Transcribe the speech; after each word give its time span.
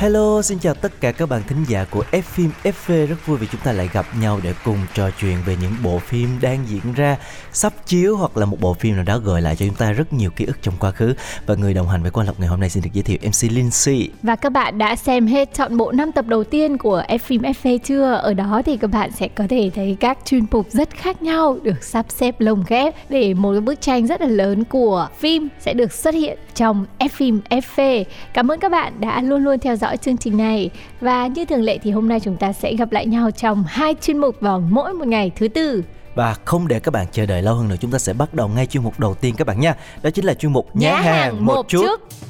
Hello, 0.00 0.42
xin 0.42 0.58
chào 0.58 0.74
tất 0.74 0.92
cả 1.00 1.12
các 1.12 1.28
bạn 1.28 1.42
thính 1.48 1.64
giả 1.68 1.84
của 1.90 2.04
F 2.12 2.22
phim 2.22 2.50
FV 2.62 3.06
rất 3.06 3.26
vui 3.26 3.38
vì 3.38 3.46
chúng 3.52 3.60
ta 3.60 3.72
lại 3.72 3.88
gặp 3.92 4.06
nhau 4.20 4.40
để 4.42 4.54
cùng 4.64 4.78
trò 4.94 5.10
chuyện 5.20 5.36
về 5.46 5.56
những 5.62 5.72
bộ 5.82 5.98
phim 5.98 6.28
đang 6.40 6.58
diễn 6.68 6.92
ra, 6.96 7.16
sắp 7.52 7.72
chiếu 7.86 8.16
hoặc 8.16 8.36
là 8.36 8.46
một 8.46 8.56
bộ 8.60 8.74
phim 8.74 8.94
nào 8.94 9.04
đó 9.04 9.18
gợi 9.18 9.42
lại 9.42 9.56
cho 9.56 9.66
chúng 9.66 9.74
ta 9.74 9.92
rất 9.92 10.12
nhiều 10.12 10.30
ký 10.30 10.44
ức 10.44 10.62
trong 10.62 10.74
quá 10.80 10.90
khứ. 10.90 11.14
Và 11.46 11.54
người 11.54 11.74
đồng 11.74 11.88
hành 11.88 12.02
với 12.02 12.10
Quang 12.10 12.26
Lộc 12.26 12.40
ngày 12.40 12.48
hôm 12.48 12.60
nay 12.60 12.70
xin 12.70 12.82
được 12.82 12.90
giới 12.92 13.02
thiệu 13.02 13.18
MC 13.22 13.52
Lindsay. 13.52 14.08
Và 14.22 14.36
các 14.36 14.52
bạn 14.52 14.78
đã 14.78 14.96
xem 14.96 15.26
hết 15.26 15.54
chọn 15.54 15.76
bộ 15.76 15.92
5 15.92 16.12
tập 16.12 16.24
đầu 16.28 16.44
tiên 16.44 16.78
của 16.78 17.02
F 17.08 17.18
phim 17.18 17.42
FV 17.42 17.78
chưa? 17.78 18.12
Ở 18.12 18.34
đó 18.34 18.62
thì 18.66 18.76
các 18.76 18.90
bạn 18.90 19.10
sẽ 19.12 19.28
có 19.28 19.44
thể 19.50 19.70
thấy 19.74 19.96
các 20.00 20.18
chuyên 20.24 20.44
mục 20.50 20.66
rất 20.70 20.90
khác 20.90 21.22
nhau 21.22 21.58
được 21.62 21.84
sắp 21.84 22.06
xếp 22.08 22.40
lồng 22.40 22.64
ghép 22.68 22.94
để 23.08 23.34
một 23.34 23.52
cái 23.52 23.60
bức 23.60 23.80
tranh 23.80 24.06
rất 24.06 24.20
là 24.20 24.26
lớn 24.26 24.64
của 24.64 25.08
phim 25.18 25.48
sẽ 25.60 25.72
được 25.72 25.92
xuất 25.92 26.14
hiện 26.14 26.38
trong 26.54 26.86
F 26.98 27.08
phim 27.08 27.40
FV. 27.50 28.04
Cảm 28.32 28.50
ơn 28.50 28.60
các 28.60 28.70
bạn 28.72 29.00
đã 29.00 29.22
luôn 29.22 29.44
luôn 29.44 29.58
theo 29.58 29.76
dõi 29.76 29.89
chương 29.96 30.16
trình 30.16 30.36
này 30.36 30.70
và 31.00 31.26
như 31.26 31.44
thường 31.44 31.62
lệ 31.62 31.78
thì 31.82 31.90
hôm 31.90 32.08
nay 32.08 32.20
chúng 32.20 32.36
ta 32.36 32.52
sẽ 32.52 32.74
gặp 32.74 32.92
lại 32.92 33.06
nhau 33.06 33.30
trong 33.30 33.64
hai 33.68 33.94
chuyên 34.02 34.18
mục 34.18 34.36
vào 34.40 34.60
mỗi 34.60 34.92
một 34.92 35.06
ngày 35.06 35.30
thứ 35.36 35.48
tư. 35.48 35.84
Và 36.14 36.34
không 36.44 36.68
để 36.68 36.80
các 36.80 36.90
bạn 36.90 37.06
chờ 37.12 37.26
đợi 37.26 37.42
lâu 37.42 37.54
hơn 37.54 37.68
nữa 37.68 37.76
chúng 37.80 37.90
ta 37.90 37.98
sẽ 37.98 38.12
bắt 38.12 38.34
đầu 38.34 38.48
ngay 38.48 38.66
chuyên 38.66 38.82
mục 38.82 39.00
đầu 39.00 39.14
tiên 39.14 39.34
các 39.36 39.46
bạn 39.46 39.60
nha. 39.60 39.74
Đó 40.02 40.10
chính 40.10 40.24
là 40.24 40.34
chuyên 40.34 40.52
mục 40.52 40.76
Nhá, 40.76 41.00
hàng 41.00 41.46
một 41.46 41.68
chút. 41.68 42.00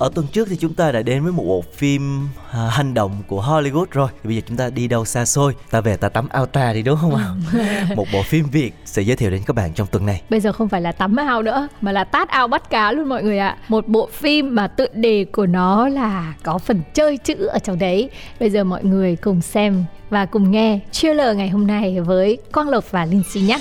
Ở 0.00 0.10
tuần 0.14 0.26
trước 0.32 0.48
thì 0.50 0.56
chúng 0.56 0.74
ta 0.74 0.92
đã 0.92 1.02
đến 1.02 1.22
với 1.22 1.32
một 1.32 1.44
bộ 1.46 1.64
phim 1.72 2.28
à, 2.52 2.68
hành 2.70 2.94
động 2.94 3.12
của 3.26 3.42
Hollywood 3.42 3.84
rồi. 3.90 4.08
Thì 4.12 4.28
bây 4.28 4.36
giờ 4.36 4.42
chúng 4.48 4.56
ta 4.56 4.70
đi 4.70 4.88
đâu 4.88 5.04
xa 5.04 5.24
xôi, 5.24 5.54
ta 5.70 5.80
về 5.80 5.96
ta 5.96 6.08
tắm 6.08 6.28
Alta 6.28 6.72
đi 6.72 6.82
đúng 6.82 6.98
không 7.00 7.14
ạ? 7.14 7.28
một 7.96 8.06
bộ 8.12 8.22
phim 8.22 8.44
Việt 8.52 8.74
sẽ 8.84 9.02
giới 9.02 9.16
thiệu 9.16 9.30
đến 9.30 9.42
các 9.46 9.56
bạn 9.56 9.72
trong 9.74 9.86
tuần 9.86 10.06
này. 10.06 10.22
Bây 10.30 10.40
giờ 10.40 10.52
không 10.52 10.68
phải 10.68 10.80
là 10.80 10.92
tắm 10.92 11.16
ao 11.16 11.42
nữa 11.42 11.68
mà 11.80 11.92
là 11.92 12.04
tát 12.04 12.28
ao 12.28 12.48
bắt 12.48 12.70
cá 12.70 12.92
luôn 12.92 13.08
mọi 13.08 13.22
người 13.22 13.38
ạ. 13.38 13.56
Một 13.68 13.88
bộ 13.88 14.08
phim 14.12 14.54
mà 14.54 14.66
tựa 14.66 14.88
đề 14.92 15.24
của 15.32 15.46
nó 15.46 15.88
là 15.88 16.34
có 16.42 16.58
phần 16.58 16.82
chơi 16.94 17.16
chữ 17.16 17.46
ở 17.46 17.58
trong 17.58 17.78
đấy. 17.78 18.10
Bây 18.40 18.50
giờ 18.50 18.64
mọi 18.64 18.84
người 18.84 19.16
cùng 19.16 19.40
xem 19.40 19.84
và 20.10 20.26
cùng 20.26 20.50
nghe 20.50 20.80
trailer 20.90 21.36
ngày 21.36 21.48
hôm 21.48 21.66
nay 21.66 22.00
với 22.00 22.38
Quang 22.52 22.68
Lộc 22.68 22.90
và 22.90 23.04
Linh 23.04 23.22
Si 23.30 23.40
nhé. 23.40 23.58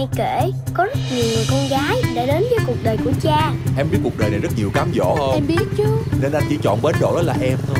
Hay 0.00 0.08
kể 0.16 0.50
có 0.74 0.84
rất 0.84 0.98
nhiều 1.14 1.24
người 1.34 1.46
con 1.50 1.68
gái 1.70 2.02
đã 2.14 2.26
đến 2.26 2.42
với 2.50 2.58
cuộc 2.66 2.76
đời 2.82 2.96
của 3.04 3.10
cha. 3.22 3.52
Em 3.76 3.86
biết 3.90 3.98
cuộc 4.04 4.18
đời 4.18 4.30
này 4.30 4.40
rất 4.40 4.48
nhiều 4.56 4.70
cám 4.74 4.92
dỗ. 4.94 5.16
Không? 5.16 5.34
Em 5.34 5.46
biết 5.46 5.64
chứ. 5.76 5.84
Nên 6.20 6.32
anh 6.32 6.42
chỉ 6.48 6.58
chọn 6.62 6.82
bến 6.82 6.94
đỗ 7.00 7.16
đó 7.16 7.22
là 7.22 7.34
em 7.40 7.58
thôi. 7.66 7.76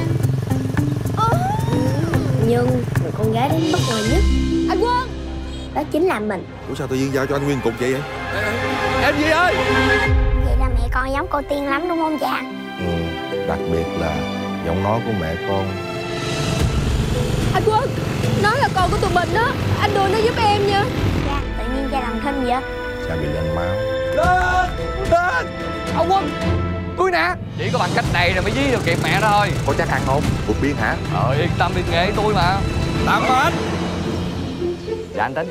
Nhưng 2.46 2.66
người 3.02 3.12
con 3.18 3.32
gái 3.32 3.48
đến 3.48 3.72
bất 3.72 3.78
ngờ 3.90 4.02
nhất 4.12 4.22
Anh 4.68 4.80
Quân 4.80 5.08
Đó 5.74 5.82
chính 5.92 6.06
là 6.06 6.20
mình. 6.20 6.44
Ủa 6.68 6.74
sao 6.74 6.86
tự 6.86 6.96
nhiên 6.96 7.14
giao 7.14 7.26
cho 7.26 7.36
anh 7.36 7.44
Nguyên 7.44 7.60
cục 7.64 7.72
vậy 7.80 7.92
vậy? 7.92 8.02
em 9.02 9.14
gì 9.18 9.30
ơi 9.30 9.54
Vậy 10.44 10.56
là 10.60 10.68
mẹ 10.68 10.88
con 10.92 11.12
giống 11.12 11.26
cô 11.30 11.40
Tiên 11.50 11.66
lắm 11.66 11.88
đúng 11.88 11.98
không 11.98 12.18
cha? 12.20 12.42
Ừ, 12.78 12.92
đặc 13.48 13.58
biệt 13.72 13.86
là 13.98 14.16
giọng 14.66 14.82
nói 14.82 15.00
của 15.06 15.12
mẹ 15.20 15.34
con. 15.48 15.66
Anh 17.54 17.62
Quân 17.66 17.90
Nó 18.42 18.54
là 18.54 18.68
con 18.74 18.90
của 18.90 18.96
tụi 18.96 19.10
mình 19.14 19.28
đó 19.34 19.52
Anh 19.80 19.90
đưa 19.94 20.08
nó 20.08 20.18
giúp 20.18 20.34
em 20.36 20.66
nha 20.66 20.84
Thinh 22.24 22.44
vậy? 22.44 22.62
Cha 23.08 23.16
bị 23.16 23.26
lên 23.26 23.54
máu. 23.54 23.76
Ông 25.96 26.06
quân 26.10 26.30
tôi 26.98 27.10
nè. 27.10 27.34
Chỉ 27.58 27.70
có 27.72 27.78
bằng 27.78 27.90
cách 27.94 28.04
này 28.12 28.34
là 28.34 28.40
mới 28.40 28.52
dí 28.52 28.70
được 28.70 28.80
kịp 28.84 28.98
mẹ 29.02 29.20
đó 29.20 29.28
thôi. 29.30 29.52
Có 29.66 29.74
chắc 29.78 29.88
ăn 29.88 30.00
không? 30.06 30.22
Vượt 30.46 30.56
biên 30.62 30.76
hả? 30.76 30.96
ờ 31.14 31.34
yên 31.38 31.48
tâm 31.58 31.72
đi 31.76 31.82
nghề 31.90 32.12
tôi 32.16 32.34
mà. 32.34 32.60
Làm 33.04 33.22
hết. 33.22 33.50
Dạ 35.14 35.22
anh 35.22 35.34
tính. 35.34 35.48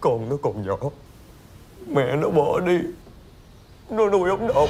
Con 0.00 0.28
nó 0.28 0.36
còn 0.42 0.66
nhỏ. 0.66 0.76
Mẹ 1.86 2.16
nó 2.16 2.28
bỏ 2.28 2.60
đi. 2.60 2.78
Nó 3.90 4.08
nuôi 4.08 4.30
ông 4.30 4.46
nội. 4.46 4.68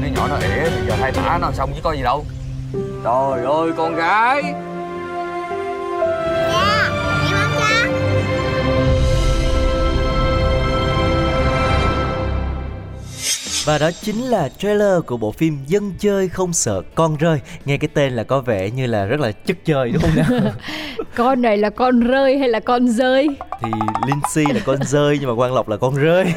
Cái 0.00 0.10
nhỏ 0.16 0.28
nó 0.28 0.36
ỉa 0.36 0.70
thì 0.70 0.86
giờ 0.88 0.96
thay 1.00 1.12
tả 1.12 1.38
nó 1.40 1.50
xong 1.52 1.72
chứ 1.74 1.80
có 1.82 1.92
gì 1.92 2.02
đâu. 2.02 2.24
Trời 3.04 3.44
ơi 3.44 3.72
con 3.76 3.94
gái 3.94 4.42
Và 13.64 13.78
đó 13.78 13.90
chính 14.02 14.24
là 14.24 14.48
trailer 14.48 15.04
của 15.06 15.16
bộ 15.16 15.32
phim 15.32 15.58
Dân 15.66 15.92
chơi 15.98 16.28
không 16.28 16.52
sợ 16.52 16.82
con 16.94 17.16
rơi. 17.16 17.38
Nghe 17.64 17.76
cái 17.76 17.88
tên 17.94 18.12
là 18.12 18.24
có 18.24 18.40
vẻ 18.40 18.70
như 18.70 18.86
là 18.86 19.04
rất 19.04 19.20
là 19.20 19.32
chất 19.32 19.56
chơi 19.64 19.90
đúng 19.90 20.02
không 20.02 20.16
nào? 20.16 20.52
Con 21.14 21.42
này 21.42 21.56
là 21.56 21.70
con 21.70 22.00
rơi 22.00 22.38
hay 22.38 22.48
là 22.48 22.60
con 22.60 22.88
rơi 22.88 23.28
thì 23.62 23.70
Lindsay 24.06 24.54
là 24.54 24.60
con 24.64 24.82
rơi 24.82 25.18
nhưng 25.20 25.28
mà 25.28 25.34
Quang 25.36 25.54
Lộc 25.54 25.68
là 25.68 25.76
con 25.76 25.94
rơi. 25.94 26.24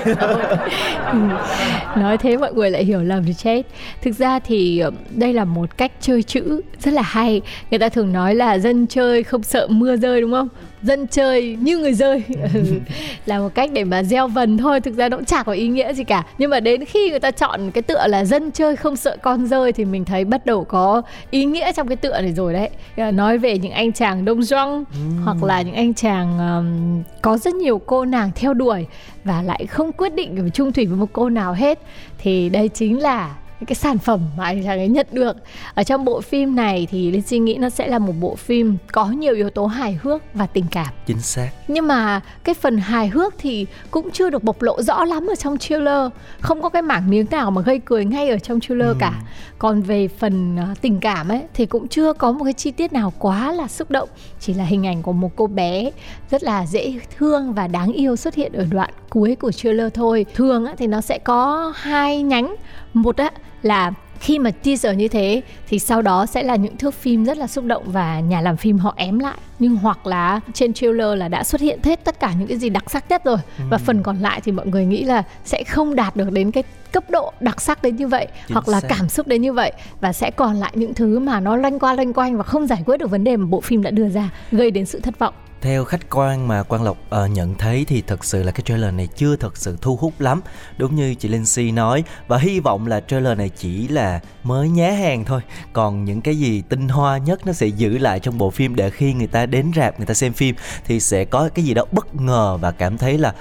Nói 1.97 2.17
thế 2.17 2.37
mọi 2.37 2.53
người 2.53 2.71
lại 2.71 2.85
hiểu 2.85 3.03
lầm 3.03 3.25
thì 3.25 3.33
chết 3.33 3.61
Thực 4.01 4.11
ra 4.11 4.39
thì 4.39 4.79
ờ, 4.79 4.91
đây 5.09 5.33
là 5.33 5.45
một 5.45 5.77
cách 5.77 5.91
chơi 6.01 6.23
chữ 6.23 6.61
rất 6.79 6.93
là 6.93 7.01
hay 7.01 7.41
Người 7.71 7.79
ta 7.79 7.89
thường 7.89 8.13
nói 8.13 8.35
là 8.35 8.57
dân 8.57 8.87
chơi 8.87 9.23
không 9.23 9.43
sợ 9.43 9.67
mưa 9.67 9.95
rơi 9.95 10.21
đúng 10.21 10.31
không? 10.31 10.47
Dân 10.83 11.07
chơi 11.07 11.57
như 11.59 11.77
người 11.77 11.93
rơi. 11.93 12.23
Ừ, 12.53 12.63
Là 13.25 13.39
một 13.39 13.49
cách 13.55 13.69
để 13.73 13.83
mà 13.83 14.03
gieo 14.03 14.27
vần 14.27 14.57
thôi 14.57 14.81
Thực 14.81 14.95
ra 14.95 15.09
nó 15.09 15.17
cũng 15.17 15.25
chả 15.25 15.43
có 15.43 15.51
ý 15.51 15.67
nghĩa 15.67 15.93
gì 15.93 16.03
cả. 16.03 16.23
Nhưng 16.37 16.49
mà 16.49 16.59
đến 16.59 16.85
khi 16.85 17.09
người 17.09 17.19
ta 17.19 17.31
chọn 17.31 17.71
cái 17.71 17.81
tựa 17.81 18.07
là 18.07 18.25
dân 18.25 18.51
chơi 18.51 18.75
không 18.75 18.95
sợ 18.95 19.17
con 19.21 19.47
rơi 19.47 19.71
Thì 19.71 19.85
mình 19.85 20.05
thấy 20.05 20.25
bắt 20.25 20.45
đầu 20.45 20.63
có 20.63 21.01
ý 21.31 21.45
nghĩa 21.45 21.71
trong 21.71 21.87
cái 21.87 21.95
tựa 21.95 22.21
này 22.21 22.33
rồi 22.33 22.53
đấy. 22.53 22.69
Ờ, 22.97 23.11
Nói 23.11 23.37
về 23.37 23.57
những 23.57 23.71
anh 23.71 23.93
chàng 23.93 24.25
đông 24.25 24.43
doang 24.43 24.83
Hoặc 25.23 25.43
là 25.43 25.61
những 25.61 25.75
anh 25.75 25.93
chàng 25.93 26.39
ờm, 26.39 27.03
có 27.21 27.37
rất 27.37 27.55
nhiều 27.55 27.81
cô 27.85 28.05
nàng 28.05 28.31
theo 28.35 28.53
đuổi 28.53 28.85
và 29.23 29.41
lại 29.41 29.65
không 29.65 29.91
quyết 29.91 30.15
định 30.15 30.49
chung 30.53 30.71
thủy 30.73 30.85
với 30.85 30.97
một 30.97 31.09
cô 31.13 31.29
nào 31.29 31.53
hết. 31.53 31.79
Thì 32.17 32.49
đây 32.49 32.67
chính 32.67 32.99
là 33.01 33.35
những 33.63 33.67
cái 33.67 33.75
sản 33.75 33.97
phẩm 33.97 34.19
mà 34.37 34.43
anh 34.45 34.63
chàng 34.63 34.79
ấy 34.79 34.87
nhận 34.87 35.07
được. 35.11 35.35
Ở 35.73 35.83
trong 35.83 36.05
bộ 36.05 36.21
phim 36.21 36.55
này 36.55 36.87
thì 36.91 37.11
linh 37.11 37.21
suy 37.21 37.39
nghĩ 37.39 37.55
nó 37.55 37.69
sẽ 37.69 37.87
là 37.87 37.99
một 37.99 38.13
bộ 38.19 38.35
phim 38.35 38.77
có 38.91 39.05
nhiều 39.05 39.33
yếu 39.35 39.49
tố 39.49 39.65
hài 39.65 39.99
hước 40.01 40.21
và 40.33 40.45
tình 40.47 40.65
cảm. 40.71 40.87
Chính 41.05 41.19
xác. 41.19 41.49
nhưng 41.67 41.87
mà 41.87 42.21
cái 42.43 42.55
phần 42.55 42.77
hài 42.77 43.07
hước 43.07 43.33
thì 43.37 43.65
cũng 43.91 44.11
chưa 44.11 44.29
được 44.29 44.43
bộc 44.43 44.61
lộ 44.61 44.81
rõ 44.81 45.05
lắm 45.05 45.27
ở 45.27 45.35
trong 45.35 45.57
trailer. 45.57 46.11
Không 46.41 46.61
có 46.61 46.69
cái 46.69 46.81
mảng 46.81 47.09
miếng 47.09 47.25
nào 47.31 47.51
mà 47.51 47.61
gây 47.61 47.79
cười 47.85 48.05
ngay 48.05 48.29
ở 48.29 48.37
trong 48.39 48.59
trailer 48.59 48.87
Ừ. 48.87 48.95
cả 48.99 49.13
còn 49.59 49.81
về 49.81 50.07
phần 50.07 50.57
ờ, 50.57 50.63
tình 50.81 50.99
cảm 50.99 51.29
ấy 51.29 51.41
thì 51.53 51.65
cũng 51.65 51.87
chưa 51.87 52.13
có 52.13 52.31
một 52.31 52.43
cái 52.43 52.53
chi 52.53 52.71
tiết 52.71 52.93
nào 52.93 53.13
quá 53.19 53.51
là 53.51 53.67
xúc 53.67 53.91
động. 53.91 54.09
Chỉ 54.39 54.53
là 54.53 54.63
hình 54.63 54.87
ảnh 54.87 55.01
của 55.01 55.13
một 55.13 55.31
cô 55.35 55.47
bé 55.47 55.91
rất 56.31 56.43
là 56.43 56.65
dễ 56.65 56.93
thương 57.17 57.53
và 57.53 57.67
đáng 57.67 57.93
yêu 57.93 58.15
xuất 58.15 58.35
hiện 58.35 58.53
ở 58.53 58.65
đoạn 58.71 58.89
cuối 59.09 59.35
của 59.35 59.51
trailer 59.51 59.93
thôi. 59.93 60.25
Thường 60.35 60.65
á, 60.65 60.73
thì 60.77 60.87
nó 60.87 61.01
sẽ 61.01 61.17
có 61.19 61.73
hai 61.75 62.21
nhánh. 62.23 62.55
Một 62.93 63.17
á, 63.17 63.31
là 63.65 63.93
khi 64.19 64.39
mà 64.39 64.51
teaser 64.51 64.97
như 64.97 65.07
thế 65.07 65.41
thì 65.67 65.79
sau 65.79 66.01
đó 66.01 66.25
sẽ 66.25 66.43
là 66.43 66.55
những 66.55 66.77
thước 66.77 66.93
phim 66.93 67.25
rất 67.25 67.37
là 67.37 67.47
xúc 67.47 67.65
động 67.65 67.83
và 67.85 68.19
nhà 68.19 68.41
làm 68.41 68.57
phim 68.57 68.77
họ 68.77 68.93
ém 68.97 69.19
lại. 69.19 69.37
Nhưng 69.59 69.75
hoặc 69.75 70.07
là 70.07 70.39
trên 70.53 70.73
trailer 70.73 71.17
là 71.17 71.27
đã 71.27 71.43
xuất 71.43 71.61
hiện 71.61 71.79
hết 71.83 72.03
tất 72.03 72.19
cả 72.19 72.33
những 72.39 72.47
cái 72.47 72.57
gì 72.57 72.69
đặc 72.69 72.91
sắc 72.91 73.09
nhất 73.09 73.23
rồi. 73.25 73.37
Và 73.69 73.77
phần 73.77 74.03
còn 74.03 74.19
lại 74.19 74.41
thì 74.43 74.51
mọi 74.51 74.67
người 74.67 74.85
nghĩ 74.85 75.03
là 75.03 75.23
sẽ 75.45 75.63
không 75.63 75.95
đạt 75.95 76.15
được 76.15 76.31
đến 76.31 76.51
cái 76.51 76.63
cấp 76.91 77.09
độ 77.09 77.33
đặc 77.39 77.61
sắc 77.61 77.83
đến 77.83 77.95
như 77.95 78.07
vậy 78.07 78.27
Chính 78.47 78.53
hoặc 78.53 78.67
là 78.67 78.81
xác. 78.81 78.87
cảm 78.87 79.09
xúc 79.09 79.27
đến 79.27 79.41
như 79.41 79.53
vậy. 79.53 79.71
Và 80.01 80.13
sẽ 80.13 80.31
còn 80.31 80.55
lại 80.55 80.71
những 80.73 80.93
thứ 80.93 81.19
mà 81.19 81.39
nó 81.39 81.55
loanh 81.55 81.79
qua 81.79 81.93
loanh 81.93 82.13
quanh 82.13 82.37
và 82.37 82.43
không 82.43 82.67
giải 82.67 82.83
quyết 82.85 82.97
được 82.97 83.11
vấn 83.11 83.23
đề 83.23 83.37
mà 83.37 83.45
bộ 83.45 83.61
phim 83.61 83.83
đã 83.83 83.91
đưa 83.91 84.09
ra 84.09 84.29
gây 84.51 84.71
đến 84.71 84.85
sự 84.85 84.99
thất 84.99 85.19
vọng 85.19 85.33
theo 85.63 85.83
khách 85.83 86.09
quan 86.09 86.47
mà 86.47 86.63
Quang 86.63 86.83
Lộc 86.83 86.97
uh, 87.23 87.31
nhận 87.31 87.55
thấy 87.55 87.85
thì 87.87 88.01
thật 88.07 88.25
sự 88.25 88.43
là 88.43 88.51
cái 88.51 88.61
trailer 88.65 88.93
này 88.93 89.07
chưa 89.15 89.35
thật 89.35 89.57
sự 89.57 89.77
thu 89.81 89.95
hút 89.95 90.13
lắm. 90.19 90.41
Đúng 90.77 90.95
như 90.95 91.15
chị 91.15 91.29
Linh 91.29 91.45
Si 91.45 91.71
nói 91.71 92.03
và 92.27 92.37
hy 92.37 92.59
vọng 92.59 92.87
là 92.87 92.99
trailer 92.99 93.37
này 93.37 93.49
chỉ 93.49 93.87
là 93.87 94.19
mới 94.43 94.69
nhá 94.69 94.91
hàng 94.91 95.25
thôi. 95.25 95.41
Còn 95.73 96.05
những 96.05 96.21
cái 96.21 96.35
gì 96.35 96.63
tinh 96.69 96.87
hoa 96.87 97.17
nhất 97.17 97.47
nó 97.47 97.53
sẽ 97.53 97.67
giữ 97.67 97.97
lại 97.97 98.19
trong 98.19 98.37
bộ 98.37 98.49
phim 98.49 98.75
để 98.75 98.89
khi 98.89 99.13
người 99.13 99.27
ta 99.27 99.45
đến 99.45 99.71
rạp 99.75 99.97
người 99.99 100.05
ta 100.05 100.13
xem 100.13 100.33
phim 100.33 100.55
thì 100.85 100.99
sẽ 100.99 101.25
có 101.25 101.49
cái 101.55 101.65
gì 101.65 101.73
đó 101.73 101.85
bất 101.91 102.15
ngờ 102.15 102.57
và 102.61 102.71
cảm 102.71 102.97
thấy 102.97 103.17
là 103.17 103.33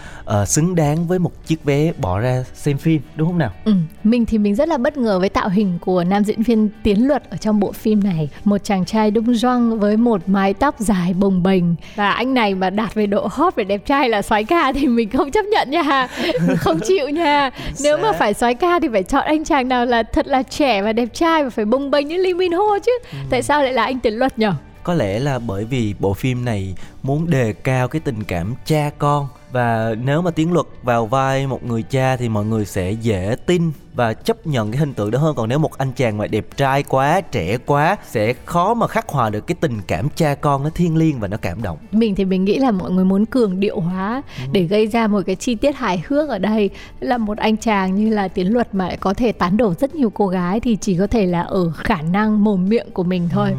uh, 0.42 0.48
xứng 0.48 0.74
đáng 0.74 1.06
với 1.06 1.18
một 1.18 1.46
chiếc 1.46 1.64
vé 1.64 1.92
bỏ 1.98 2.18
ra 2.18 2.44
xem 2.54 2.78
phim 2.78 3.02
đúng 3.16 3.28
không 3.28 3.38
nào? 3.38 3.50
Ừ, 3.64 3.74
mình 4.04 4.26
thì 4.26 4.38
mình 4.38 4.54
rất 4.54 4.68
là 4.68 4.78
bất 4.78 4.96
ngờ 4.96 5.18
với 5.18 5.28
tạo 5.28 5.48
hình 5.48 5.78
của 5.80 6.04
nam 6.04 6.24
diễn 6.24 6.42
viên 6.42 6.68
Tiến 6.82 7.06
Luật 7.08 7.30
ở 7.30 7.36
trong 7.36 7.60
bộ 7.60 7.72
phim 7.72 8.04
này. 8.04 8.28
Một 8.44 8.58
chàng 8.64 8.84
trai 8.84 9.10
đúng 9.10 9.34
doang 9.34 9.78
với 9.78 9.96
một 9.96 10.28
mái 10.28 10.54
tóc 10.54 10.74
dài 10.78 11.14
bồng 11.14 11.42
bềnh. 11.42 11.64
Và 11.94 12.11
anh 12.12 12.34
này 12.34 12.54
mà 12.54 12.70
đạt 12.70 12.94
về 12.94 13.06
độ 13.06 13.28
hot 13.30 13.54
về 13.54 13.64
đẹp 13.64 13.86
trai 13.86 14.08
là 14.08 14.22
soái 14.22 14.44
ca 14.44 14.72
thì 14.72 14.86
mình 14.86 15.10
không 15.10 15.30
chấp 15.30 15.44
nhận 15.44 15.70
nha 15.70 16.08
không 16.58 16.80
chịu 16.80 17.08
nha 17.08 17.50
nếu 17.82 17.98
mà 17.98 18.12
phải 18.12 18.34
soái 18.34 18.54
ca 18.54 18.78
thì 18.80 18.88
phải 18.92 19.02
chọn 19.02 19.24
anh 19.24 19.44
chàng 19.44 19.68
nào 19.68 19.86
là 19.86 20.02
thật 20.02 20.26
là 20.26 20.42
trẻ 20.42 20.82
và 20.82 20.92
đẹp 20.92 21.08
trai 21.14 21.44
và 21.44 21.50
phải 21.50 21.64
bồng 21.64 21.90
bềnh 21.90 22.08
như 22.08 22.16
Lee 22.16 22.34
Min 22.34 22.52
Ho 22.52 22.78
chứ 22.86 22.92
ừ. 23.12 23.18
tại 23.30 23.42
sao 23.42 23.62
lại 23.62 23.72
là 23.72 23.84
anh 23.84 24.00
Tiến 24.00 24.14
Luật 24.14 24.38
nhỉ? 24.38 24.46
có 24.82 24.94
lẽ 24.94 25.18
là 25.18 25.38
bởi 25.38 25.64
vì 25.64 25.94
bộ 25.98 26.14
phim 26.14 26.44
này 26.44 26.74
muốn 27.02 27.30
đề 27.30 27.52
cao 27.52 27.88
cái 27.88 28.00
tình 28.00 28.24
cảm 28.24 28.54
cha 28.64 28.90
con. 28.98 29.28
Và 29.52 29.94
nếu 30.04 30.22
mà 30.22 30.30
tiến 30.30 30.52
luật 30.52 30.66
vào 30.82 31.06
vai 31.06 31.46
một 31.46 31.64
người 31.64 31.82
cha 31.82 32.16
thì 32.16 32.28
mọi 32.28 32.44
người 32.44 32.64
sẽ 32.64 32.90
dễ 32.90 33.36
tin 33.46 33.72
và 33.94 34.14
chấp 34.14 34.46
nhận 34.46 34.72
cái 34.72 34.78
hình 34.78 34.94
tượng 34.94 35.10
đó 35.10 35.18
hơn. 35.18 35.34
Còn 35.36 35.48
nếu 35.48 35.58
một 35.58 35.78
anh 35.78 35.92
chàng 35.96 36.18
mà 36.18 36.26
đẹp 36.26 36.46
trai 36.56 36.82
quá 36.82 37.20
trẻ 37.20 37.58
quá 37.66 37.96
sẽ 38.06 38.34
khó 38.44 38.74
mà 38.74 38.86
khắc 38.86 39.08
hòa 39.08 39.30
được 39.30 39.46
cái 39.46 39.56
tình 39.60 39.78
cảm 39.86 40.08
cha 40.16 40.34
con 40.34 40.62
nó 40.62 40.70
thiêng 40.70 40.96
liêng 40.96 41.20
và 41.20 41.28
nó 41.28 41.36
cảm 41.36 41.62
động. 41.62 41.78
Mình 41.92 42.14
thì 42.14 42.24
mình 42.24 42.44
nghĩ 42.44 42.58
là 42.58 42.70
mọi 42.70 42.90
người 42.90 43.04
muốn 43.04 43.26
cường 43.26 43.60
điệu 43.60 43.80
hóa 43.80 44.22
ừ. 44.38 44.44
để 44.52 44.62
gây 44.62 44.86
ra 44.86 45.06
một 45.06 45.20
cái 45.26 45.36
chi 45.36 45.54
tiết 45.54 45.76
hài 45.76 46.02
hước 46.08 46.28
ở 46.28 46.38
đây. 46.38 46.70
Là 47.00 47.18
một 47.18 47.38
anh 47.38 47.56
chàng 47.56 47.94
như 47.94 48.14
là 48.14 48.28
tiến 48.28 48.52
luật 48.52 48.74
mà 48.74 48.90
có 49.00 49.14
thể 49.14 49.32
tán 49.32 49.56
đổ 49.56 49.74
rất 49.74 49.94
nhiều 49.94 50.10
cô 50.10 50.26
gái 50.26 50.60
thì 50.60 50.76
chỉ 50.80 50.96
có 50.96 51.06
thể 51.06 51.26
là 51.26 51.42
ở 51.42 51.72
khả 51.76 52.02
năng 52.02 52.44
mồm 52.44 52.68
miệng 52.68 52.90
của 52.92 53.04
mình 53.04 53.28
thôi. 53.32 53.50
Ừ. 53.50 53.56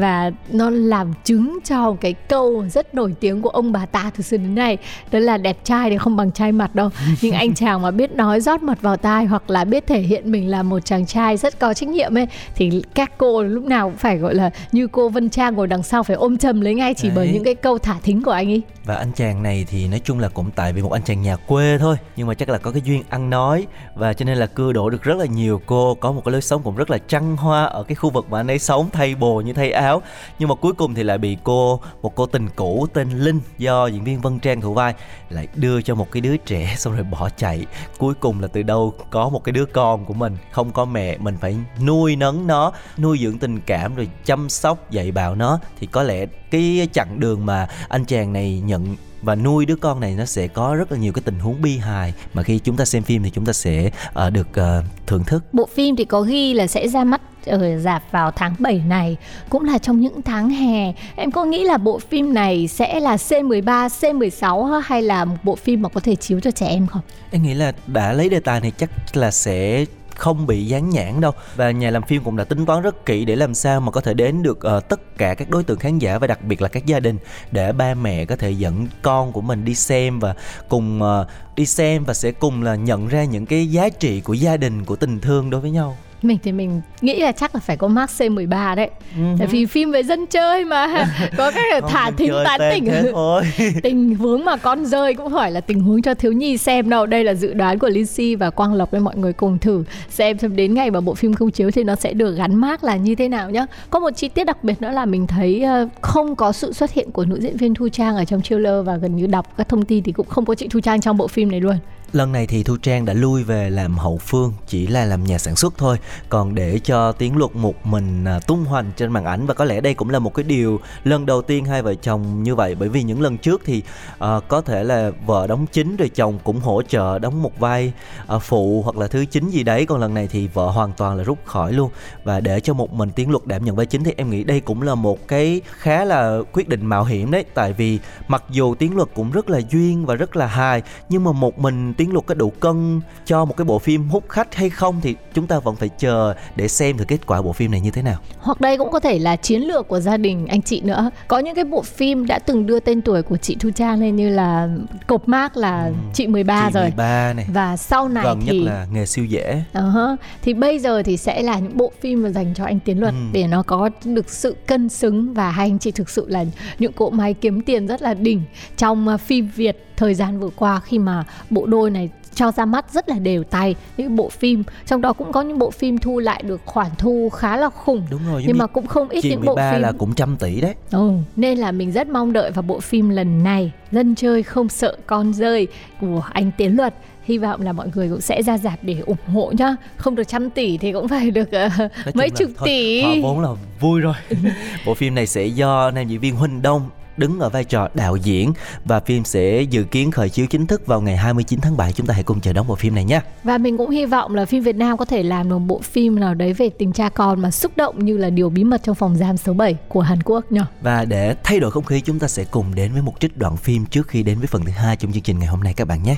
và 0.00 0.30
nó 0.52 0.70
làm 0.70 1.12
chứng 1.24 1.58
cho 1.64 1.96
cái 2.00 2.12
câu 2.12 2.64
rất 2.70 2.85
nổi 2.94 3.14
tiếng 3.20 3.42
của 3.42 3.50
ông 3.50 3.72
bà 3.72 3.86
ta 3.86 4.10
từ 4.16 4.22
xưa 4.22 4.36
đến 4.36 4.54
nay. 4.54 4.78
Đó 5.12 5.18
là 5.18 5.38
đẹp 5.38 5.64
trai 5.64 5.90
thì 5.90 5.98
không 5.98 6.16
bằng 6.16 6.32
trai 6.32 6.52
mặt 6.52 6.74
đâu. 6.74 6.90
Nhưng 7.22 7.32
anh 7.32 7.54
chàng 7.54 7.82
mà 7.82 7.90
biết 7.90 8.12
nói 8.12 8.40
rót 8.40 8.62
mật 8.62 8.82
vào 8.82 8.96
tai 8.96 9.24
hoặc 9.24 9.50
là 9.50 9.64
biết 9.64 9.76
biết 9.76 9.86
thể 9.86 10.00
hiện 10.00 10.32
mình 10.32 10.50
là 10.50 10.62
một 10.62 10.84
chàng 10.84 11.06
trai 11.06 11.36
rất 11.36 11.58
có 11.58 11.74
trách 11.74 11.88
nhiệm 11.88 12.18
ấy 12.18 12.26
thì 12.54 12.82
các 12.94 13.12
cô 13.18 13.42
lúc 13.42 13.64
nào 13.64 13.88
cũng 13.88 13.98
phải 13.98 14.18
gọi 14.18 14.34
là 14.34 14.50
như 14.72 14.86
cô 14.86 15.08
Vân 15.08 15.30
Trang 15.30 15.54
ngồi 15.54 15.66
đằng 15.66 15.82
sau 15.82 16.02
phải 16.02 16.16
ôm 16.16 16.38
chầm 16.38 16.60
lấy 16.60 16.74
ngay 16.74 16.94
chỉ 16.94 17.08
Đấy. 17.08 17.16
bởi 17.16 17.28
những 17.32 17.44
cái 17.44 17.54
câu 17.54 17.78
thả 17.78 17.94
thính 18.02 18.22
của 18.22 18.30
anh 18.30 18.48
ấy 18.48 18.62
và 18.86 18.94
anh 18.94 19.12
chàng 19.12 19.42
này 19.42 19.66
thì 19.68 19.88
nói 19.88 20.00
chung 20.04 20.18
là 20.18 20.28
cũng 20.28 20.50
tại 20.50 20.72
vì 20.72 20.82
một 20.82 20.92
anh 20.92 21.02
chàng 21.02 21.22
nhà 21.22 21.36
quê 21.36 21.78
thôi, 21.78 21.96
nhưng 22.16 22.26
mà 22.26 22.34
chắc 22.34 22.48
là 22.48 22.58
có 22.58 22.70
cái 22.70 22.82
duyên 22.84 23.02
ăn 23.08 23.30
nói. 23.30 23.66
Và 23.94 24.12
cho 24.12 24.24
nên 24.24 24.38
là 24.38 24.46
cưa 24.46 24.72
đổ 24.72 24.90
được 24.90 25.02
rất 25.02 25.16
là 25.16 25.26
nhiều 25.26 25.60
cô, 25.66 25.94
có 25.94 26.12
một 26.12 26.22
cái 26.24 26.32
lối 26.32 26.42
sống 26.42 26.62
cũng 26.62 26.76
rất 26.76 26.90
là 26.90 26.98
trăng 26.98 27.36
hoa 27.36 27.64
ở 27.64 27.82
cái 27.82 27.94
khu 27.94 28.10
vực 28.10 28.30
mà 28.30 28.40
anh 28.40 28.50
ấy 28.50 28.58
sống, 28.58 28.88
thay 28.92 29.14
bồ 29.14 29.40
như 29.40 29.52
thay 29.52 29.72
áo. 29.72 30.02
Nhưng 30.38 30.48
mà 30.48 30.54
cuối 30.54 30.72
cùng 30.72 30.94
thì 30.94 31.02
lại 31.02 31.18
bị 31.18 31.36
cô, 31.44 31.80
một 32.02 32.14
cô 32.14 32.26
tình 32.26 32.48
cũ 32.56 32.86
tên 32.92 33.10
Linh 33.10 33.40
do 33.58 33.86
diễn 33.86 34.04
viên 34.04 34.20
Vân 34.20 34.38
Trang 34.38 34.60
thủ 34.60 34.74
vai, 34.74 34.94
lại 35.30 35.48
đưa 35.54 35.82
cho 35.82 35.94
một 35.94 36.12
cái 36.12 36.20
đứa 36.20 36.36
trẻ 36.36 36.74
xong 36.78 36.94
rồi 36.94 37.04
bỏ 37.04 37.28
chạy. 37.36 37.66
Cuối 37.98 38.14
cùng 38.14 38.40
là 38.40 38.48
từ 38.48 38.62
đâu 38.62 38.94
có 39.10 39.28
một 39.28 39.44
cái 39.44 39.52
đứa 39.52 39.64
con 39.64 40.04
của 40.04 40.14
mình, 40.14 40.36
không 40.52 40.70
có 40.70 40.84
mẹ, 40.84 41.18
mình 41.18 41.36
phải 41.40 41.56
nuôi 41.82 42.16
nấng 42.16 42.46
nó, 42.46 42.72
nuôi 42.98 43.18
dưỡng 43.22 43.38
tình 43.38 43.60
cảm 43.60 43.94
rồi 43.94 44.08
chăm 44.24 44.48
sóc, 44.48 44.90
dạy 44.90 45.12
bảo 45.12 45.34
nó. 45.34 45.58
Thì 45.80 45.86
có 45.86 46.02
lẽ 46.02 46.26
cái 46.50 46.88
chặng 46.92 47.20
đường 47.20 47.46
mà 47.46 47.68
anh 47.88 48.04
chàng 48.04 48.32
này 48.32 48.60
nhận 48.64 48.96
và 49.22 49.34
nuôi 49.34 49.66
đứa 49.66 49.76
con 49.76 50.00
này 50.00 50.14
nó 50.18 50.24
sẽ 50.24 50.48
có 50.48 50.74
rất 50.74 50.92
là 50.92 50.98
nhiều 50.98 51.12
cái 51.12 51.22
tình 51.24 51.38
huống 51.38 51.62
bi 51.62 51.78
hài 51.78 52.14
mà 52.34 52.42
khi 52.42 52.58
chúng 52.58 52.76
ta 52.76 52.84
xem 52.84 53.02
phim 53.02 53.22
thì 53.22 53.30
chúng 53.30 53.46
ta 53.46 53.52
sẽ 53.52 53.90
uh, 54.26 54.32
được 54.32 54.48
uh, 54.50 54.84
thưởng 55.06 55.24
thức. 55.24 55.44
Bộ 55.52 55.68
phim 55.74 55.96
thì 55.96 56.04
có 56.04 56.20
ghi 56.20 56.54
là 56.54 56.66
sẽ 56.66 56.88
ra 56.88 57.04
mắt 57.04 57.20
ở 57.46 57.78
dạp 57.78 58.02
vào 58.10 58.30
tháng 58.30 58.54
7 58.58 58.82
này 58.88 59.16
cũng 59.48 59.64
là 59.64 59.78
trong 59.78 60.00
những 60.00 60.22
tháng 60.22 60.50
hè. 60.50 60.92
Em 61.16 61.30
có 61.30 61.44
nghĩ 61.44 61.64
là 61.64 61.78
bộ 61.78 61.98
phim 61.98 62.34
này 62.34 62.68
sẽ 62.68 63.00
là 63.00 63.16
C13, 63.16 63.88
C16 63.88 64.80
hay 64.84 65.02
là 65.02 65.24
một 65.24 65.36
bộ 65.42 65.56
phim 65.56 65.82
mà 65.82 65.88
có 65.88 66.00
thể 66.00 66.16
chiếu 66.16 66.40
cho 66.40 66.50
trẻ 66.50 66.66
em 66.66 66.86
không? 66.86 67.02
Em 67.30 67.42
nghĩ 67.42 67.54
là 67.54 67.72
đã 67.86 68.12
lấy 68.12 68.28
đề 68.28 68.40
tài 68.40 68.60
này 68.60 68.72
chắc 68.78 68.90
là 69.14 69.30
sẽ 69.30 69.84
không 70.16 70.46
bị 70.46 70.66
dán 70.66 70.90
nhãn 70.90 71.20
đâu. 71.20 71.32
Và 71.56 71.70
nhà 71.70 71.90
làm 71.90 72.02
phim 72.02 72.24
cũng 72.24 72.36
đã 72.36 72.44
tính 72.44 72.66
toán 72.66 72.82
rất 72.82 73.06
kỹ 73.06 73.24
để 73.24 73.36
làm 73.36 73.54
sao 73.54 73.80
mà 73.80 73.90
có 73.90 74.00
thể 74.00 74.14
đến 74.14 74.42
được 74.42 74.58
uh, 74.76 74.88
tất 74.88 75.18
cả 75.18 75.34
các 75.34 75.50
đối 75.50 75.64
tượng 75.64 75.78
khán 75.78 75.98
giả 75.98 76.18
và 76.18 76.26
đặc 76.26 76.44
biệt 76.44 76.62
là 76.62 76.68
các 76.68 76.86
gia 76.86 77.00
đình 77.00 77.18
để 77.50 77.72
ba 77.72 77.94
mẹ 77.94 78.24
có 78.24 78.36
thể 78.36 78.50
dẫn 78.50 78.86
con 79.02 79.32
của 79.32 79.40
mình 79.40 79.64
đi 79.64 79.74
xem 79.74 80.20
và 80.20 80.34
cùng 80.68 81.02
uh, 81.02 81.26
đi 81.56 81.66
xem 81.66 82.04
và 82.04 82.14
sẽ 82.14 82.32
cùng 82.32 82.62
là 82.62 82.74
nhận 82.74 83.08
ra 83.08 83.24
những 83.24 83.46
cái 83.46 83.66
giá 83.66 83.88
trị 83.88 84.20
của 84.20 84.34
gia 84.34 84.56
đình 84.56 84.84
của 84.84 84.96
tình 84.96 85.20
thương 85.20 85.50
đối 85.50 85.60
với 85.60 85.70
nhau 85.70 85.96
mình 86.26 86.38
thì 86.42 86.52
mình 86.52 86.80
nghĩ 87.00 87.20
là 87.20 87.32
chắc 87.32 87.54
là 87.54 87.60
phải 87.60 87.76
có 87.76 87.88
Mark 87.88 88.10
C13 88.10 88.76
đấy. 88.76 88.90
Uh-huh. 89.18 89.38
tại 89.38 89.46
vì 89.46 89.66
phim 89.66 89.90
về 89.90 90.02
dân 90.02 90.26
chơi 90.26 90.64
mà 90.64 91.06
có 91.36 91.50
cái 91.50 91.80
thả 91.88 92.10
thính 92.10 92.32
tán 92.44 92.60
tỉnh 92.70 92.88
tình. 93.82 94.14
huống 94.14 94.44
mà 94.44 94.56
con 94.56 94.86
rơi 94.86 95.14
cũng 95.14 95.32
phải 95.32 95.52
là 95.52 95.60
tình 95.60 95.80
huống 95.80 96.02
cho 96.02 96.14
thiếu 96.14 96.32
nhi 96.32 96.56
xem 96.56 96.90
đâu. 96.90 97.06
Đây 97.06 97.24
là 97.24 97.34
dự 97.34 97.54
đoán 97.54 97.78
của 97.78 97.88
Linh 97.88 98.06
Si 98.06 98.34
và 98.34 98.50
Quang 98.50 98.74
Lộc 98.74 98.90
với 98.90 99.00
mọi 99.00 99.16
người 99.16 99.32
cùng 99.32 99.58
thử 99.58 99.84
xem 100.10 100.38
xem 100.38 100.56
đến 100.56 100.74
ngày 100.74 100.90
mà 100.90 101.00
bộ 101.00 101.14
phim 101.14 101.34
không 101.34 101.50
chiếu 101.50 101.70
thì 101.70 101.84
nó 101.84 101.94
sẽ 101.94 102.12
được 102.12 102.36
gắn 102.36 102.54
mác 102.54 102.84
là 102.84 102.96
như 102.96 103.14
thế 103.14 103.28
nào 103.28 103.50
nhá. 103.50 103.66
Có 103.90 104.00
một 104.00 104.10
chi 104.16 104.28
tiết 104.28 104.44
đặc 104.44 104.64
biệt 104.64 104.82
nữa 104.82 104.90
là 104.90 105.04
mình 105.04 105.26
thấy 105.26 105.62
ờ, 105.62 105.88
không 106.00 106.36
có 106.36 106.52
sự 106.52 106.72
xuất 106.72 106.92
hiện 106.92 107.10
của 107.10 107.24
nữ 107.24 107.40
diễn 107.40 107.56
viên 107.56 107.74
Thu 107.74 107.88
Trang 107.88 108.16
ở 108.16 108.24
trong 108.24 108.42
trailer 108.42 108.86
và 108.86 108.96
gần 108.96 109.16
như 109.16 109.26
đọc 109.26 109.46
các 109.56 109.68
thông 109.68 109.84
tin 109.84 110.02
thì 110.02 110.12
cũng 110.12 110.26
không 110.26 110.44
có 110.44 110.54
chị 110.54 110.68
Thu 110.68 110.80
Trang 110.80 111.00
trong 111.00 111.16
bộ 111.16 111.28
phim 111.28 111.50
này 111.50 111.60
luôn 111.60 111.76
Lần 112.12 112.32
này 112.32 112.46
thì 112.46 112.62
Thu 112.62 112.76
Trang 112.76 113.04
đã 113.04 113.12
lui 113.12 113.42
về 113.42 113.70
làm 113.70 113.98
hậu 113.98 114.18
phương 114.18 114.52
Chỉ 114.66 114.86
là 114.86 115.04
làm 115.04 115.24
nhà 115.24 115.38
sản 115.38 115.56
xuất 115.56 115.78
thôi. 115.78 115.98
Còn 116.28 116.54
để 116.54 116.78
cho 116.78 117.12
Tiến 117.12 117.36
Luật 117.36 117.56
một 117.56 117.86
mình 117.86 118.24
à, 118.24 118.40
tung 118.46 118.64
hoành 118.64 118.92
trên 118.96 119.12
màn 119.12 119.24
ảnh 119.24 119.46
Và 119.46 119.54
có 119.54 119.64
lẽ 119.64 119.80
đây 119.80 119.94
cũng 119.94 120.10
là 120.10 120.18
một 120.18 120.34
cái 120.34 120.42
điều 120.42 120.80
lần 121.04 121.26
đầu 121.26 121.42
tiên 121.42 121.64
hai 121.64 121.82
vợ 121.82 121.94
chồng 121.94 122.42
như 122.42 122.54
vậy. 122.54 122.74
Bởi 122.74 122.88
vì 122.88 123.02
những 123.02 123.20
lần 123.20 123.38
trước 123.38 123.62
thì 123.64 123.82
uh, 124.12 124.48
có 124.48 124.60
thể 124.60 124.84
là 124.84 125.10
vợ 125.26 125.46
đóng 125.46 125.66
chính 125.72 125.96
Rồi 125.96 126.08
chồng 126.08 126.38
cũng 126.44 126.60
hỗ 126.60 126.82
trợ 126.82 127.18
đóng 127.18 127.42
một 127.42 127.58
vai 127.58 127.92
uh, 128.36 128.42
phụ 128.42 128.82
hoặc 128.82 128.96
là 128.96 129.06
thứ 129.06 129.24
chính 129.24 129.50
gì 129.50 129.62
đấy. 129.62 129.86
Còn 129.86 130.00
lần 130.00 130.14
này 130.14 130.28
thì 130.28 130.48
vợ 130.48 130.70
hoàn 130.70 130.92
toàn 130.92 131.16
là 131.16 131.24
rút 131.24 131.38
khỏi 131.44 131.72
luôn. 131.72 131.90
Và 132.24 132.40
để 132.40 132.60
cho 132.60 132.74
một 132.74 132.92
mình 132.92 133.10
Tiến 133.10 133.30
Luật 133.30 133.46
đảm 133.46 133.64
nhận 133.64 133.76
vai 133.76 133.86
chính 133.86 134.04
Thì 134.04 134.14
em 134.16 134.30
nghĩ 134.30 134.44
đây 134.44 134.60
cũng 134.60 134.82
là 134.82 134.94
một 134.94 135.28
cái 135.28 135.60
khá 135.70 136.04
là 136.04 136.38
quyết 136.52 136.68
định 136.68 136.86
mạo 136.86 137.04
hiểm 137.04 137.30
đấy. 137.30 137.44
Tại 137.54 137.72
vì 137.72 137.98
mặc 138.28 138.44
dù 138.50 138.74
Tiến 138.74 138.96
Luật 138.96 139.08
cũng 139.14 139.30
rất 139.30 139.50
là 139.50 139.60
duyên 139.70 140.06
và 140.06 140.14
rất 140.14 140.36
là 140.36 140.46
hài 140.46 140.82
Nhưng 141.08 141.24
mà 141.24 141.32
một 141.32 141.58
mình 141.58 141.94
Tiến 141.96 142.12
Luật 142.12 142.26
có 142.26 142.34
đủ 142.34 142.50
cân 142.50 143.00
cho 143.24 143.44
một 143.44 143.56
cái 143.56 143.64
bộ 143.64 143.78
phim 143.78 144.08
hút 144.08 144.24
khách 144.28 144.54
hay 144.54 144.70
không 144.70 145.00
thì 145.02 145.14
chúng 145.34 145.46
ta 145.46 145.58
vẫn 145.58 145.76
phải 145.76 145.88
chờ 145.88 146.34
để 146.56 146.68
xem 146.68 146.98
thử 146.98 147.04
kết 147.04 147.26
quả 147.26 147.42
bộ 147.42 147.52
phim 147.52 147.70
này 147.70 147.80
như 147.80 147.90
thế 147.90 148.02
nào. 148.02 148.18
Hoặc 148.38 148.60
đây 148.60 148.78
cũng 148.78 148.90
có 148.90 149.00
thể 149.00 149.18
là 149.18 149.36
chiến 149.36 149.62
lược 149.62 149.88
của 149.88 150.00
gia 150.00 150.16
đình 150.16 150.46
anh 150.46 150.62
chị 150.62 150.80
nữa. 150.80 151.10
Có 151.28 151.38
những 151.38 151.54
cái 151.54 151.64
bộ 151.64 151.82
phim 151.82 152.26
đã 152.26 152.38
từng 152.38 152.66
đưa 152.66 152.80
tên 152.80 153.02
tuổi 153.02 153.22
của 153.22 153.36
chị 153.36 153.56
Thu 153.60 153.70
Trang 153.70 154.00
lên 154.00 154.16
như 154.16 154.28
là 154.28 154.68
cột 155.06 155.28
mác 155.28 155.56
là 155.56 155.84
ừ. 155.84 155.92
chị 156.14 156.26
13 156.26 156.66
chị 156.68 156.74
rồi. 156.74 156.84
13 156.84 157.32
này. 157.32 157.46
Và 157.52 157.76
sau 157.76 158.08
này 158.08 158.24
Gần 158.24 158.40
thì 158.46 158.58
nhất 158.58 158.72
là 158.72 158.86
nghề 158.92 159.06
siêu 159.06 159.24
dễ. 159.24 159.62
Uh-huh. 159.74 160.16
Thì 160.42 160.54
bây 160.54 160.78
giờ 160.78 161.02
thì 161.02 161.16
sẽ 161.16 161.42
là 161.42 161.58
những 161.58 161.76
bộ 161.76 161.92
phim 162.00 162.22
mà 162.22 162.28
dành 162.28 162.54
cho 162.54 162.64
anh 162.64 162.80
Tiến 162.80 163.00
Luật 163.00 163.14
ừ. 163.14 163.20
để 163.32 163.46
nó 163.46 163.62
có 163.62 163.90
được 164.04 164.30
sự 164.30 164.56
cân 164.66 164.88
xứng 164.88 165.34
và 165.34 165.50
hai 165.50 165.68
anh 165.68 165.78
chị 165.78 165.90
thực 165.90 166.10
sự 166.10 166.26
là 166.28 166.44
những 166.78 166.92
cỗ 166.92 167.10
máy 167.10 167.34
kiếm 167.34 167.60
tiền 167.60 167.86
rất 167.86 168.02
là 168.02 168.14
đỉnh 168.14 168.42
trong 168.76 169.08
uh, 169.14 169.20
phim 169.20 169.50
Việt 169.56 169.86
thời 169.96 170.14
gian 170.14 170.40
vừa 170.40 170.50
qua 170.56 170.80
khi 170.80 170.98
mà 170.98 171.24
bộ 171.50 171.66
đôi 171.66 171.90
này 171.90 172.10
cho 172.36 172.52
ra 172.52 172.64
mắt 172.64 172.92
rất 172.92 173.08
là 173.08 173.18
đều 173.18 173.44
tay 173.44 173.74
những 173.96 174.16
bộ 174.16 174.28
phim. 174.28 174.62
Trong 174.86 175.00
đó 175.00 175.12
cũng 175.12 175.32
có 175.32 175.42
những 175.42 175.58
bộ 175.58 175.70
phim 175.70 175.98
thu 175.98 176.18
lại 176.18 176.42
được 176.42 176.60
khoản 176.64 176.90
thu 176.98 177.28
khá 177.28 177.56
là 177.56 177.70
khủng. 177.70 178.02
Đúng 178.10 178.20
rồi 178.26 178.44
nhưng 178.46 178.58
mà 178.58 178.66
cũng 178.66 178.86
không 178.86 179.08
ít 179.08 179.24
những 179.24 179.44
bộ 179.44 179.56
phim 179.56 179.80
là 179.80 179.92
cũng 179.98 180.14
trăm 180.14 180.36
tỷ 180.36 180.60
đấy. 180.60 180.74
Ừ, 180.90 181.10
nên 181.36 181.58
là 181.58 181.72
mình 181.72 181.92
rất 181.92 182.08
mong 182.08 182.32
đợi 182.32 182.50
vào 182.50 182.62
bộ 182.62 182.80
phim 182.80 183.08
lần 183.08 183.44
này. 183.44 183.72
Dân 183.92 184.14
chơi 184.14 184.42
không 184.42 184.68
sợ 184.68 184.96
con 185.06 185.32
rơi 185.32 185.66
của 186.00 186.22
anh 186.32 186.50
Tiến 186.56 186.76
Luật. 186.76 186.94
Hy 187.24 187.38
vọng 187.38 187.62
là 187.62 187.72
mọi 187.72 187.88
người 187.94 188.08
cũng 188.08 188.20
sẽ 188.20 188.42
ra 188.42 188.58
dạp 188.58 188.78
để 188.82 189.00
ủng 189.06 189.16
hộ 189.26 189.52
nhá. 189.58 189.76
Không 189.96 190.14
được 190.14 190.28
trăm 190.28 190.50
tỷ 190.50 190.78
thì 190.78 190.92
cũng 190.92 191.08
phải 191.08 191.30
được 191.30 191.48
uh, 191.48 192.16
mấy 192.16 192.30
chục 192.30 192.50
tỷ. 192.64 193.02
vốn 193.22 193.40
là 193.40 193.48
vui 193.80 194.00
rồi. 194.00 194.14
Bộ 194.86 194.94
phim 194.94 195.14
này 195.14 195.26
sẽ 195.26 195.46
do 195.46 195.90
nam 195.90 196.08
diễn 196.08 196.20
viên 196.20 196.36
Huỳnh 196.36 196.62
Đông 196.62 196.90
đứng 197.16 197.40
ở 197.40 197.48
vai 197.48 197.64
trò 197.64 197.88
đạo 197.94 198.16
diễn 198.16 198.52
và 198.84 199.00
phim 199.00 199.24
sẽ 199.24 199.62
dự 199.62 199.84
kiến 199.84 200.10
khởi 200.10 200.28
chiếu 200.28 200.46
chính 200.46 200.66
thức 200.66 200.86
vào 200.86 201.00
ngày 201.00 201.16
29 201.16 201.60
tháng 201.60 201.76
7 201.76 201.92
chúng 201.92 202.06
ta 202.06 202.14
hãy 202.14 202.22
cùng 202.22 202.40
chờ 202.40 202.52
đón 202.52 202.66
bộ 202.66 202.74
phim 202.74 202.94
này 202.94 203.04
nhé. 203.04 203.20
Và 203.44 203.58
mình 203.58 203.78
cũng 203.78 203.90
hy 203.90 204.06
vọng 204.06 204.34
là 204.34 204.44
phim 204.44 204.62
Việt 204.62 204.76
Nam 204.76 204.96
có 204.96 205.04
thể 205.04 205.22
làm 205.22 205.48
được 205.48 205.58
bộ 205.58 205.80
phim 205.82 206.20
nào 206.20 206.34
đấy 206.34 206.52
về 206.52 206.68
tình 206.68 206.92
cha 206.92 207.08
con 207.08 207.42
mà 207.42 207.50
xúc 207.50 207.72
động 207.76 208.04
như 208.04 208.16
là 208.16 208.30
điều 208.30 208.50
bí 208.50 208.64
mật 208.64 208.82
trong 208.82 208.94
phòng 208.94 209.16
giam 209.16 209.36
số 209.36 209.52
7 209.52 209.76
của 209.88 210.00
Hàn 210.00 210.22
Quốc 210.22 210.52
nhỉ? 210.52 210.60
Và 210.80 211.04
để 211.04 211.36
thay 211.44 211.60
đổi 211.60 211.70
không 211.70 211.84
khí 211.84 212.00
chúng 212.00 212.18
ta 212.18 212.28
sẽ 212.28 212.44
cùng 212.44 212.74
đến 212.74 212.92
với 212.92 213.02
một 213.02 213.14
trích 213.20 213.36
đoạn 213.36 213.56
phim 213.56 213.86
trước 213.86 214.08
khi 214.08 214.22
đến 214.22 214.38
với 214.38 214.46
phần 214.46 214.64
thứ 214.64 214.70
hai 214.70 214.96
trong 214.96 215.12
chương 215.12 215.22
trình 215.22 215.38
ngày 215.38 215.48
hôm 215.48 215.62
nay 215.62 215.74
các 215.76 215.88
bạn 215.88 216.02
nhé 216.02 216.16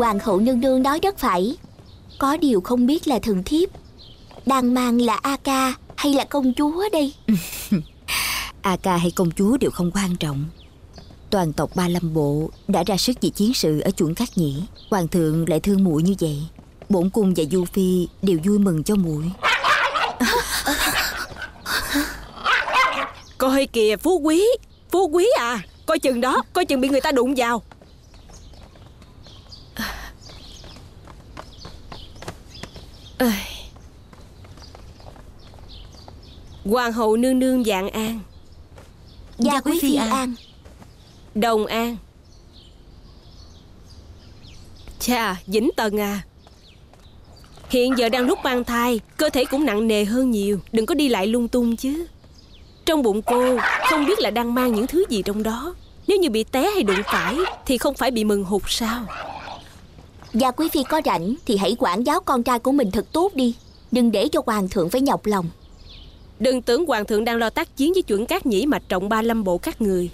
Hoàng 0.00 0.18
hậu 0.18 0.40
nương 0.40 0.60
nương 0.60 0.82
nói 0.82 1.00
rất 1.02 1.18
phải. 1.18 1.56
Có 2.18 2.36
điều 2.36 2.60
không 2.60 2.86
biết 2.86 3.08
là 3.08 3.18
thần 3.18 3.42
thiếp 3.44 3.68
Đang 4.46 4.74
mang 4.74 5.00
là 5.00 5.18
A 5.22 5.36
ca 5.36 5.74
hay 5.96 6.14
là 6.14 6.24
công 6.24 6.54
chúa 6.54 6.88
đây? 6.92 7.14
A 8.62 8.76
ca 8.76 8.96
hay 8.96 9.10
công 9.10 9.30
chúa 9.30 9.56
đều 9.56 9.70
không 9.70 9.90
quan 9.94 10.16
trọng. 10.16 10.44
Toàn 11.30 11.52
tộc 11.52 11.70
Ba 11.74 11.88
Lâm 11.88 12.14
Bộ 12.14 12.50
đã 12.68 12.84
ra 12.86 12.96
sức 12.96 13.16
vì 13.20 13.30
chiến 13.30 13.54
sự 13.54 13.80
ở 13.80 13.90
chuẩn 13.90 14.14
Cát 14.14 14.28
Nhĩ. 14.36 14.62
Hoàng 14.90 15.08
thượng 15.08 15.48
lại 15.48 15.60
thương 15.60 15.84
muội 15.84 16.02
như 16.02 16.14
vậy. 16.20 16.38
Bổn 16.88 17.10
cung 17.10 17.34
và 17.36 17.44
Du 17.50 17.64
Phi 17.64 18.08
đều 18.22 18.38
vui 18.44 18.58
mừng 18.58 18.84
cho 18.84 18.96
muội. 18.96 19.24
Coi 23.38 23.66
kìa 23.66 23.96
phú 23.96 24.18
quý 24.18 24.46
Phú 24.90 25.08
quý 25.08 25.26
à. 25.38 25.62
Coi 25.86 25.98
chừng 25.98 26.20
đó 26.20 26.42
Coi 26.52 26.64
chừng 26.64 26.80
bị 26.80 26.88
người 26.88 27.00
ta 27.00 27.12
đụng 27.12 27.34
vào 27.36 27.62
Ơi. 33.20 33.32
Hoàng 36.70 36.92
hậu 36.92 37.16
nương 37.16 37.38
nương 37.38 37.64
dạng 37.64 37.90
an. 37.90 38.20
Gia 39.38 39.60
quý 39.60 39.78
phi 39.82 39.94
an. 39.94 40.34
Đồng 41.34 41.66
an. 41.66 41.96
Chà 44.98 45.36
Vĩnh 45.46 45.70
Tần 45.76 46.00
à. 46.00 46.22
Hiện 47.68 47.92
giờ 47.98 48.08
đang 48.08 48.26
lúc 48.26 48.38
mang 48.44 48.64
thai 48.64 49.00
Cơ 49.16 49.30
thể 49.30 49.44
cũng 49.44 49.64
nặng 49.64 49.88
nề 49.88 50.04
hơn 50.04 50.30
nhiều. 50.30 50.60
Đừng 50.72 50.86
có 50.86 50.94
đi 50.94 51.08
lại 51.08 51.26
lung 51.26 51.48
tung 51.48 51.76
chứ. 51.76 52.06
Trong 52.84 53.02
bụng 53.02 53.22
cô 53.22 53.58
Không 53.90 54.06
biết 54.06 54.18
là 54.20 54.30
đang 54.30 54.54
mang 54.54 54.74
những 54.74 54.86
thứ 54.86 55.04
gì 55.08 55.22
trong 55.22 55.42
đó. 55.42 55.74
Nếu 56.06 56.18
như 56.18 56.30
bị 56.30 56.44
té 56.44 56.70
hay 56.74 56.82
đụng 56.82 57.02
phải 57.04 57.36
Thì 57.66 57.78
không 57.78 57.94
phải 57.94 58.10
bị 58.10 58.24
mừng 58.24 58.44
hụt 58.44 58.62
sao? 58.66 59.04
Gia 60.34 60.50
quý 60.50 60.68
phi 60.68 60.82
có 60.82 61.00
rảnh 61.04 61.34
Thì 61.46 61.56
hãy 61.56 61.76
quản 61.78 62.04
giáo 62.04 62.20
con 62.20 62.42
trai 62.42 62.58
của 62.58 62.72
mình 62.72 62.90
thật 62.90 63.12
tốt 63.12 63.34
đi. 63.34 63.54
Đừng 63.92 64.12
để 64.12 64.28
cho 64.28 64.40
hoàng 64.46 64.68
thượng 64.68 64.90
phải 64.90 65.00
nhọc 65.00 65.26
lòng 65.26 65.46
Đừng 66.40 66.62
tưởng 66.62 66.86
hoàng 66.86 67.04
thượng 67.04 67.24
đang 67.24 67.36
lo 67.36 67.50
tác 67.50 67.76
chiến 67.76 67.92
với 67.92 68.02
chuẩn 68.02 68.26
cát 68.26 68.46
nhĩ 68.46 68.66
mạch 68.66 68.82
trọng 68.88 69.08
ba 69.08 69.22
lâm 69.22 69.44
bộ 69.44 69.58
các 69.58 69.82
người. 69.82 70.10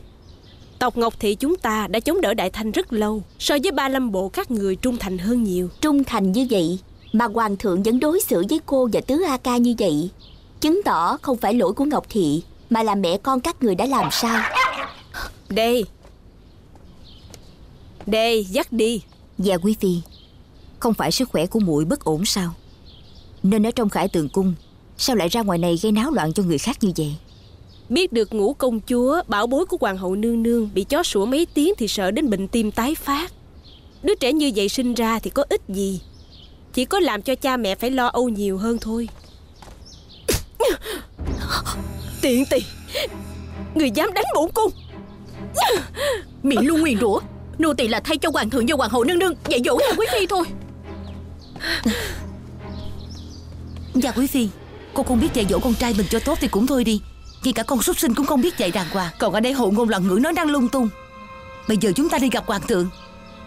Tộc 0.79 0.97
Ngọc 0.97 1.21
Thị 1.21 1.35
chúng 1.35 1.57
ta 1.57 1.87
đã 1.87 2.01
chống 2.01 2.21
đỡ 2.21 2.35
Đại 2.35 2.51
Thanh 2.51 2.71
rất 2.71 2.93
lâu 2.93 3.23
So 3.39 3.57
với 3.63 3.73
ba 3.73 3.89
lâm 3.89 4.13
bộ 4.13 4.29
các 4.29 4.51
người 4.51 4.77
trung 4.77 4.97
thành 4.97 5.19
hơn 5.19 5.45
nhiều. 5.45 5.69
Trung 5.81 6.05
thành 6.05 6.33
như 6.33 6.47
vậy 6.51 6.79
Mà 7.13 7.25
hoàng 7.25 7.57
thượng 7.57 7.83
vẫn 7.83 8.01
đối 8.01 8.21
xử 8.21 8.45
với 8.51 8.61
cô 8.67 8.89
và 8.93 9.01
tứ 9.01 9.23
A 9.23 9.37
ca 9.37 9.57
như 9.57 9.75
vậy 9.79 10.11
Chứng 10.61 10.81
tỏ 10.85 11.17
không 11.23 11.37
phải 11.37 11.55
lỗi 11.55 11.73
của 11.73 11.85
Ngọc 11.85 12.07
Thị 12.09 12.43
Mà 12.71 12.83
là 12.83 12.95
mẹ 12.95 13.17
con 13.17 13.41
các 13.41 13.63
người 13.63 13.75
đã 13.75 13.87
làm 13.87 14.09
sao 14.13 14.43
Đây 15.49 15.85
Đây 18.07 18.45
dắt 18.45 18.73
đi. 18.73 19.03
Dạ 19.39 19.57
quý 19.57 19.77
phi 19.81 20.01
Không 20.79 20.95
phải 20.95 21.13
sức 21.13 21.29
khỏe 21.29 21.47
của 21.47 21.61
muội 21.61 21.85
bất 21.85 22.05
ổn 22.05 22.25
sao? 22.25 22.55
Nên 23.43 23.67
ở 23.67 23.71
trong 23.71 23.89
khải 23.89 24.09
tường 24.09 24.29
cung 24.29 24.55
Sao 24.99 25.17
lại 25.17 25.29
ra 25.29 25.43
ngoài 25.43 25.59
này 25.59 25.79
gây 25.83 25.93
náo 25.93 26.11
loạn 26.11 26.33
cho 26.33 26.43
người 26.43 26.59
khác 26.59 26.77
như 26.81 26.93
vậy? 26.97 27.15
Biết 27.89 28.13
được 28.13 28.35
ngũ 28.35 28.55
công 28.55 28.81
chúa 28.81 29.23
Bảo 29.29 29.47
bối 29.47 29.67
của 29.67 29.77
hoàng 29.81 29.97
hậu 29.97 30.15
nương 30.15 30.43
nương 30.43 30.71
Bị 30.75 30.85
chó 30.85 31.03
sủa 31.03 31.27
mấy 31.27 31.47
tiếng 31.55 31.75
thì 31.79 31.89
sợ 31.89 32.11
đến 32.11 32.31
bệnh 32.31 32.49
tim 32.49 32.71
tái 32.71 32.95
phát. 32.95 33.33
Đứa 34.03 34.15
trẻ 34.15 34.33
như 34.33 34.53
vậy 34.57 34.69
sinh 34.69 34.95
ra 34.95 35.19
thì 35.19 35.31
có 35.31 35.45
ích 35.49 35.63
gì? 35.69 36.01
Chỉ 36.73 36.85
có 36.85 37.01
làm 37.01 37.23
cho 37.23 37.35
cha 37.35 37.57
mẹ 37.57 37.75
phải 37.75 37.91
lo 37.91 38.07
âu 38.07 38.29
nhiều 38.29 38.59
hơn 38.59 38.79
thôi. 38.81 39.09
Tiện 42.23 42.45
tì 42.51 42.59
Người 43.75 43.91
dám 43.91 44.13
đánh 44.15 44.25
bổn 44.35 44.51
cung. 44.55 44.71
Miệng 46.43 46.67
luôn 46.67 46.81
nguyền 46.81 46.99
rủa 47.01 47.21
Nô 47.59 47.75
tỳ 47.75 47.89
là 47.89 48.01
thay 48.01 48.19
cho 48.19 48.31
hoàng 48.33 48.51
thượng 48.51 48.67
và 48.67 48.75
hoàng 48.77 48.91
hậu 48.91 49.05
nương 49.05 49.19
nương 49.19 49.35
Dạy 49.49 49.61
dỗ 49.65 49.77
nhà 49.77 49.97
quý 49.97 50.07
phi 50.13 50.27
thôi. 50.27 50.45
Dạ 53.95 54.13
quý 54.13 54.27
phi 54.27 54.49
Cô 54.97 55.03
không 55.03 55.21
biết 55.21 55.35
dạy 55.35 55.47
dỗ 55.51 55.59
con 55.59 55.75
trai 55.75 55.95
mình 55.99 56.07
cho 56.11 56.19
tốt 56.19 56.39
thì 56.41 56.49
cũng 56.49 56.67
thôi 56.67 56.85
đi. 56.85 57.01
Ngay 57.45 57.53
cả 57.53 57.63
con 57.63 57.83
súc 57.83 57.99
sinh 57.99 58.15
cũng 58.15 58.27
không 58.27 58.41
biết 58.41 58.59
dạy 58.59 58.71
đàng 58.71 58.87
hoàng. 58.91 59.13
Còn 59.19 59.33
ở 59.33 59.41
đây 59.41 59.53
hộ 59.53 59.71
ngôn 59.71 59.89
loạn 59.89 60.09
ngữ 60.09 60.19
nói 60.23 60.33
năng 60.33 60.51
lung 60.51 60.69
tung. 60.69 60.89
Bây 61.69 61.77
giờ 61.77 61.93
chúng 61.97 62.09
ta 62.09 62.19
đi 62.19 62.29
gặp 62.31 62.47
hoàng 62.47 62.61
thượng. 62.69 62.89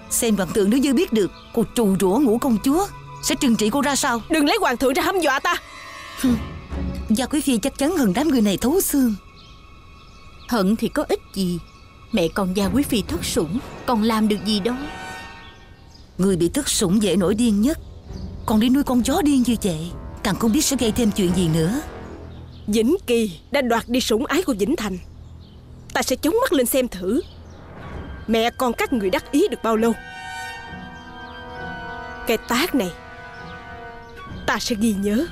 Xem 0.10 0.36
hoàng 0.36 0.54
thượng 0.54 0.70
nếu 0.70 0.80
như 0.80 0.94
biết 0.94 1.14
được 1.14 1.32
Cô 1.54 1.64
trù 1.76 1.96
rủa 2.00 2.20
ngũ 2.20 2.38
công 2.38 2.58
chúa 2.64 2.88
Sẽ 3.24 3.36
trừng 3.36 3.56
trị 3.56 3.70
cô 3.70 3.82
ra 3.82 3.96
sao. 3.96 4.22
Đừng 4.30 4.46
lấy 4.46 4.58
hoàng 4.62 4.78
thượng 4.78 4.94
ra 4.94 5.04
hăm 5.04 5.20
dọa 5.20 5.40
ta. 5.40 5.56
Gia 7.10 7.26
quý 7.26 7.42
phi 7.42 7.58
chắc 7.58 7.78
chắn 7.78 7.98
hận 7.98 8.14
đám 8.14 8.28
người 8.28 8.42
này 8.42 8.58
thấu 8.58 8.82
xương. 8.82 9.16
Hận 10.50 10.76
thì 10.76 10.88
có 10.88 11.04
ích 11.10 11.22
gì? 11.34 11.60
Mẹ 12.12 12.28
con 12.28 12.58
gia 12.58 12.66
quý 12.66 12.84
phi 12.84 13.02
thất 13.02 13.26
sủng 13.26 13.60
Còn 13.86 14.04
làm 14.04 14.28
được 14.28 14.38
gì 14.46 14.60
đâu 14.60 14.76
Người 16.18 16.36
bị 16.36 16.50
thất 16.50 16.70
sủng 16.70 17.02
dễ 17.02 17.16
nổi 17.16 17.36
điên 17.36 17.62
nhất. 17.62 17.80
Còn 18.46 18.60
đi 18.60 18.70
nuôi 18.70 18.84
con 18.84 19.04
chó 19.04 19.22
điên 19.22 19.44
như 19.48 19.56
vậy 19.64 19.92
Càng 20.24 20.36
không 20.36 20.52
biết 20.52 20.66
sẽ 20.66 20.76
gây 20.80 20.92
thêm 20.92 21.12
chuyện 21.12 21.36
gì 21.36 21.48
nữa. 21.48 21.82
Vĩnh 22.68 22.98
Kỳ 23.08 23.40
đã 23.52 23.62
đoạt 23.62 23.90
đi 23.90 24.02
sủng 24.02 24.26
ái 24.26 24.44
của 24.44 24.54
Vĩnh 24.60 24.76
Thành. 24.76 24.98
Ta 25.94 26.02
sẽ 26.02 26.16
chống 26.16 26.36
mắt 26.42 26.54
lên 26.54 26.66
xem 26.66 26.88
thử. 26.88 27.22
Mẹ 28.28 28.50
con 28.50 28.74
các 28.74 28.94
người 28.94 29.10
đắc 29.10 29.32
ý 29.32 29.48
được 29.48 29.64
bao 29.64 29.76
lâu? 29.76 29.94
Cái 32.28 32.38
tác 32.38 32.76
này 32.76 32.92
Ta 34.50 34.60
sẽ 34.60 34.76
ghi 34.80 34.94
nhớ. 34.94 35.26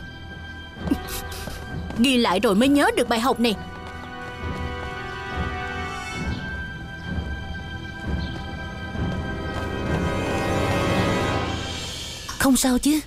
Ghi 1.98 2.18
lại 2.18 2.40
rồi 2.40 2.56
mới 2.56 2.70
nhớ 2.70 2.90
được 2.98 3.10
bài 3.10 3.20
học 3.20 3.40
này. 3.40 3.56
Không 12.28 12.56
sao 12.56 12.78
chứ 12.78 13.00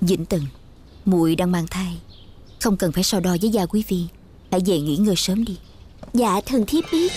Vĩnh 0.00 0.24
Tần 0.24 0.42
muội 1.04 1.36
đang 1.36 1.52
mang 1.52 1.66
thai. 1.70 1.98
Không 2.60 2.76
cần 2.76 2.92
phải 2.92 3.04
so 3.04 3.20
đo 3.20 3.36
với 3.40 3.50
gia 3.50 3.66
quý 3.66 3.82
phi. 3.82 4.04
Hãy 4.50 4.60
về 4.66 4.80
nghỉ 4.80 4.96
ngơi 4.96 5.16
sớm 5.16 5.44
đi. 5.44 5.56
Dạ 6.14 6.40
thần 6.46 6.64
thiếp 6.66 6.84
biết. 6.92 7.12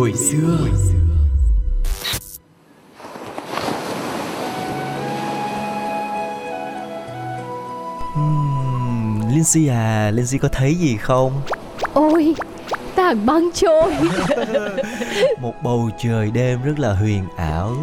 Hồi 0.00 0.12
xưa. 0.12 0.58
Ừm, 8.14 9.20
Lindsay 9.30 9.68
à, 9.68 10.10
Lindsay 10.14 10.38
có 10.38 10.48
thấy 10.48 10.74
gì 10.74 10.96
không? 10.96 11.32
Ôi, 11.94 12.34
tảng 12.94 13.26
băng 13.26 13.50
trôi. 13.54 13.92
Một 15.40 15.54
bầu 15.64 15.90
trời 15.98 16.30
đêm 16.30 16.62
rất 16.64 16.78
là 16.78 16.92
huyền 16.92 17.24
ảo. 17.36 17.76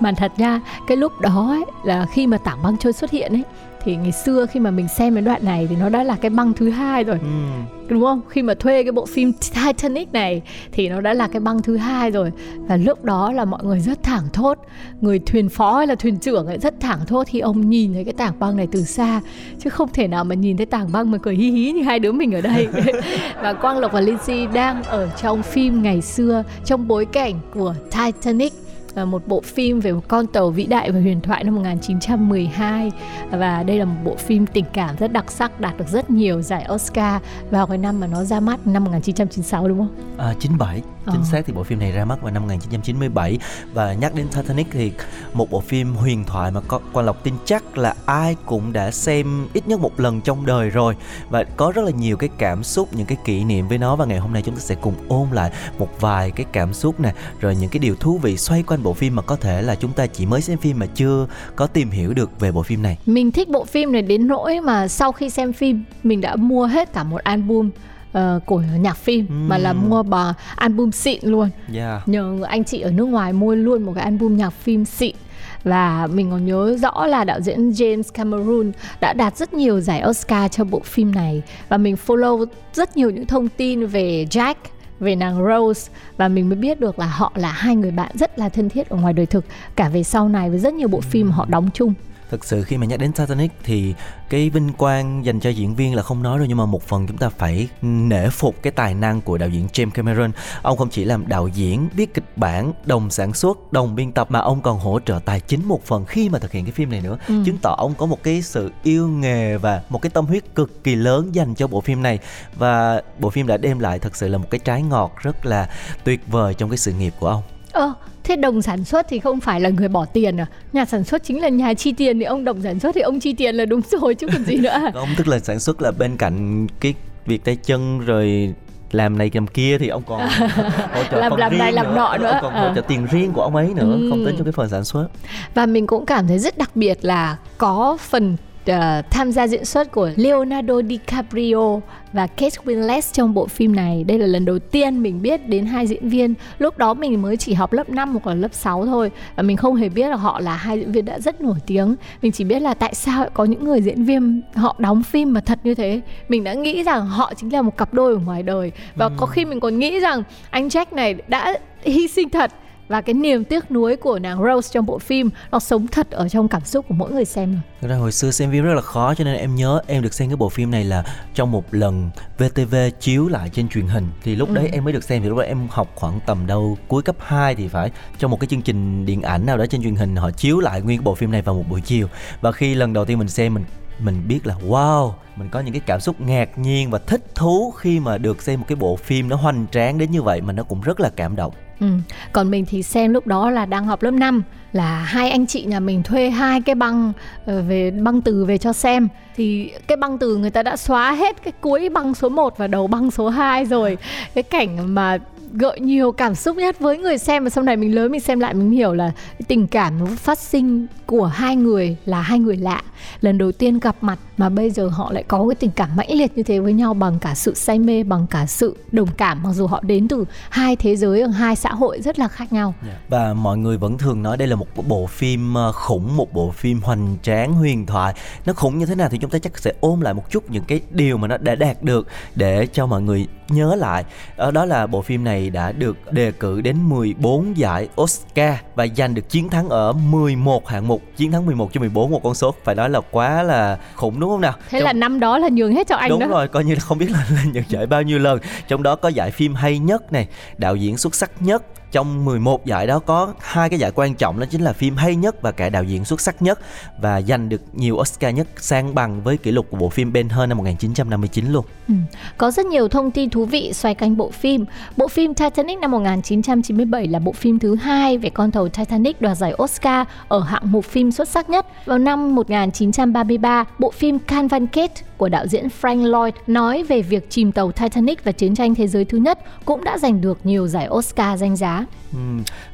Mà 0.00 0.12
thật 0.16 0.32
ra 0.36 0.60
cái 0.86 0.96
lúc 0.96 1.20
đó 1.20 1.46
ấy, 1.48 1.64
là 1.84 2.06
khi 2.12 2.26
mà 2.26 2.38
tảng 2.38 2.62
băng 2.62 2.76
trôi 2.76 2.92
xuất 2.92 3.10
hiện 3.10 3.32
ấy 3.32 3.42
thì 3.88 3.96
ngày 3.96 4.12
xưa 4.12 4.46
khi 4.46 4.60
mà 4.60 4.70
mình 4.70 4.88
xem 4.88 5.14
cái 5.14 5.22
đoạn 5.22 5.44
này 5.44 5.66
thì 5.70 5.76
nó 5.76 5.88
đã 5.88 6.04
là 6.04 6.16
cái 6.20 6.30
băng 6.30 6.52
thứ 6.52 6.70
hai 6.70 7.04
rồi. 7.04 7.18
Ừm, 7.18 7.64
đúng 7.88 8.02
không? 8.02 8.20
Khi 8.28 8.42
mà 8.42 8.54
thuê 8.54 8.82
cái 8.82 8.92
bộ 8.92 9.06
phim 9.06 9.32
Titanic 9.32 10.12
này 10.12 10.42
thì 10.72 10.88
nó 10.88 11.00
đã 11.00 11.14
là 11.14 11.28
cái 11.28 11.40
băng 11.40 11.62
thứ 11.62 11.76
hai 11.76 12.10
rồi. 12.10 12.30
Và 12.56 12.76
lúc 12.76 13.04
đó 13.04 13.32
là 13.32 13.44
mọi 13.44 13.64
người 13.64 13.80
rất 13.80 14.02
thảng 14.02 14.28
thốt. 14.32 14.58
Người 15.00 15.18
thuyền 15.18 15.48
phó 15.48 15.76
hay 15.76 15.86
là 15.86 15.94
thuyền 15.94 16.18
trưởng 16.18 16.46
ấy 16.46 16.58
rất 16.58 16.80
thảng 16.80 17.06
thốt 17.06 17.26
khi 17.26 17.40
ông 17.40 17.70
nhìn 17.70 17.94
thấy 17.94 18.04
cái 18.04 18.14
tảng 18.14 18.38
băng 18.38 18.56
này 18.56 18.68
từ 18.72 18.82
xa. 18.82 19.20
Chứ 19.58 19.70
không 19.70 19.88
thể 19.92 20.08
nào 20.08 20.24
mà 20.24 20.34
nhìn 20.34 20.56
thấy 20.56 20.66
tảng 20.66 20.92
băng 20.92 21.10
mà 21.10 21.18
cười 21.18 21.34
hí 21.34 21.50
hí 21.50 21.72
như 21.72 21.82
hai 21.82 21.98
đứa 21.98 22.12
mình 22.12 22.34
ở 22.34 22.40
đây. 22.40 22.68
Và 23.42 23.52
Quang 23.52 23.78
Lộc 23.78 23.92
và 23.92 24.00
Lindsay 24.00 24.46
đang 24.46 24.82
ở 24.82 25.08
trong 25.22 25.42
phim 25.42 25.82
ngày 25.82 26.02
xưa 26.02 26.42
trong 26.64 26.88
bối 26.88 27.04
cảnh 27.04 27.34
của 27.54 27.74
Titanic 27.90 28.52
Ờ, 28.98 29.04
một 29.04 29.26
bộ 29.26 29.40
phim 29.40 29.80
về 29.80 29.92
một 29.92 30.08
con 30.08 30.26
tàu 30.26 30.50
vĩ 30.50 30.66
đại 30.66 30.92
và 30.92 31.00
huyền 31.00 31.20
thoại 31.20 31.44
năm 31.44 31.54
1912 31.54 32.92
và 33.30 33.62
đây 33.62 33.78
là 33.78 33.84
một 33.84 33.96
bộ 34.04 34.16
phim 34.16 34.46
tình 34.46 34.64
cảm 34.72 34.96
rất 34.96 35.12
đặc 35.12 35.30
sắc 35.30 35.60
đạt 35.60 35.78
được 35.78 35.88
rất 35.88 36.10
nhiều 36.10 36.42
giải 36.42 36.66
Oscar 36.74 37.22
vào 37.50 37.66
cái 37.66 37.78
năm 37.78 38.00
mà 38.00 38.06
nó 38.06 38.24
ra 38.24 38.40
mắt 38.40 38.66
năm 38.66 38.84
1996 38.84 39.68
đúng 39.68 39.78
không? 39.78 39.88
à, 40.18 40.34
97 40.40 40.82
chính 41.12 41.20
Ờ. 41.20 41.26
xác 41.30 41.42
thì 41.46 41.52
bộ 41.52 41.62
phim 41.62 41.78
này 41.78 41.92
ra 41.92 42.04
mắt 42.04 42.22
vào 42.22 42.32
năm 42.32 42.42
1997 42.42 43.38
và 43.74 43.92
nhắc 43.92 44.14
đến 44.14 44.26
Titanic 44.28 44.66
thì 44.70 44.92
một 45.32 45.50
bộ 45.50 45.60
phim 45.60 45.94
huyền 45.94 46.24
thoại 46.24 46.50
mà 46.50 46.60
có 46.68 46.80
Quang 46.92 47.06
Lộc 47.06 47.24
tin 47.24 47.34
chắc 47.44 47.78
là 47.78 47.94
ai 48.06 48.36
cũng 48.46 48.72
đã 48.72 48.90
xem 48.90 49.48
ít 49.52 49.68
nhất 49.68 49.80
một 49.80 50.00
lần 50.00 50.20
trong 50.20 50.46
đời 50.46 50.70
rồi. 50.70 50.96
Và 51.30 51.44
có 51.44 51.72
rất 51.74 51.84
là 51.84 51.90
nhiều 51.90 52.16
cái 52.16 52.28
cảm 52.38 52.64
xúc 52.64 52.88
những 52.92 53.06
cái 53.06 53.18
kỷ 53.24 53.44
niệm 53.44 53.68
với 53.68 53.78
nó. 53.78 53.96
Và 53.96 54.04
ngày 54.04 54.18
hôm 54.18 54.32
nay 54.32 54.42
chúng 54.42 54.54
ta 54.54 54.60
sẽ 54.60 54.74
cùng 54.74 54.94
ôn 55.08 55.28
lại 55.32 55.50
một 55.78 55.88
vài 56.00 56.30
cái 56.30 56.46
cảm 56.52 56.72
xúc 56.74 57.00
nè. 57.00 57.12
Rồi 57.40 57.56
những 57.56 57.70
cái 57.70 57.78
điều 57.78 57.94
thú 57.94 58.18
vị 58.18 58.36
xoay 58.36 58.62
quanh 58.62 58.82
bộ 58.82 58.92
phim 58.94 59.16
mà 59.16 59.22
có 59.22 59.36
thể 59.36 59.62
là 59.62 59.74
chúng 59.74 59.92
ta 59.92 60.06
chỉ 60.06 60.26
mới 60.26 60.40
xem 60.40 60.58
phim 60.58 60.78
mà 60.78 60.86
chưa 60.94 61.26
có 61.56 61.66
tìm 61.66 61.90
hiểu 61.90 62.14
được 62.14 62.40
về 62.40 62.52
bộ 62.52 62.62
phim 62.62 62.82
này. 62.82 62.98
Mình 63.06 63.30
thích 63.32 63.48
bộ 63.48 63.64
phim 63.64 63.92
này 63.92 64.02
đến 64.02 64.26
nỗi 64.26 64.60
mà 64.60 64.88
sau 64.88 65.12
khi 65.12 65.30
xem 65.30 65.52
phim 65.52 65.84
mình 66.02 66.20
đã 66.20 66.36
mua 66.36 66.66
hết 66.66 66.92
cả 66.92 67.02
một 67.04 67.20
album 67.24 67.70
ờ, 68.12 68.40
của 68.46 68.62
nhạc 68.80 68.96
phim 68.96 69.48
mà 69.48 69.58
là 69.58 69.72
mua 69.72 70.02
bà 70.02 70.34
album 70.56 70.90
xịn 70.90 71.18
luôn. 71.22 71.50
yeah. 71.74 72.08
Nhờ 72.08 72.38
anh 72.42 72.64
chị 72.64 72.80
ở 72.80 72.90
nước 72.90 73.04
ngoài 73.04 73.32
mua 73.32 73.54
luôn 73.54 73.82
một 73.82 73.92
cái 73.94 74.04
album 74.04 74.36
nhạc 74.36 74.50
phim 74.50 74.84
xịn. 74.84 75.16
Và 75.64 76.06
mình 76.06 76.30
còn 76.30 76.46
nhớ 76.46 76.76
rõ 76.82 77.06
là 77.06 77.24
đạo 77.24 77.40
diễn 77.40 77.70
James 77.70 78.02
Cameron 78.14 78.72
đã 79.00 79.12
đạt 79.12 79.36
rất 79.36 79.54
nhiều 79.54 79.80
giải 79.80 80.02
Oscar 80.08 80.52
cho 80.52 80.64
bộ 80.64 80.80
phim 80.84 81.14
này. 81.14 81.42
Và 81.68 81.76
mình 81.76 81.96
follow 82.06 82.46
rất 82.72 82.96
nhiều 82.96 83.10
những 83.10 83.26
thông 83.26 83.48
tin 83.48 83.86
về 83.86 84.26
Jack 84.30 84.54
về 85.00 85.16
nàng 85.16 85.44
Rose. 85.44 85.92
Và 86.16 86.28
mình 86.28 86.48
mới 86.48 86.58
biết 86.58 86.80
được 86.80 86.98
là 86.98 87.06
họ 87.06 87.32
là 87.34 87.52
hai 87.52 87.76
người 87.76 87.90
bạn 87.90 88.10
rất 88.14 88.38
là 88.38 88.48
thân 88.48 88.68
thiết 88.68 88.88
ở 88.88 88.96
ngoài 88.96 89.12
đời 89.12 89.26
thực 89.26 89.44
cả 89.76 89.88
về 89.88 90.02
sau 90.02 90.28
này 90.28 90.50
với 90.50 90.58
rất 90.58 90.74
nhiều 90.74 90.88
bộ 90.88 91.00
phim 91.00 91.30
họ 91.30 91.46
đóng 91.48 91.68
chung 91.74 91.94
Thực 92.30 92.44
sự 92.44 92.62
khi 92.62 92.76
mà 92.76 92.86
nhắc 92.86 92.98
đến 92.98 93.12
Titanic 93.12 93.52
thì 93.64 93.94
cái 94.28 94.50
vinh 94.50 94.72
quang 94.72 95.24
dành 95.24 95.40
cho 95.40 95.50
diễn 95.50 95.74
viên 95.74 95.94
là 95.94 96.02
không 96.02 96.22
nói 96.22 96.38
rồi 96.38 96.48
nhưng 96.48 96.58
mà 96.58 96.66
một 96.66 96.82
phần 96.82 97.06
chúng 97.06 97.16
ta 97.16 97.28
phải 97.28 97.68
nể 97.82 98.28
phục 98.28 98.62
cái 98.62 98.70
tài 98.70 98.94
năng 98.94 99.20
của 99.20 99.38
đạo 99.38 99.48
diễn 99.48 99.66
James 99.72 99.90
Cameron. 99.90 100.30
Ông 100.62 100.78
không 100.78 100.90
chỉ 100.90 101.04
làm 101.04 101.28
đạo 101.28 101.48
diễn, 101.48 101.88
viết 101.94 102.14
kịch 102.14 102.36
bản, 102.36 102.72
đồng 102.84 103.10
sản 103.10 103.32
xuất, 103.32 103.72
đồng 103.72 103.94
biên 103.94 104.12
tập 104.12 104.30
mà 104.30 104.38
ông 104.38 104.62
còn 104.62 104.78
hỗ 104.78 105.00
trợ 105.00 105.20
tài 105.24 105.40
chính 105.40 105.68
một 105.68 105.84
phần 105.84 106.04
khi 106.04 106.28
mà 106.28 106.38
thực 106.38 106.52
hiện 106.52 106.64
cái 106.64 106.72
phim 106.72 106.90
này 106.90 107.00
nữa. 107.00 107.18
Ừ. 107.28 107.42
Chứng 107.46 107.58
tỏ 107.62 107.74
ông 107.78 107.94
có 107.94 108.06
một 108.06 108.22
cái 108.22 108.42
sự 108.42 108.70
yêu 108.82 109.08
nghề 109.08 109.58
và 109.58 109.82
một 109.88 110.02
cái 110.02 110.10
tâm 110.10 110.26
huyết 110.26 110.54
cực 110.54 110.84
kỳ 110.84 110.94
lớn 110.94 111.34
dành 111.34 111.54
cho 111.54 111.66
bộ 111.66 111.80
phim 111.80 112.02
này 112.02 112.18
và 112.54 113.02
bộ 113.18 113.30
phim 113.30 113.46
đã 113.46 113.56
đem 113.56 113.78
lại 113.78 113.98
thật 113.98 114.16
sự 114.16 114.28
là 114.28 114.38
một 114.38 114.50
cái 114.50 114.58
trái 114.58 114.82
ngọt 114.82 115.12
rất 115.22 115.46
là 115.46 115.70
tuyệt 116.04 116.20
vời 116.26 116.54
trong 116.54 116.70
cái 116.70 116.78
sự 116.78 116.92
nghiệp 116.92 117.14
của 117.20 117.28
ông. 117.28 117.42
Ơ, 117.78 117.92
thế 118.24 118.36
đồng 118.36 118.62
sản 118.62 118.84
xuất 118.84 119.06
thì 119.08 119.18
không 119.18 119.40
phải 119.40 119.60
là 119.60 119.68
người 119.68 119.88
bỏ 119.88 120.04
tiền 120.04 120.36
à? 120.40 120.46
Nhà 120.72 120.84
sản 120.84 121.04
xuất 121.04 121.24
chính 121.24 121.40
là 121.42 121.48
nhà 121.48 121.74
chi 121.74 121.92
tiền 121.92 122.18
thì 122.18 122.24
ông 122.24 122.44
đồng 122.44 122.62
sản 122.62 122.80
xuất 122.80 122.94
thì 122.94 123.00
ông 123.00 123.20
chi 123.20 123.32
tiền 123.32 123.54
là 123.54 123.64
đúng 123.64 123.80
rồi 123.90 124.14
chứ 124.14 124.26
còn 124.32 124.44
gì 124.44 124.56
nữa. 124.56 124.78
ông 124.94 125.08
tức 125.16 125.28
là 125.28 125.38
sản 125.38 125.60
xuất 125.60 125.82
là 125.82 125.90
bên 125.90 126.16
cạnh 126.16 126.66
cái 126.80 126.94
việc 127.26 127.44
tay 127.44 127.56
chân 127.56 128.00
rồi 128.00 128.54
làm 128.92 129.18
này 129.18 129.30
làm 129.34 129.46
kia 129.46 129.78
thì 129.78 129.88
ông 129.88 130.02
còn 130.06 130.20
hỗ 130.94 131.02
trợ 131.10 131.20
Làm- 131.20 131.36
làm 131.36 131.58
này 131.58 131.72
làm 131.72 131.94
nọ 131.94 132.04
ông 132.04 132.22
nữa. 132.22 132.38
còn 132.42 132.54
Ờ. 132.54 132.68
hỗ 132.68 132.74
trợ 132.74 132.80
tiền 132.80 133.06
riêng 133.10 133.32
của 133.32 133.42
ông 133.42 133.56
ấy 133.56 133.66
nữa 133.74 133.92
Ừ. 134.00 134.06
không 134.10 134.24
tính 134.26 134.34
trong 134.36 134.44
cái 134.44 134.52
phần 134.52 134.68
sản 134.68 134.84
xuất 134.84 135.08
Và 135.54 135.66
mình 135.66 135.86
cũng 135.86 136.06
cảm 136.06 136.26
thấy 136.28 136.38
rất 136.38 136.58
đặc 136.58 136.70
biệt 136.76 136.98
là 137.04 137.36
có 137.58 137.96
phần 138.00 138.36
ờ, 138.68 139.02
tham 139.10 139.32
gia 139.32 139.46
diễn 139.46 139.64
xuất 139.64 139.92
của 139.92 140.10
Leonardo 140.16 140.82
DiCaprio 140.82 141.80
và 142.12 142.26
Kate 142.26 142.56
Winslet 142.64 143.12
trong 143.12 143.34
bộ 143.34 143.46
phim 143.46 143.76
này. 143.76 144.04
Đây 144.04 144.18
là 144.18 144.26
lần 144.26 144.44
đầu 144.44 144.58
tiên 144.58 145.02
mình 145.02 145.22
biết 145.22 145.48
đến 145.48 145.66
hai 145.66 145.86
diễn 145.86 146.08
viên. 146.08 146.34
Lúc 146.58 146.78
đó 146.78 146.94
mình 146.94 147.22
mới 147.22 147.36
chỉ 147.36 147.54
học 147.54 147.72
lớp 147.72 147.88
5 147.90 148.12
hoặc 148.12 148.26
là 148.26 148.34
lớp 148.34 148.54
6 148.54 148.86
thôi 148.86 149.10
và 149.36 149.42
mình 149.42 149.56
không 149.56 149.74
hề 149.74 149.88
biết 149.88 150.08
là 150.08 150.16
họ 150.16 150.40
là 150.40 150.56
hai 150.56 150.78
diễn 150.78 150.92
viên 150.92 151.04
đã 151.04 151.18
rất 151.18 151.40
nổi 151.40 151.58
tiếng. 151.66 151.94
Mình 152.22 152.32
chỉ 152.32 152.44
biết 152.44 152.62
là 152.62 152.74
tại 152.74 152.94
sao 152.94 153.26
có 153.34 153.44
những 153.44 153.64
người 153.64 153.80
diễn 153.80 154.04
viên 154.04 154.42
họ 154.54 154.76
đóng 154.78 155.02
phim 155.02 155.32
mà 155.32 155.40
thật 155.40 155.58
như 155.64 155.74
thế. 155.74 156.00
Mình 156.28 156.44
đã 156.44 156.54
nghĩ 156.54 156.82
rằng 156.82 157.06
họ 157.06 157.32
chính 157.36 157.52
là 157.52 157.62
một 157.62 157.76
cặp 157.76 157.94
đôi 157.94 158.12
ở 158.12 158.18
ngoài 158.18 158.42
đời 158.42 158.72
và 158.94 159.10
có 159.16 159.26
khi 159.26 159.44
mình 159.44 159.60
còn 159.60 159.78
nghĩ 159.78 160.00
rằng 160.00 160.22
anh 160.50 160.68
Jack 160.68 160.86
này 160.90 161.14
đã 161.28 161.58
hy 161.82 162.08
sinh 162.08 162.28
thật 162.28 162.50
và 162.88 163.00
cái 163.00 163.14
niềm 163.14 163.44
tiếc 163.44 163.70
nuối 163.70 163.96
của 163.96 164.18
nàng 164.18 164.38
Rose 164.44 164.68
trong 164.72 164.86
bộ 164.86 164.98
phim 164.98 165.30
nó 165.50 165.58
sống 165.58 165.86
thật 165.86 166.10
ở 166.10 166.28
trong 166.28 166.48
cảm 166.48 166.64
xúc 166.64 166.84
của 166.88 166.94
mỗi 166.94 167.10
người 167.10 167.24
xem 167.24 167.52
rồi. 167.52 167.60
Thực 167.80 167.88
ra 167.88 167.96
hồi 167.96 168.12
xưa 168.12 168.30
xem 168.30 168.50
phim 168.50 168.64
rất 168.64 168.74
là 168.74 168.80
khó 168.80 169.14
cho 169.14 169.24
nên 169.24 169.36
em 169.36 169.54
nhớ 169.54 169.80
em 169.86 170.02
được 170.02 170.14
xem 170.14 170.28
cái 170.28 170.36
bộ 170.36 170.48
phim 170.48 170.70
này 170.70 170.84
là 170.84 171.04
trong 171.34 171.50
một 171.50 171.64
lần 171.74 172.10
VTV 172.38 172.74
chiếu 173.00 173.28
lại 173.28 173.50
trên 173.52 173.68
truyền 173.68 173.86
hình 173.86 174.08
thì 174.22 174.36
lúc 174.36 174.48
Ừ. 174.48 174.54
đấy 174.54 174.68
em 174.72 174.84
mới 174.84 174.92
được 174.92 175.04
xem 175.04 175.22
thì 175.22 175.28
lúc 175.28 175.38
đó 175.38 175.44
em 175.44 175.66
học 175.70 175.88
khoảng 175.94 176.20
tầm 176.26 176.46
đâu 176.46 176.78
cuối 176.88 177.02
cấp 177.02 177.16
2 177.20 177.54
thì 177.54 177.68
phải 177.68 177.90
trong 178.18 178.30
một 178.30 178.40
cái 178.40 178.48
chương 178.48 178.62
trình 178.62 179.06
điện 179.06 179.22
ảnh 179.22 179.46
nào 179.46 179.56
đó 179.58 179.66
trên 179.66 179.82
truyền 179.82 179.96
hình 179.96 180.16
họ 180.16 180.30
chiếu 180.30 180.58
lại 180.60 180.80
nguyên 180.80 180.98
cái 180.98 181.04
bộ 181.04 181.14
phim 181.14 181.30
này 181.30 181.42
vào 181.42 181.54
một 181.54 181.64
buổi 181.68 181.80
chiều 181.80 182.08
và 182.40 182.52
khi 182.52 182.74
lần 182.74 182.92
đầu 182.92 183.04
tiên 183.04 183.18
mình 183.18 183.28
xem 183.28 183.54
mình 183.54 183.64
mình 183.98 184.28
biết 184.28 184.46
là 184.46 184.54
wow, 184.68 185.12
mình 185.36 185.48
có 185.48 185.60
những 185.60 185.72
cái 185.74 185.82
cảm 185.86 186.00
xúc 186.00 186.20
ngạc 186.20 186.58
nhiên 186.58 186.90
và 186.90 186.98
thích 186.98 187.34
thú 187.34 187.70
khi 187.70 188.00
mà 188.00 188.18
được 188.18 188.42
xem 188.42 188.60
một 188.60 188.66
cái 188.68 188.76
bộ 188.76 188.96
phim 188.96 189.28
nó 189.28 189.36
hoành 189.36 189.66
tráng 189.72 189.98
đến 189.98 190.10
như 190.10 190.22
vậy 190.22 190.40
mà 190.40 190.52
nó 190.52 190.62
cũng 190.62 190.80
rất 190.80 191.00
là 191.00 191.10
cảm 191.16 191.36
động 191.36 191.52
Ừ. 191.80 191.86
Còn 192.32 192.50
mình 192.50 192.64
thì 192.68 192.82
xem 192.82 193.12
lúc 193.12 193.26
đó 193.26 193.50
là 193.50 193.66
đang 193.66 193.84
học 193.84 194.02
lớp 194.02 194.10
5 194.10 194.42
là 194.72 194.98
hai 194.98 195.30
anh 195.30 195.46
chị 195.46 195.64
nhà 195.64 195.80
mình 195.80 196.02
thuê 196.02 196.30
hai 196.30 196.60
cái 196.60 196.74
băng 196.74 197.12
ờ, 197.46 197.62
về, 197.62 197.90
băng 197.90 198.20
từ 198.20 198.44
về 198.44 198.58
cho 198.58 198.72
xem 198.72 199.08
thì 199.36 199.72
cái 199.86 199.96
băng 199.96 200.18
từ 200.18 200.36
người 200.36 200.50
ta 200.50 200.62
đã 200.62 200.76
xóa 200.76 201.12
hết 201.12 201.42
cái 201.44 201.52
cuối 201.60 201.88
băng 201.88 202.14
số 202.14 202.28
1 202.28 202.58
và 202.58 202.66
đầu 202.66 202.86
băng 202.86 203.10
số 203.10 203.28
2 203.28 203.64
rồi. 203.64 203.98
Cái 204.34 204.42
cảnh 204.42 204.94
mà 204.94 205.18
gợi 205.52 205.80
nhiều 205.80 206.12
cảm 206.12 206.34
xúc 206.34 206.56
nhất 206.56 206.80
với 206.80 206.98
người 206.98 207.18
xem 207.18 207.44
và 207.44 207.50
sau 207.50 207.64
này 207.64 207.76
mình 207.76 207.94
lớn 207.94 208.12
mình 208.12 208.20
xem 208.20 208.40
lại 208.40 208.54
mình 208.54 208.70
hiểu 208.70 208.94
là 208.94 209.12
cái 209.16 209.42
tình 209.48 209.66
cảm 209.66 209.98
nó 209.98 210.06
phát 210.06 210.38
sinh 210.38 210.86
của 211.06 211.26
hai 211.26 211.56
người 211.56 211.96
là 212.04 212.20
hai 212.20 212.38
người 212.38 212.56
lạ. 212.56 212.82
Lần 213.20 213.38
đầu 213.38 213.52
tiên 213.52 213.78
gặp 213.78 213.96
mặt 214.00 214.18
mà 214.36 214.48
bây 214.48 214.70
giờ 214.70 214.88
họ 214.88 215.12
lại 215.12 215.22
có 215.22 215.48
cái 215.48 215.54
tình 215.54 215.70
cảm 215.70 215.96
mãnh 215.96 216.10
liệt 216.10 216.36
như 216.36 216.42
thế 216.42 216.58
với 216.58 216.72
nhau 216.72 216.94
bằng 216.94 217.18
cả 217.18 217.34
sự 217.34 217.54
say 217.54 217.78
mê 217.78 218.02
bằng 218.02 218.26
cả 218.30 218.46
sự 218.46 218.76
đồng 218.92 219.08
cảm 219.16 219.42
mặc 219.42 219.52
dù 219.52 219.66
họ 219.66 219.80
đến 219.82 220.08
từ 220.08 220.24
hai 220.50 220.76
thế 220.76 220.96
giới 220.96 221.20
ở 221.20 221.28
hai 221.28 221.56
xã 221.56 221.74
hội 221.74 222.00
rất 222.00 222.18
là 222.18 222.28
khác 222.28 222.52
nhau. 222.52 222.74
Và 223.08 223.34
mọi 223.34 223.58
người 223.58 223.76
vẫn 223.76 223.98
thường 223.98 224.22
nói 224.22 224.36
đây 224.36 224.48
là 224.48 224.56
một 224.56 224.66
bộ 224.88 225.06
phim 225.06 225.54
ờ, 225.54 225.72
khủng 225.72 226.16
một 226.16 226.32
bộ 226.32 226.50
phim 226.50 226.80
hoành 226.80 227.16
tráng 227.22 227.52
huyền 227.52 227.86
thoại. 227.86 228.14
Nó 228.46 228.52
khủng 228.52 228.78
như 228.78 228.86
thế 228.86 228.94
nào 228.94 229.08
thì 229.08 229.18
chúng 229.18 229.30
ta 229.30 229.38
chắc 229.38 229.58
sẽ 229.58 229.72
ôm 229.80 230.00
lại 230.00 230.14
một 230.14 230.30
chút 230.30 230.50
những 230.50 230.64
cái 230.64 230.80
điều 230.90 231.16
mà 231.16 231.28
nó 231.28 231.36
đã 231.36 231.54
đạt 231.54 231.82
được 231.82 232.06
để 232.34 232.66
cho 232.72 232.86
mọi 232.86 233.02
người 233.02 233.26
nhớ 233.48 233.74
lại. 233.74 234.04
Ờ, 234.36 234.50
đó 234.50 234.64
là 234.64 234.86
bộ 234.86 235.02
phim 235.02 235.24
này 235.24 235.37
đã 235.46 235.72
được 235.72 236.12
đề 236.12 236.32
cử 236.32 236.60
đến 236.60 236.76
14 236.88 237.56
giải 237.56 237.88
Oscar 238.00 238.54
và 238.74 238.86
giành 238.96 239.14
được 239.14 239.28
chiến 239.28 239.48
thắng 239.48 239.68
ở 239.68 239.92
11 239.92 240.68
hạng 240.68 240.88
mục 240.88 241.02
chiến 241.16 241.32
thắng 241.32 241.46
11 241.46 241.72
trên 241.72 241.80
14 241.80 242.10
một 242.10 242.20
con 242.22 242.34
số 242.34 242.54
phải 242.64 242.74
nói 242.74 242.90
là 242.90 243.00
quá 243.10 243.42
là 243.42 243.78
khủng 243.94 244.20
đúng 244.20 244.30
không 244.30 244.40
nào 244.40 244.52
thế 244.70 244.78
Trong- 244.78 244.86
là 244.86 244.92
năm 244.92 245.20
đó 245.20 245.38
là 245.38 245.48
nhường 245.52 245.74
hết 245.74 245.86
cho 245.88 245.96
anh 245.96 246.10
Đúng 246.10 246.20
đó 246.20 246.26
rồi, 246.26 246.48
coi 246.48 246.64
như 246.64 246.74
là 246.74 246.80
không 246.80 246.98
biết 246.98 247.10
là 247.10 247.26
lên 247.30 247.52
nhận 247.52 247.64
giải 247.68 247.86
bao 247.86 248.02
nhiêu 248.02 248.18
lần. 248.18 248.38
Trong 248.68 248.82
đó 248.82 248.96
có 248.96 249.08
giải 249.08 249.30
phim 249.30 249.54
hay 249.54 249.78
nhất 249.78 250.12
này, 250.12 250.26
đạo 250.56 250.76
diễn 250.76 250.96
xuất 250.96 251.14
sắc 251.14 251.30
nhất. 251.40 251.62
Trong 251.92 252.24
11 252.24 252.66
giải 252.66 252.86
đó 252.86 252.98
có 252.98 253.34
hai 253.40 253.68
cái 253.68 253.78
giải 253.78 253.90
quan 253.94 254.14
trọng 254.14 254.40
đó 254.40 254.46
chính 254.50 254.62
là 254.62 254.72
phim 254.72 254.96
hay 254.96 255.16
nhất 255.16 255.42
và 255.42 255.52
cả 255.52 255.68
đạo 255.68 255.84
diễn 255.84 256.04
xuất 256.04 256.20
sắc 256.20 256.42
nhất 256.42 256.58
và 257.00 257.22
giành 257.22 257.48
được 257.48 257.60
nhiều 257.72 257.96
Oscar 257.96 258.34
nhất 258.34 258.48
sang 258.56 258.94
bằng 258.94 259.22
với 259.22 259.36
kỷ 259.36 259.50
lục 259.50 259.66
của 259.70 259.76
bộ 259.76 259.88
phim 259.88 260.12
Ben 260.12 260.28
Hur 260.28 260.48
năm 260.48 260.58
1959 260.58 261.52
luôn. 261.52 261.64
Ừ. 261.88 261.94
Có 262.38 262.50
rất 262.50 262.66
nhiều 262.66 262.88
thông 262.88 263.10
tin 263.10 263.30
thú 263.30 263.44
vị 263.44 263.72
xoay 263.72 263.94
quanh 263.94 264.16
bộ 264.16 264.30
phim. 264.30 264.64
Bộ 264.96 265.08
phim 265.08 265.34
Titanic 265.34 265.78
năm 265.78 265.90
1997 265.90 267.06
là 267.06 267.18
bộ 267.18 267.32
phim 267.32 267.58
thứ 267.58 267.74
hai 267.74 268.18
về 268.18 268.30
con 268.30 268.50
tàu 268.50 268.68
Titanic 268.68 269.20
đoạt 269.20 269.36
giải 269.36 269.54
Oscar 269.62 270.06
ở 270.28 270.40
hạng 270.40 270.72
mục 270.72 270.84
phim 270.84 271.12
xuất 271.12 271.28
sắc 271.28 271.50
nhất. 271.50 271.66
Vào 271.84 271.98
năm 271.98 272.34
1933, 272.34 273.64
bộ 273.78 273.90
phim 273.90 274.18
Can 274.18 274.48
Van 274.48 274.66
Kate 274.66 275.02
của 275.16 275.28
đạo 275.28 275.46
diễn 275.46 275.68
Frank 275.80 276.06
Lloyd 276.06 276.34
nói 276.46 276.82
về 276.82 277.02
việc 277.02 277.30
chìm 277.30 277.52
tàu 277.52 277.72
Titanic 277.72 278.24
và 278.24 278.32
chiến 278.32 278.54
tranh 278.54 278.74
thế 278.74 278.86
giới 278.86 279.04
thứ 279.04 279.18
nhất 279.18 279.38
cũng 279.64 279.84
đã 279.84 279.98
giành 279.98 280.20
được 280.20 280.38
nhiều 280.44 280.68
giải 280.68 280.88
Oscar 280.88 281.40
danh 281.40 281.56
giá. 281.56 281.77
Ừ, 282.12 282.18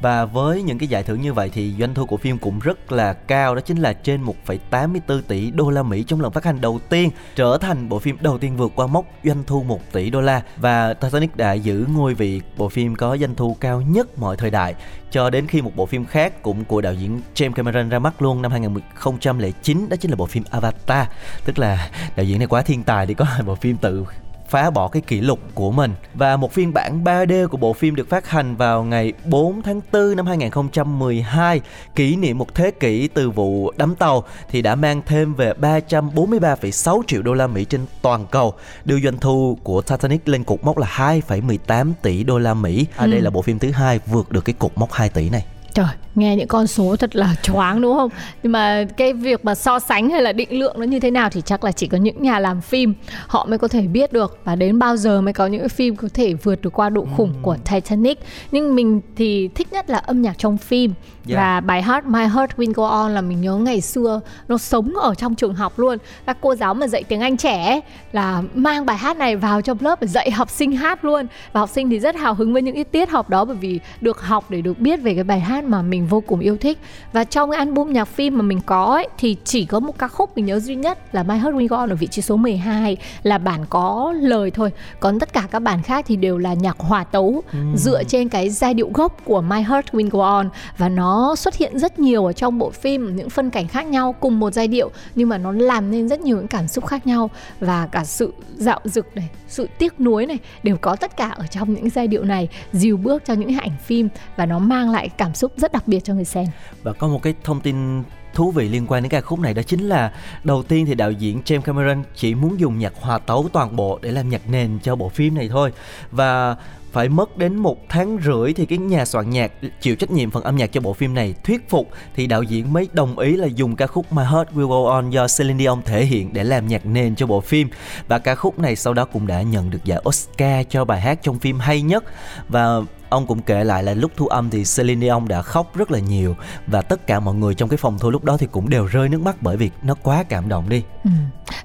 và 0.00 0.24
với 0.24 0.62
những 0.62 0.78
cái 0.78 0.88
giải 0.88 1.02
thưởng 1.02 1.20
như 1.20 1.32
vậy 1.32 1.50
thì 1.54 1.74
doanh 1.78 1.94
thu 1.94 2.06
của 2.06 2.16
phim 2.16 2.38
cũng 2.38 2.58
rất 2.58 2.92
là 2.92 3.12
cao 3.12 3.54
đó 3.54 3.60
chính 3.60 3.78
là 3.78 3.92
trên 3.92 4.24
1,84 4.46 5.22
tỷ 5.28 5.50
đô 5.50 5.70
la 5.70 5.82
Mỹ 5.82 6.04
trong 6.06 6.20
lần 6.20 6.32
phát 6.32 6.44
hành 6.44 6.60
đầu 6.60 6.80
tiên 6.88 7.10
trở 7.36 7.58
thành 7.58 7.88
bộ 7.88 7.98
phim 7.98 8.16
đầu 8.20 8.38
tiên 8.38 8.56
vượt 8.56 8.72
qua 8.74 8.86
mốc 8.86 9.04
doanh 9.24 9.44
thu 9.46 9.62
1 9.62 9.92
tỷ 9.92 10.10
đô 10.10 10.20
la. 10.20 10.42
Và 10.56 10.94
Titanic 10.94 11.36
đã 11.36 11.52
giữ 11.52 11.86
ngôi 11.94 12.14
vị 12.14 12.40
bộ 12.56 12.68
phim 12.68 12.96
có 12.96 13.16
doanh 13.16 13.34
thu 13.34 13.56
cao 13.60 13.80
nhất 13.80 14.18
mọi 14.18 14.36
thời 14.36 14.50
đại 14.50 14.74
cho 15.10 15.30
đến 15.30 15.46
khi 15.46 15.62
một 15.62 15.76
bộ 15.76 15.86
phim 15.86 16.04
khác 16.04 16.42
cũng 16.42 16.64
của 16.64 16.80
đạo 16.80 16.94
diễn 16.94 17.20
James 17.34 17.52
Cameron 17.52 17.88
ra 17.88 17.98
mắt 17.98 18.22
luôn 18.22 18.42
năm 18.42 18.50
2009 18.50 19.88
đó 19.88 19.96
chính 19.96 20.10
là 20.10 20.16
bộ 20.16 20.26
phim 20.26 20.42
Avatar. 20.50 21.06
Tức 21.44 21.58
là 21.58 21.90
đạo 22.16 22.26
diễn 22.26 22.38
này 22.38 22.46
quá 22.46 22.62
thiên 22.62 22.82
tài 22.82 23.06
để 23.06 23.14
có 23.14 23.26
bộ 23.46 23.54
phim 23.54 23.76
tự 23.76 24.04
phá 24.48 24.70
bỏ 24.70 24.88
cái 24.88 25.02
kỷ 25.02 25.20
lục 25.20 25.38
của 25.54 25.70
mình. 25.70 25.94
Và 26.14 26.36
một 26.36 26.52
phiên 26.52 26.72
bản 26.74 27.04
3D 27.04 27.48
của 27.48 27.56
bộ 27.56 27.72
phim 27.72 27.94
được 27.96 28.08
phát 28.08 28.28
hành 28.28 28.56
vào 28.56 28.84
ngày 28.84 29.12
4 29.24 29.62
tháng 29.62 29.80
4 29.92 30.16
năm 30.16 30.26
2012 30.26 31.60
kỷ 31.94 32.16
niệm 32.16 32.38
một 32.38 32.54
thế 32.54 32.70
kỷ 32.70 33.08
từ 33.08 33.30
vụ 33.30 33.72
đắm 33.76 33.94
tàu 33.96 34.24
thì 34.50 34.62
đã 34.62 34.74
mang 34.74 35.02
thêm 35.06 35.34
về 35.34 35.52
343,6 35.60 37.02
triệu 37.06 37.22
đô 37.22 37.34
la 37.34 37.46
Mỹ 37.46 37.64
trên 37.64 37.80
toàn 38.02 38.26
cầu. 38.30 38.54
Đưa 38.84 39.00
doanh 39.00 39.18
thu 39.18 39.58
của 39.62 39.82
Titanic 39.82 40.28
lên 40.28 40.44
cột 40.44 40.64
mốc 40.64 40.78
là 40.78 40.86
2,18 40.86 41.92
tỷ 42.02 42.24
đô 42.24 42.38
la 42.38 42.54
Mỹ. 42.54 42.86
À, 42.96 43.06
đây 43.06 43.18
Ừ. 43.20 43.24
là 43.24 43.30
bộ 43.30 43.42
phim 43.42 43.58
thứ 43.58 43.70
hai 43.70 44.00
vượt 44.06 44.32
được 44.32 44.44
cái 44.44 44.54
cột 44.58 44.70
mốc 44.76 44.92
2 44.92 45.08
tỷ 45.08 45.30
này. 45.30 45.44
Trời, 45.74 45.86
nghe 46.14 46.36
những 46.36 46.48
con 46.48 46.66
số 46.66 46.96
thật 46.96 47.16
là 47.16 47.34
choáng 47.42 47.80
đúng 47.80 47.96
không? 47.96 48.10
Nhưng 48.42 48.52
mà 48.52 48.84
cái 48.96 49.12
việc 49.12 49.44
mà 49.44 49.54
so 49.54 49.78
sánh 49.78 50.10
hay 50.10 50.22
là 50.22 50.32
định 50.32 50.58
lượng 50.58 50.74
nó 50.78 50.84
như 50.84 51.00
thế 51.00 51.10
nào 51.10 51.30
thì 51.30 51.40
chắc 51.44 51.64
là 51.64 51.72
chỉ 51.72 51.86
có 51.86 51.98
những 51.98 52.22
nhà 52.22 52.38
làm 52.38 52.60
phim 52.60 52.94
họ 53.26 53.46
mới 53.48 53.58
có 53.58 53.68
thể 53.68 53.80
biết 53.80 54.12
được 54.12 54.38
và 54.44 54.56
đến 54.56 54.78
bao 54.78 54.96
giờ 54.96 55.20
mới 55.20 55.32
có 55.32 55.46
những 55.46 55.60
cái 55.60 55.68
phim 55.68 55.96
có 55.96 56.08
thể 56.14 56.34
vượt 56.34 56.62
được 56.62 56.70
qua 56.72 56.90
độ 56.90 57.06
khủng 57.16 57.32
của 57.42 57.56
Titanic. 57.70 58.18
Nhưng 58.50 58.74
mình 58.74 59.00
thì 59.16 59.48
thích 59.48 59.72
nhất 59.72 59.90
là 59.90 59.98
âm 59.98 60.22
nhạc 60.22 60.38
trong 60.38 60.56
phim 60.56 60.92
Dạ. 61.26 61.36
và 61.36 61.60
bài 61.60 61.82
hát 61.82 62.06
My 62.06 62.20
Heart 62.20 62.50
Will 62.56 62.72
Go 62.74 62.86
On 62.86 63.14
là 63.14 63.20
mình 63.20 63.40
nhớ 63.40 63.56
ngày 63.56 63.80
xưa 63.80 64.20
nó 64.48 64.58
sống 64.58 64.92
ở 64.96 65.14
trong 65.14 65.34
trường 65.34 65.54
học 65.54 65.78
luôn. 65.78 65.98
Các 66.26 66.36
cô 66.40 66.54
giáo 66.54 66.74
mà 66.74 66.86
dạy 66.86 67.02
tiếng 67.02 67.20
Anh 67.20 67.36
trẻ 67.36 67.66
ấy, 67.66 67.80
là 68.12 68.42
mang 68.54 68.86
bài 68.86 68.96
hát 68.96 69.16
này 69.16 69.36
vào 69.36 69.62
trong 69.62 69.78
lớp 69.80 70.00
để 70.00 70.08
dạy 70.08 70.30
học 70.30 70.50
sinh 70.50 70.72
hát 70.72 71.04
luôn 71.04 71.26
và 71.52 71.60
học 71.60 71.68
sinh 71.68 71.90
thì 71.90 72.00
rất 72.00 72.16
hào 72.16 72.34
hứng 72.34 72.52
với 72.52 72.62
những 72.62 72.74
cái 72.74 72.84
tiết 72.84 73.10
học 73.10 73.30
đó 73.30 73.44
bởi 73.44 73.56
vì 73.56 73.80
được 74.00 74.20
học 74.20 74.44
để 74.48 74.60
được 74.60 74.78
biết 74.78 75.02
về 75.02 75.14
cái 75.14 75.24
bài 75.24 75.40
hát 75.40 75.64
mà 75.64 75.82
mình 75.82 76.03
vô 76.06 76.20
cùng 76.20 76.40
yêu 76.40 76.56
thích. 76.56 76.78
Và 77.12 77.24
trong 77.24 77.50
cái 77.50 77.58
album 77.58 77.92
nhạc 77.92 78.04
phim 78.04 78.38
mà 78.38 78.42
mình 78.42 78.60
có 78.66 78.84
ấy, 78.84 79.08
thì 79.18 79.36
chỉ 79.44 79.64
có 79.64 79.80
một 79.80 79.98
ca 79.98 80.08
khúc 80.08 80.36
mình 80.36 80.46
nhớ 80.46 80.60
duy 80.60 80.74
nhất 80.74 81.14
là 81.14 81.22
My 81.22 81.34
Heart 81.34 81.54
Will 81.54 81.68
Go 81.68 81.76
On 81.76 81.88
ở 81.88 81.96
vị 81.96 82.06
trí 82.06 82.22
số 82.22 82.36
12 82.36 82.96
là 83.22 83.38
bản 83.38 83.64
có 83.70 84.14
lời 84.20 84.50
thôi. 84.50 84.70
Còn 85.00 85.18
tất 85.18 85.32
cả 85.32 85.46
các 85.50 85.58
bản 85.58 85.82
khác 85.82 86.04
thì 86.08 86.16
đều 86.16 86.38
là 86.38 86.54
nhạc 86.54 86.78
hòa 86.78 87.04
tấu 87.04 87.42
dựa 87.76 88.02
trên 88.04 88.28
cái 88.28 88.50
giai 88.50 88.74
điệu 88.74 88.90
gốc 88.94 89.20
của 89.24 89.40
My 89.40 89.62
Heart 89.62 89.86
Will 89.92 90.10
Go 90.10 90.24
On. 90.24 90.48
Và 90.78 90.88
nó 90.88 91.34
xuất 91.36 91.56
hiện 91.56 91.78
rất 91.78 91.98
nhiều 91.98 92.26
ở 92.26 92.32
trong 92.32 92.58
bộ 92.58 92.70
phim 92.70 93.16
những 93.16 93.30
phân 93.30 93.50
cảnh 93.50 93.68
khác 93.68 93.86
nhau 93.86 94.14
cùng 94.20 94.40
một 94.40 94.52
giai 94.52 94.68
điệu 94.68 94.90
nhưng 95.14 95.28
mà 95.28 95.38
nó 95.38 95.52
làm 95.52 95.90
nên 95.90 96.08
rất 96.08 96.20
nhiều 96.20 96.36
những 96.36 96.48
cảm 96.48 96.68
xúc 96.68 96.86
khác 96.86 97.06
nhau. 97.06 97.30
Và 97.60 97.86
cả 97.86 98.04
sự 98.04 98.32
dạo 98.56 98.80
dực 98.84 99.16
này 99.16 99.28
sự 99.48 99.68
tiếc 99.78 100.00
nuối 100.00 100.26
này 100.26 100.38
đều 100.62 100.76
có 100.76 100.96
tất 100.96 101.16
cả 101.16 101.28
ở 101.28 101.46
trong 101.46 101.74
những 101.74 101.90
giai 101.90 102.08
điệu 102.08 102.24
này 102.24 102.48
dìu 102.72 102.96
bước 102.96 103.22
cho 103.26 103.34
những 103.34 103.58
ảnh 103.58 103.76
phim. 103.84 104.08
Và 104.36 104.46
nó 104.46 104.58
mang 104.58 104.90
lại 104.90 105.08
cảm 105.08 105.34
xúc 105.34 105.52
rất 105.56 105.72
đặc 105.72 105.88
biệt 105.88 105.93
cho 106.00 106.14
người 106.14 106.24
xem. 106.24 106.46
Và 106.82 106.92
có 106.92 107.08
một 107.08 107.22
cái 107.22 107.34
thông 107.44 107.60
tin 107.60 108.02
thú 108.34 108.50
vị 108.50 108.68
liên 108.68 108.86
quan 108.88 109.02
đến 109.02 109.10
ca 109.10 109.20
khúc 109.20 109.38
này, 109.38 109.54
đó 109.54 109.62
chính 109.62 109.88
là 109.88 110.12
đầu 110.44 110.62
tiên 110.62 110.86
thì 110.86 110.94
đạo 110.94 111.10
diễn 111.10 111.40
James 111.44 111.60
Cameron 111.60 112.02
chỉ 112.14 112.34
muốn 112.34 112.60
dùng 112.60 112.78
nhạc 112.78 112.92
hòa 113.00 113.18
tấu 113.18 113.48
toàn 113.52 113.76
bộ 113.76 113.98
để 114.02 114.10
làm 114.10 114.28
nhạc 114.28 114.50
nền 114.50 114.78
cho 114.82 114.96
bộ 114.96 115.08
phim 115.08 115.34
này 115.34 115.48
thôi. 115.48 115.72
Và 116.10 116.56
phải 116.92 117.08
mất 117.08 117.36
đến 117.36 117.56
một 117.56 117.78
tháng 117.88 118.18
rưỡi 118.24 118.52
thì 118.52 118.66
cái 118.66 118.78
nhà 118.78 119.04
soạn 119.04 119.30
nhạc 119.30 119.52
chịu 119.80 119.96
trách 119.96 120.10
nhiệm 120.10 120.30
phần 120.30 120.42
âm 120.42 120.56
nhạc 120.56 120.72
cho 120.72 120.80
bộ 120.80 120.92
phim 120.92 121.14
này 121.14 121.34
thuyết 121.44 121.70
phục 121.70 121.90
thì 122.16 122.26
đạo 122.26 122.42
diễn 122.42 122.72
mới 122.72 122.88
đồng 122.92 123.18
ý 123.18 123.36
là 123.36 123.46
dùng 123.46 123.76
ca 123.76 123.86
khúc 123.86 124.12
My 124.12 124.22
Heart 124.22 124.48
Will 124.54 124.68
Go 124.68 124.90
On 124.90 125.10
do 125.10 125.26
Celine 125.38 125.58
Dion 125.58 125.82
thể 125.82 126.04
hiện 126.04 126.32
để 126.32 126.44
làm 126.44 126.68
nhạc 126.68 126.86
nền 126.86 127.14
cho 127.14 127.26
bộ 127.26 127.40
phim. 127.40 127.68
Và 128.08 128.18
ca 128.18 128.34
khúc 128.34 128.58
này 128.58 128.76
sau 128.76 128.94
đó 128.94 129.04
cũng 129.04 129.26
đã 129.26 129.42
nhận 129.42 129.70
được 129.70 129.84
giải 129.84 130.02
Oscar 130.08 130.66
cho 130.70 130.84
bài 130.84 131.00
hát 131.00 131.18
trong 131.22 131.38
phim 131.38 131.58
hay 131.58 131.82
nhất. 131.82 132.04
Và 132.48 132.80
ông 133.08 133.26
cũng 133.26 133.42
kể 133.42 133.64
lại 133.64 133.82
là 133.82 133.94
lúc 133.94 134.12
thu 134.16 134.26
âm 134.26 134.50
thì 134.50 134.64
Celine 134.76 135.06
Dion 135.06 135.28
đã 135.28 135.42
khóc 135.42 135.76
rất 135.76 135.90
là 135.90 135.98
nhiều 135.98 136.36
và 136.66 136.82
tất 136.82 137.06
cả 137.06 137.20
mọi 137.20 137.34
người 137.34 137.54
trong 137.54 137.68
cái 137.68 137.76
phòng 137.76 137.98
thu 137.98 138.10
lúc 138.10 138.24
đó 138.24 138.36
thì 138.36 138.46
cũng 138.52 138.68
đều 138.68 138.86
rơi 138.86 139.08
nước 139.08 139.20
mắt 139.20 139.36
bởi 139.40 139.56
vì 139.56 139.70
nó 139.82 139.94
quá 140.02 140.22
cảm 140.22 140.48
động 140.48 140.68
đi. 140.68 140.82
Ừ. 141.04 141.10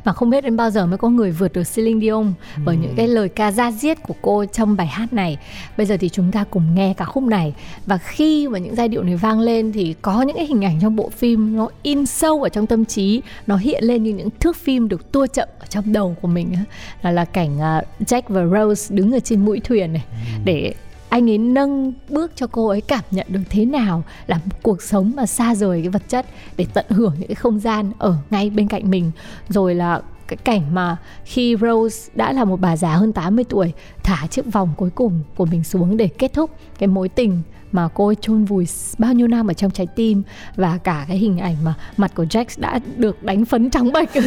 Mà 0.04 0.14
không 0.14 0.30
biết 0.30 0.44
đến 0.44 0.58
bao 0.58 0.70
giờ 0.70 0.86
mới 0.86 0.98
có 0.98 1.10
người 1.10 1.32
vượt 1.32 1.54
được 1.54 1.64
Celine 1.76 2.00
Dion 2.00 2.34
bởi 2.66 2.78
những 2.78 2.94
cái 2.96 3.08
lời 3.08 3.30
ca 3.30 3.52
da 3.52 3.72
diết 3.72 4.04
của 4.04 4.14
cô 4.22 4.46
trong 4.46 4.76
bài 4.76 4.88
hát 4.88 5.14
này. 5.14 5.38
Bây 5.78 5.86
giờ 5.86 5.98
thì 6.00 6.10
chúng 6.10 6.32
ta 6.32 6.44
cùng 6.44 6.76
nghe 6.76 6.94
cả 6.94 7.06
khúc 7.06 7.24
này 7.24 7.54
và 7.86 7.98
khi 7.98 8.48
mà 8.48 8.60
những 8.60 8.76
giai 8.76 8.88
điệu 8.88 9.04
này 9.04 9.16
vang 9.16 9.40
lên 9.40 9.72
thì 9.72 9.96
có 10.02 10.22
những 10.22 10.36
cái 10.36 10.46
hình 10.46 10.66
ảnh 10.66 10.80
trong 10.82 10.96
bộ 10.96 11.10
phim 11.10 11.58
nó 11.58 11.70
in 11.82 12.06
sâu 12.06 12.44
ở 12.44 12.50
trong 12.50 12.68
tâm 12.68 12.86
trí, 12.86 13.22
nó 13.48 13.56
hiện 13.56 13.84
lên 13.84 14.04
như 14.04 14.14
những 14.14 14.30
thước 14.40 14.58
phim 14.58 14.88
được 14.88 15.12
tua 15.12 15.28
chậm 15.28 15.50
ở 15.60 15.66
trong 15.70 15.94
đầu 15.94 16.16
của 16.22 16.28
mình 16.28 16.54
là 17.02 17.12
là 17.12 17.26
cảnh 17.26 17.60
à, 17.62 17.84
Jack 18.00 18.22
và 18.28 18.46
Rose 18.46 18.96
đứng 18.96 19.12
ở 19.12 19.20
trên 19.20 19.46
mũi 19.46 19.60
thuyền 19.64 19.94
này 19.94 20.04
để 20.44 20.74
anh 21.10 21.30
ấy 21.30 21.38
nâng 21.38 21.94
bước 22.10 22.32
cho 22.36 22.48
cô 22.48 22.68
ấy 22.68 22.82
cảm 22.82 23.04
nhận 23.12 23.28
được 23.30 23.42
thế 23.50 23.66
nào 23.66 24.04
là 24.28 24.38
một 24.38 24.56
cuộc 24.62 24.82
sống 24.82 25.12
mà 25.16 25.26
xa 25.26 25.56
rời 25.56 25.82
cái 25.82 25.90
vật 25.90 26.04
chất 26.08 26.26
để 26.58 26.66
tận 26.74 26.86
hưởng 26.90 27.16
những 27.20 27.28
cái 27.28 27.36
không 27.36 27.60
gian 27.60 27.92
ở 27.98 28.16
ngay 28.30 28.50
bên 28.50 28.68
cạnh 28.68 28.90
mình. 28.90 29.12
Rồi 29.50 29.76
là 29.76 30.02
cái 30.28 30.38
cảnh 30.38 30.76
mà 30.76 30.98
khi 31.26 31.56
Rose 31.62 32.12
đã 32.16 32.34
là 32.34 32.46
một 32.46 32.60
bà 32.60 32.78
già 32.78 32.96
hơn 32.96 33.14
80 33.14 33.46
tuổi, 33.50 33.74
thả 34.04 34.28
chiếc 34.28 34.46
vòng 34.52 34.70
cuối 34.78 34.90
cùng 34.96 35.24
của 35.36 35.46
mình 35.46 35.64
xuống 35.64 35.98
để 35.98 36.08
kết 36.08 36.34
thúc 36.34 36.52
cái 36.80 36.88
mối 36.88 37.10
tình 37.10 37.42
mà 37.72 37.88
cô 37.94 38.08
ấy 38.08 38.16
chôn 38.22 38.46
vùi 38.46 38.68
bao 38.98 39.14
nhiêu 39.14 39.28
năm 39.28 39.48
ở 39.48 39.54
trong 39.54 39.72
trái 39.72 39.88
tim 39.96 40.24
và 40.56 40.78
cả 40.78 41.06
cái 41.08 41.18
hình 41.18 41.38
ảnh 41.38 41.56
mà 41.64 41.74
mặt 41.98 42.12
của 42.16 42.24
Jack 42.24 42.46
đã 42.58 42.80
được 42.96 43.24
đánh 43.24 43.46
phấn 43.46 43.70
trắng 43.70 43.92
bệch 43.92 44.10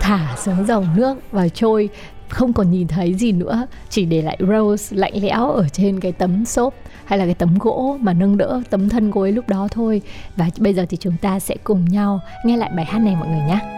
thả 0.00 0.36
xuống 0.36 0.66
dòng 0.66 0.86
nước 0.96 1.18
và 1.32 1.48
trôi 1.48 1.88
không 2.28 2.52
còn 2.52 2.70
nhìn 2.70 2.88
thấy 2.88 3.14
gì 3.14 3.32
nữa, 3.32 3.66
chỉ 3.88 4.04
để 4.04 4.22
lại 4.22 4.38
Rose 4.48 4.96
lạnh 4.96 5.12
lẽo 5.22 5.50
ở 5.50 5.68
trên 5.68 6.00
cái 6.00 6.12
tấm 6.12 6.44
xốp 6.44 6.74
hay 7.04 7.18
là 7.18 7.24
cái 7.24 7.34
tấm 7.34 7.58
gỗ 7.58 7.96
mà 8.00 8.12
nâng 8.12 8.38
đỡ 8.38 8.62
tấm 8.70 8.88
thân 8.88 9.12
cô 9.12 9.20
ấy 9.20 9.32
lúc 9.32 9.48
đó 9.48 9.68
thôi. 9.70 10.02
Và 10.36 10.50
bây 10.58 10.74
giờ 10.74 10.86
thì 10.88 10.96
chúng 10.96 11.16
ta 11.22 11.40
sẽ 11.40 11.54
cùng 11.64 11.84
nhau 11.84 12.20
nghe 12.44 12.56
lại 12.56 12.70
bài 12.76 12.84
hát 12.84 12.98
này 12.98 13.16
mọi 13.16 13.28
người 13.28 13.46
nhé. 13.48 13.75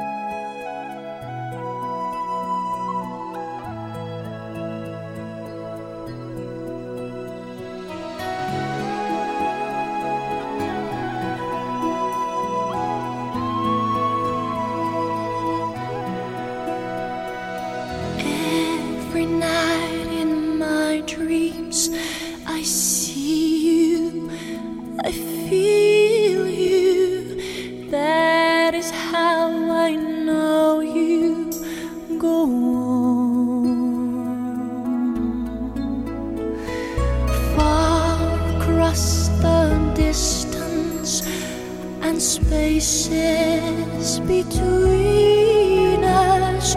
Spaces 42.20 44.18
between 44.20 46.04
us. 46.04 46.74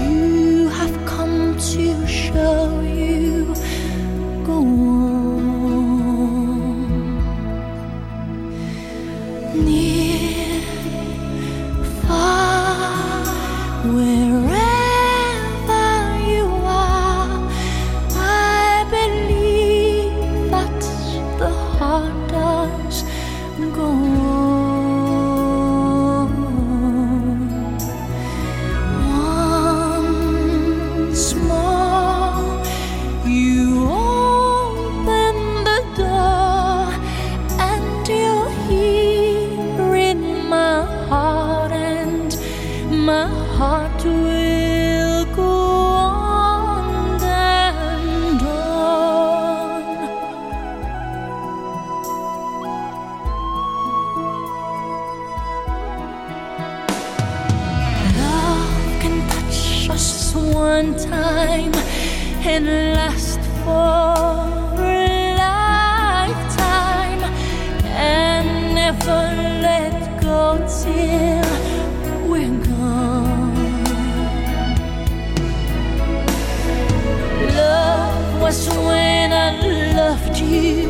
You 0.00 0.68
have 0.68 1.06
come 1.06 1.56
to 1.56 2.01
one 60.34 60.96
time 60.96 61.72
and 62.44 62.66
last 62.94 63.40
for 63.64 64.80
a 64.80 65.36
lifetime 65.36 67.22
and 67.84 68.74
never 68.74 69.20
let 69.62 70.22
go 70.22 70.56
till 70.82 71.48
we're 72.28 72.64
gone. 72.64 73.84
Love 77.54 78.40
was 78.40 78.68
when 78.68 79.32
I 79.32 79.50
loved 79.94 80.38
you 80.38 80.88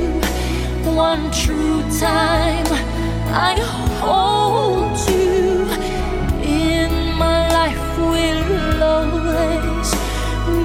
one 0.94 1.30
true 1.32 1.82
time. 1.98 2.66
I 3.34 3.58
hold 4.00 4.98
you 5.10 5.21
will 8.82 8.88
always 8.88 9.90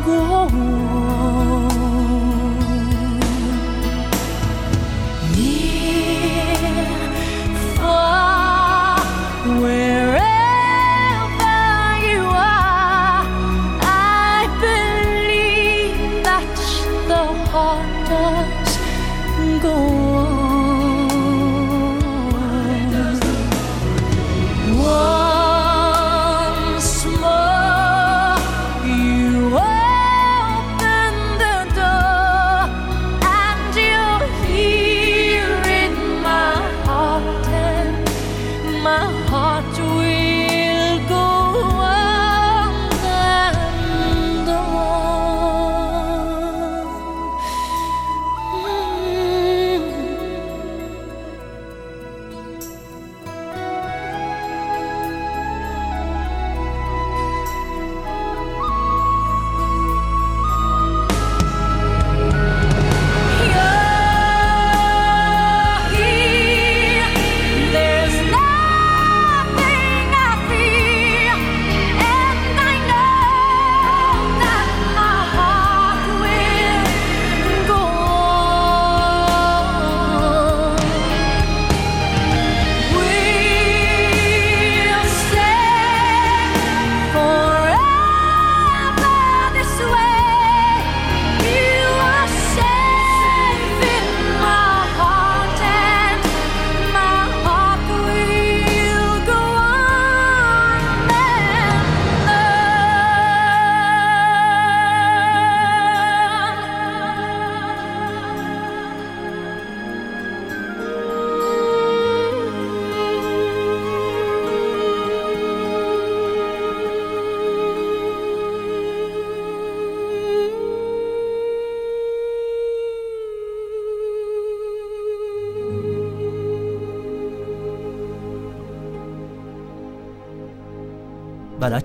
go 0.06 1.07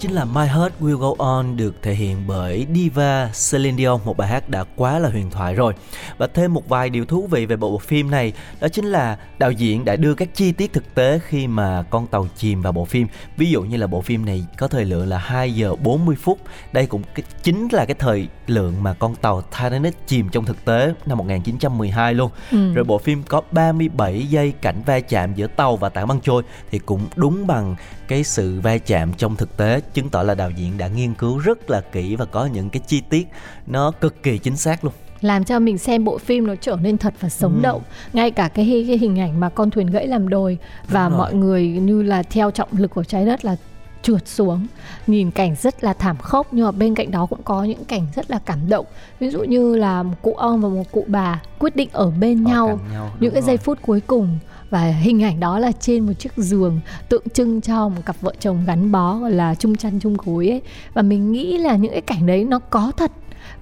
chính 0.02 0.12
là 0.12 0.24
My 0.24 0.46
Heart 0.46 0.72
Will 0.80 0.96
Go 0.96 1.14
On 1.18 1.56
được 1.56 1.74
thể 1.82 1.94
hiện 1.94 2.26
bởi 2.26 2.66
diva 2.74 3.30
Celine 3.50 3.76
Dion, 3.76 4.00
một 4.04 4.16
bài 4.16 4.28
hát 4.28 4.48
đã 4.48 4.64
quá 4.76 4.98
là 4.98 5.08
huyền 5.08 5.30
thoại 5.30 5.54
rồi. 5.54 5.74
Và 6.22 6.28
thêm 6.34 6.54
một 6.54 6.68
vài 6.68 6.90
điều 6.90 7.04
thú 7.04 7.26
vị 7.30 7.46
về 7.46 7.56
bộ 7.56 7.78
phim 7.78 8.10
này, 8.10 8.32
đó 8.60 8.68
chính 8.68 8.84
là 8.84 9.18
đạo 9.38 9.52
diễn 9.52 9.84
đã 9.84 9.96
đưa 9.96 10.14
các 10.14 10.28
chi 10.34 10.52
tiết 10.52 10.72
thực 10.72 10.94
tế 10.94 11.20
khi 11.26 11.46
mà 11.46 11.82
con 11.90 12.06
tàu 12.06 12.26
chìm 12.36 12.62
vào 12.62 12.72
bộ 12.72 12.84
phim. 12.84 13.06
Ví 13.36 13.50
dụ 13.50 13.62
như 13.62 13.76
là 13.76 13.86
bộ 13.86 14.00
phim 14.00 14.24
này 14.24 14.44
có 14.58 14.68
thời 14.68 14.84
lượng 14.84 15.08
là 15.08 15.18
2 15.18 15.54
giờ 15.54 15.74
40 15.74 16.16
phút. 16.20 16.38
Đây 16.72 16.86
cũng 16.86 17.02
chính 17.42 17.68
là 17.72 17.84
cái 17.84 17.94
thời 17.98 18.28
lượng 18.46 18.82
mà 18.82 18.94
con 18.94 19.14
tàu 19.14 19.42
Titanic 19.42 19.94
chìm 20.06 20.28
trong 20.28 20.44
thực 20.44 20.64
tế 20.64 20.94
năm 21.06 21.18
1912 21.18 22.14
luôn. 22.14 22.30
Ừ. 22.50 22.74
Rồi 22.74 22.84
bộ 22.84 22.98
phim 22.98 23.22
có 23.22 23.42
37 23.50 24.26
giây 24.26 24.52
cảnh 24.62 24.82
va 24.86 25.00
chạm 25.00 25.34
giữa 25.34 25.46
tàu 25.46 25.76
và 25.76 25.88
tảng 25.88 26.08
băng 26.08 26.20
trôi 26.20 26.42
thì 26.70 26.78
cũng 26.78 27.06
đúng 27.16 27.46
bằng 27.46 27.76
cái 28.08 28.24
sự 28.24 28.60
va 28.60 28.78
chạm 28.78 29.12
trong 29.12 29.36
thực 29.36 29.56
tế 29.56 29.80
chứng 29.94 30.08
tỏ 30.08 30.22
là 30.22 30.34
đạo 30.34 30.50
diễn 30.50 30.78
đã 30.78 30.88
nghiên 30.88 31.14
cứu 31.14 31.38
rất 31.38 31.70
là 31.70 31.80
kỹ 31.80 32.16
và 32.16 32.24
có 32.24 32.46
những 32.46 32.70
cái 32.70 32.82
chi 32.86 33.02
tiết 33.10 33.28
nó 33.66 33.90
cực 33.90 34.22
kỳ 34.22 34.38
chính 34.38 34.56
xác 34.56 34.84
luôn 34.84 34.92
làm 35.22 35.44
cho 35.44 35.58
mình 35.58 35.78
xem 35.78 36.04
bộ 36.04 36.18
phim 36.18 36.46
nó 36.46 36.54
trở 36.60 36.76
nên 36.82 36.98
thật 36.98 37.14
và 37.20 37.28
sống 37.28 37.54
ừ. 37.54 37.60
động. 37.62 37.82
Ngay 38.12 38.30
cả 38.30 38.48
cái, 38.48 38.84
cái 38.88 38.98
hình 38.98 39.20
ảnh 39.20 39.40
mà 39.40 39.48
con 39.48 39.70
thuyền 39.70 39.86
gãy 39.86 40.06
làm 40.06 40.28
đồi 40.28 40.58
và 40.88 41.08
mọi 41.08 41.34
người 41.34 41.68
như 41.68 42.02
là 42.02 42.22
theo 42.22 42.50
trọng 42.50 42.68
lực 42.72 42.90
của 42.90 43.04
trái 43.04 43.26
đất 43.26 43.44
là 43.44 43.56
trượt 44.02 44.28
xuống. 44.28 44.66
Nhìn 45.06 45.30
cảnh 45.30 45.54
rất 45.62 45.84
là 45.84 45.92
thảm 45.92 46.16
khốc 46.16 46.46
nhưng 46.50 46.64
mà 46.64 46.70
bên 46.70 46.94
cạnh 46.94 47.10
đó 47.10 47.26
cũng 47.26 47.42
có 47.42 47.64
những 47.64 47.84
cảnh 47.84 48.06
rất 48.14 48.30
là 48.30 48.38
cảm 48.46 48.68
động. 48.68 48.86
Ví 49.20 49.30
dụ 49.30 49.44
như 49.44 49.76
là 49.76 50.02
một 50.02 50.14
cụ 50.22 50.34
ông 50.34 50.60
và 50.60 50.68
một 50.68 50.92
cụ 50.92 51.04
bà 51.08 51.42
quyết 51.58 51.76
định 51.76 51.88
ở 51.92 52.10
bên 52.10 52.44
ở 52.44 52.48
nhau, 52.48 52.80
nhau 52.92 53.10
những 53.20 53.32
cái 53.32 53.42
rồi. 53.42 53.46
giây 53.46 53.56
phút 53.56 53.78
cuối 53.82 54.00
cùng. 54.00 54.38
Và 54.70 54.80
hình 54.80 55.22
ảnh 55.22 55.40
đó 55.40 55.58
là 55.58 55.72
trên 55.72 56.06
một 56.06 56.12
chiếc 56.18 56.32
giường 56.36 56.80
tượng 57.08 57.28
trưng 57.34 57.60
cho 57.60 57.88
một 57.88 58.00
cặp 58.06 58.16
vợ 58.20 58.32
chồng 58.40 58.64
gắn 58.66 58.92
bó 58.92 59.18
gọi 59.18 59.30
là 59.30 59.54
chung 59.54 59.76
chăn 59.76 60.00
chung 60.00 60.16
gối 60.24 60.48
ấy. 60.48 60.62
Và 60.94 61.02
mình 61.02 61.32
nghĩ 61.32 61.58
là 61.58 61.76
những 61.76 61.92
cái 61.92 62.00
cảnh 62.00 62.26
đấy 62.26 62.44
nó 62.44 62.58
có 62.58 62.92
thật 62.96 63.10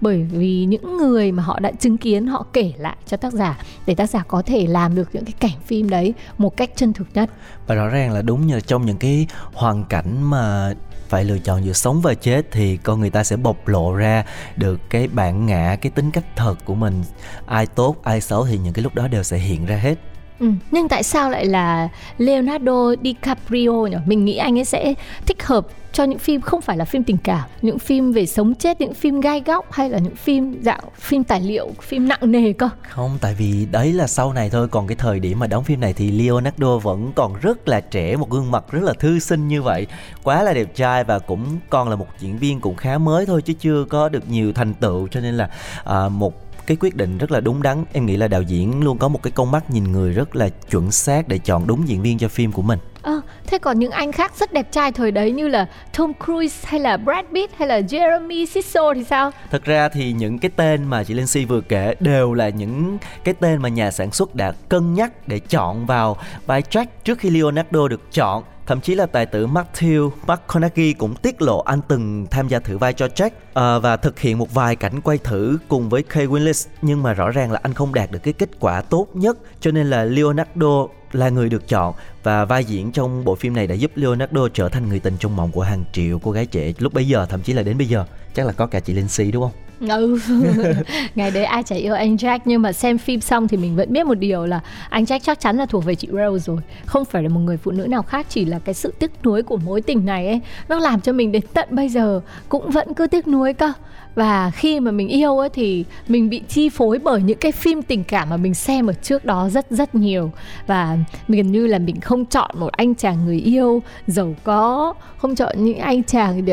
bởi 0.00 0.22
vì 0.22 0.64
những 0.64 0.96
người 0.96 1.32
mà 1.32 1.42
họ 1.42 1.60
đã 1.60 1.72
chứng 1.72 1.96
kiến, 1.96 2.26
họ 2.26 2.46
kể 2.52 2.72
lại 2.76 2.96
cho 3.06 3.16
tác 3.16 3.32
giả 3.32 3.58
để 3.86 3.94
tác 3.94 4.10
giả 4.10 4.24
có 4.28 4.42
thể 4.42 4.66
làm 4.66 4.94
được 4.94 5.08
những 5.12 5.24
cái 5.24 5.34
cảnh 5.40 5.60
phim 5.66 5.90
đấy 5.90 6.14
một 6.38 6.56
cách 6.56 6.70
chân 6.76 6.92
thực 6.92 7.06
nhất. 7.14 7.30
Và 7.66 7.74
rõ 7.74 7.88
ràng 7.88 8.12
là 8.12 8.22
đúng 8.22 8.46
như 8.46 8.54
là 8.54 8.60
trong 8.60 8.86
những 8.86 8.98
cái 8.98 9.26
hoàn 9.54 9.84
cảnh 9.84 10.30
mà 10.30 10.74
phải 11.08 11.24
lựa 11.24 11.38
chọn 11.38 11.64
giữa 11.64 11.72
sống 11.72 12.00
và 12.00 12.14
chết 12.14 12.46
thì 12.52 12.76
con 12.76 13.00
người 13.00 13.10
ta 13.10 13.24
sẽ 13.24 13.36
bộc 13.36 13.68
lộ 13.68 13.94
ra 13.94 14.24
được 14.56 14.80
cái 14.90 15.08
bản 15.08 15.46
ngã, 15.46 15.76
cái 15.80 15.92
tính 15.94 16.10
cách 16.10 16.24
thật 16.36 16.54
của 16.64 16.74
mình. 16.74 17.02
Ai 17.46 17.66
tốt, 17.66 17.96
ai 18.02 18.20
xấu 18.20 18.46
thì 18.46 18.58
những 18.58 18.72
cái 18.72 18.82
lúc 18.82 18.94
đó 18.94 19.08
đều 19.08 19.22
sẽ 19.22 19.38
hiện 19.38 19.66
ra 19.66 19.76
hết. 19.76 19.94
Ừ. 20.40 20.46
Nhưng 20.70 20.88
tại 20.88 21.02
sao 21.02 21.30
lại 21.30 21.46
là 21.46 21.88
Leonardo 22.18 22.94
DiCaprio 23.02 23.72
nhỉ? 23.72 23.96
Mình 24.06 24.24
nghĩ 24.24 24.36
anh 24.36 24.58
ấy 24.58 24.64
sẽ 24.64 24.94
thích 25.26 25.42
hợp 25.46 25.66
cho 25.92 26.04
những 26.04 26.18
phim 26.18 26.40
không 26.40 26.60
phải 26.60 26.76
là 26.76 26.84
phim 26.84 27.04
tình 27.04 27.16
cảm, 27.16 27.48
những 27.62 27.78
phim 27.78 28.12
về 28.12 28.26
sống 28.26 28.54
chết, 28.54 28.80
những 28.80 28.94
phim 28.94 29.20
gai 29.20 29.42
góc 29.46 29.72
hay 29.72 29.90
là 29.90 29.98
những 29.98 30.16
phim 30.16 30.62
dạng 30.62 30.80
phim 30.98 31.24
tài 31.24 31.40
liệu, 31.40 31.70
phim 31.82 32.08
nặng 32.08 32.18
nề 32.22 32.52
cơ. 32.52 32.68
Không, 32.88 33.18
tại 33.20 33.34
vì 33.34 33.66
đấy 33.70 33.92
là 33.92 34.06
sau 34.06 34.32
này 34.32 34.50
thôi, 34.50 34.68
còn 34.68 34.86
cái 34.86 34.96
thời 34.96 35.20
điểm 35.20 35.38
mà 35.38 35.46
đóng 35.46 35.64
phim 35.64 35.80
này 35.80 35.92
thì 35.92 36.10
Leonardo 36.10 36.78
vẫn 36.78 37.12
còn 37.14 37.34
rất 37.40 37.68
là 37.68 37.80
trẻ, 37.80 38.16
một 38.16 38.30
gương 38.30 38.50
mặt 38.50 38.64
rất 38.70 38.82
là 38.82 38.92
thư 38.92 39.18
sinh 39.18 39.48
như 39.48 39.62
vậy, 39.62 39.86
quá 40.22 40.42
là 40.42 40.52
đẹp 40.52 40.74
trai 40.74 41.04
và 41.04 41.18
cũng 41.18 41.58
còn 41.70 41.88
là 41.88 41.96
một 41.96 42.06
diễn 42.18 42.38
viên 42.38 42.60
cũng 42.60 42.76
khá 42.76 42.98
mới 42.98 43.26
thôi 43.26 43.42
chứ 43.42 43.52
chưa 43.60 43.84
có 43.84 44.08
được 44.08 44.30
nhiều 44.30 44.52
thành 44.52 44.74
tựu 44.74 45.08
cho 45.08 45.20
nên 45.20 45.34
là 45.34 45.50
à, 45.84 46.08
một 46.08 46.49
cái 46.70 46.76
quyết 46.80 46.96
định 46.96 47.18
rất 47.18 47.30
là 47.30 47.40
đúng 47.40 47.62
đắn. 47.62 47.84
Em 47.92 48.06
nghĩ 48.06 48.16
là 48.16 48.28
đạo 48.28 48.42
diễn 48.42 48.84
luôn 48.84 48.98
có 48.98 49.08
một 49.08 49.22
cái 49.22 49.30
con 49.30 49.50
mắt 49.50 49.70
nhìn 49.70 49.92
người 49.92 50.12
rất 50.12 50.36
là 50.36 50.48
chuẩn 50.70 50.90
xác 50.90 51.28
để 51.28 51.38
chọn 51.38 51.66
đúng 51.66 51.88
diễn 51.88 52.02
viên 52.02 52.18
cho 52.18 52.28
phim 52.28 52.52
của 52.52 52.62
mình. 52.62 52.78
À, 53.02 53.12
thế 53.46 53.58
còn 53.58 53.78
những 53.78 53.90
anh 53.90 54.12
khác 54.12 54.32
rất 54.36 54.52
đẹp 54.52 54.72
trai 54.72 54.92
thời 54.92 55.10
đấy 55.10 55.32
như 55.32 55.48
là 55.48 55.66
Tom 55.98 56.12
Cruise 56.24 56.68
hay 56.68 56.80
là 56.80 56.96
Brad 56.96 57.26
Pitt 57.34 57.54
hay 57.56 57.68
là 57.68 57.80
Jeremy 57.80 58.46
Sisso 58.46 58.94
thì 58.94 59.04
sao? 59.04 59.30
Thật 59.50 59.64
ra 59.64 59.88
thì 59.88 60.12
những 60.12 60.38
cái 60.38 60.50
tên 60.56 60.84
mà 60.84 61.04
chị 61.04 61.14
Linh 61.14 61.26
Si 61.26 61.44
vừa 61.44 61.60
kể 61.60 61.94
đều 62.00 62.34
là 62.34 62.48
những 62.48 62.98
cái 63.24 63.34
tên 63.40 63.62
mà 63.62 63.68
nhà 63.68 63.90
sản 63.90 64.12
xuất 64.12 64.34
đã 64.34 64.52
cân 64.68 64.94
nhắc 64.94 65.28
để 65.28 65.38
chọn 65.38 65.86
vào 65.86 66.16
vai 66.46 66.62
Jack 66.62 66.86
trước 67.04 67.18
khi 67.18 67.30
Leonardo 67.30 67.88
được 67.88 68.12
chọn 68.12 68.42
Thậm 68.70 68.80
chí 68.80 68.94
là 68.94 69.06
tài 69.06 69.26
tử 69.26 69.46
Matthew 69.46 70.10
McConaughey 70.26 70.92
cũng 70.92 71.14
tiết 71.14 71.42
lộ 71.42 71.60
anh 71.60 71.80
từng 71.88 72.26
tham 72.30 72.48
gia 72.48 72.58
thử 72.58 72.78
vai 72.78 72.92
cho 72.92 73.06
Jack 73.06 73.26
uh, 73.28 73.82
và 73.82 73.96
thực 73.96 74.18
hiện 74.18 74.38
một 74.38 74.54
vài 74.54 74.76
cảnh 74.76 75.00
quay 75.00 75.18
thử 75.18 75.58
cùng 75.68 75.88
với 75.88 76.02
Kay 76.02 76.26
Winslet. 76.26 76.68
Nhưng 76.82 77.02
mà 77.02 77.12
rõ 77.12 77.30
ràng 77.30 77.52
là 77.52 77.60
anh 77.62 77.74
không 77.74 77.94
đạt 77.94 78.10
được 78.10 78.18
cái 78.22 78.32
kết 78.32 78.48
quả 78.60 78.80
tốt 78.80 79.06
nhất 79.14 79.38
cho 79.60 79.70
nên 79.70 79.90
là 79.90 80.04
Leonardo 80.04 80.86
là 81.12 81.28
người 81.28 81.48
được 81.48 81.68
chọn. 81.68 81.94
Và 82.22 82.44
vai 82.44 82.64
diễn 82.64 82.92
trong 82.92 83.24
bộ 83.24 83.34
phim 83.34 83.54
này 83.54 83.66
đã 83.66 83.74
giúp 83.74 83.90
Leonardo 83.94 84.48
trở 84.54 84.68
thành 84.68 84.88
người 84.88 85.00
tình 85.00 85.16
trong 85.18 85.36
mộng 85.36 85.52
của 85.52 85.62
hàng 85.62 85.84
triệu 85.92 86.18
cô 86.18 86.30
gái 86.30 86.46
trẻ 86.46 86.72
lúc 86.78 86.92
bấy 86.92 87.08
giờ 87.08 87.26
thậm 87.26 87.42
chí 87.42 87.52
là 87.52 87.62
đến 87.62 87.78
bây 87.78 87.86
giờ. 87.86 88.04
Chắc 88.34 88.46
là 88.46 88.52
có 88.52 88.66
cả 88.66 88.80
chị 88.80 88.92
Lindsay 88.92 89.30
đúng 89.30 89.42
không? 89.42 89.52
Ừ. 89.88 90.18
Ngày 91.14 91.30
đấy 91.30 91.44
ai 91.44 91.62
chả 91.62 91.76
yêu 91.76 91.94
anh 91.94 92.16
Jack 92.16 92.38
nhưng 92.44 92.62
mà 92.62 92.72
xem 92.72 92.98
phim 92.98 93.20
xong 93.20 93.48
thì 93.48 93.56
mình 93.56 93.76
vẫn 93.76 93.92
biết 93.92 94.06
một 94.06 94.14
điều 94.14 94.46
là 94.46 94.60
anh 94.88 95.04
Jack 95.04 95.18
chắc 95.22 95.40
chắn 95.40 95.56
là 95.56 95.66
thuộc 95.66 95.84
về 95.84 95.94
chị 95.94 96.08
Rose 96.12 96.44
rồi. 96.44 96.58
Không 96.86 97.04
phải 97.04 97.22
là 97.22 97.28
một 97.28 97.40
người 97.40 97.56
phụ 97.56 97.70
nữ 97.70 97.86
nào 97.86 98.02
khác 98.02 98.26
chỉ 98.28 98.44
là 98.44 98.58
cái 98.58 98.74
sự 98.74 98.92
tiếc 98.98 99.10
nuối 99.24 99.42
của 99.42 99.56
mối 99.56 99.80
tình 99.80 100.04
này 100.04 100.26
ấy 100.26 100.40
nó 100.68 100.78
làm 100.78 101.00
cho 101.00 101.12
mình 101.12 101.32
đến 101.32 101.42
tận 101.54 101.68
bây 101.70 101.88
giờ 101.88 102.20
cũng 102.48 102.70
vẫn 102.70 102.94
cứ 102.94 103.06
tiếc 103.06 103.28
nuối 103.28 103.52
cơ. 103.52 103.72
Và 104.14 104.50
khi 104.50 104.80
mà 104.80 104.90
mình 104.90 105.08
yêu 105.08 105.38
ấy 105.38 105.48
thì 105.48 105.84
mình 106.08 106.30
bị 106.30 106.42
chi 106.48 106.68
phối 106.68 106.98
bởi 106.98 107.22
những 107.22 107.38
cái 107.38 107.52
phim 107.52 107.82
tình 107.82 108.04
cảm 108.04 108.30
mà 108.30 108.36
mình 108.36 108.54
xem 108.54 108.86
ở 108.86 108.92
trước 108.92 109.24
đó 109.24 109.48
rất 109.48 109.66
rất 109.70 109.94
nhiều. 109.94 110.30
Và 110.66 110.98
gần 111.28 111.52
như 111.52 111.66
là 111.66 111.78
mình 111.78 112.00
không 112.00 112.26
chọn 112.26 112.50
một 112.58 112.72
anh 112.72 112.94
chàng 112.94 113.24
người 113.24 113.38
yêu 113.38 113.82
giàu 114.06 114.34
có 114.44 114.94
không 115.16 115.34
chọn 115.34 115.64
những 115.64 115.78
anh 115.78 116.02
chàng 116.02 116.44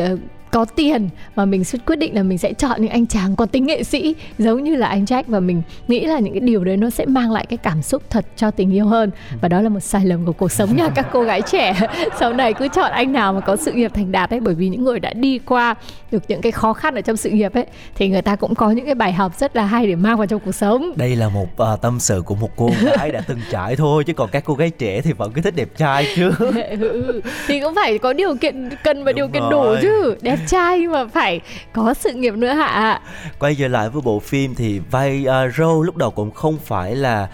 có 0.50 0.64
tiền 0.64 1.08
mà 1.36 1.44
mình 1.44 1.62
quyết 1.86 1.96
định 1.96 2.14
là 2.14 2.22
mình 2.22 2.38
sẽ 2.38 2.52
chọn 2.52 2.82
những 2.82 2.90
anh 2.90 3.06
chàng 3.06 3.36
có 3.36 3.46
tính 3.46 3.66
nghệ 3.66 3.82
sĩ 3.82 4.14
giống 4.38 4.64
như 4.64 4.76
là 4.76 4.86
anh 4.86 5.04
Jack 5.04 5.22
và 5.26 5.40
mình 5.40 5.62
nghĩ 5.88 6.06
là 6.06 6.18
những 6.18 6.32
cái 6.32 6.40
điều 6.40 6.64
đấy 6.64 6.76
nó 6.76 6.90
sẽ 6.90 7.06
mang 7.06 7.32
lại 7.32 7.46
cái 7.46 7.56
cảm 7.56 7.82
xúc 7.82 8.02
thật 8.10 8.26
cho 8.36 8.50
tình 8.50 8.74
yêu 8.74 8.86
hơn. 8.86 9.10
Và 9.40 9.48
đó 9.48 9.60
là 9.60 9.68
một 9.68 9.80
sai 9.80 10.04
lầm 10.06 10.26
của 10.26 10.32
cuộc 10.32 10.52
sống 10.52 10.76
nha 10.76 10.88
các 10.94 11.06
cô 11.12 11.22
gái 11.22 11.42
trẻ. 11.42 11.74
Sau 12.20 12.32
này 12.32 12.54
cứ 12.54 12.68
chọn 12.68 12.92
anh 12.92 13.12
nào 13.12 13.32
mà 13.32 13.40
có 13.40 13.56
sự 13.56 13.72
nghiệp 13.72 13.90
thành 13.94 14.12
đạt 14.12 14.30
ấy 14.30 14.40
bởi 14.40 14.54
vì 14.54 14.68
những 14.68 14.84
người 14.84 15.00
đã 15.00 15.12
đi 15.12 15.38
qua 15.38 15.74
được 16.12 16.22
những 16.28 16.40
cái 16.40 16.52
khó 16.52 16.72
khăn 16.72 16.94
ở 16.94 17.00
trong 17.00 17.16
sự 17.16 17.30
nghiệp 17.30 17.54
ấy 17.54 17.66
thì 17.94 18.08
người 18.08 18.22
ta 18.22 18.36
cũng 18.36 18.54
có 18.54 18.70
những 18.70 18.86
cái 18.86 18.94
bài 18.94 19.12
học 19.12 19.38
rất 19.38 19.56
là 19.56 19.64
hay 19.64 19.86
để 19.86 19.94
mang 19.94 20.16
vào 20.16 20.26
trong 20.26 20.40
cuộc 20.40 20.52
sống. 20.54 20.92
Đây 20.96 21.16
là 21.16 21.28
một 21.28 21.48
uh, 21.74 21.80
tâm 21.82 22.00
sự 22.00 22.22
của 22.24 22.34
một 22.34 22.50
cô 22.56 22.70
gái 22.96 23.12
đã 23.12 23.20
từng 23.26 23.38
trải 23.50 23.76
thôi 23.76 24.04
chứ 24.04 24.12
còn 24.12 24.28
các 24.32 24.44
cô 24.46 24.54
gái 24.54 24.70
trẻ 24.70 25.00
thì 25.00 25.12
vẫn 25.12 25.32
cứ 25.32 25.40
thích 25.42 25.56
đẹp 25.56 25.68
trai 25.76 26.06
chứ. 26.16 26.30
Ừ, 26.80 27.20
thì 27.46 27.60
cũng 27.60 27.74
phải 27.74 27.98
có 27.98 28.12
điều 28.12 28.36
kiện 28.36 28.68
cần 28.84 29.04
và 29.04 29.12
Đúng 29.12 29.16
điều 29.16 29.28
kiện 29.28 29.42
rồi. 29.50 29.76
đủ 29.76 29.82
chứ. 29.82 30.16
Đẹp 30.22 30.37
đẹp 30.38 30.44
trai 30.46 30.86
mà 30.86 31.06
phải 31.06 31.40
có 31.72 31.94
sự 31.94 32.12
nghiệp 32.12 32.34
nữa 32.34 32.52
hả 32.52 33.00
quay 33.38 33.54
trở 33.54 33.68
lại 33.68 33.88
với 33.88 34.02
bộ 34.02 34.18
phim 34.18 34.54
thì 34.54 34.78
vai 34.78 35.26
uh, 35.26 35.54
Rose 35.56 35.86
lúc 35.86 35.96
đầu 35.96 36.10
cũng 36.10 36.30
không 36.30 36.56
phải 36.56 36.96
là 36.96 37.28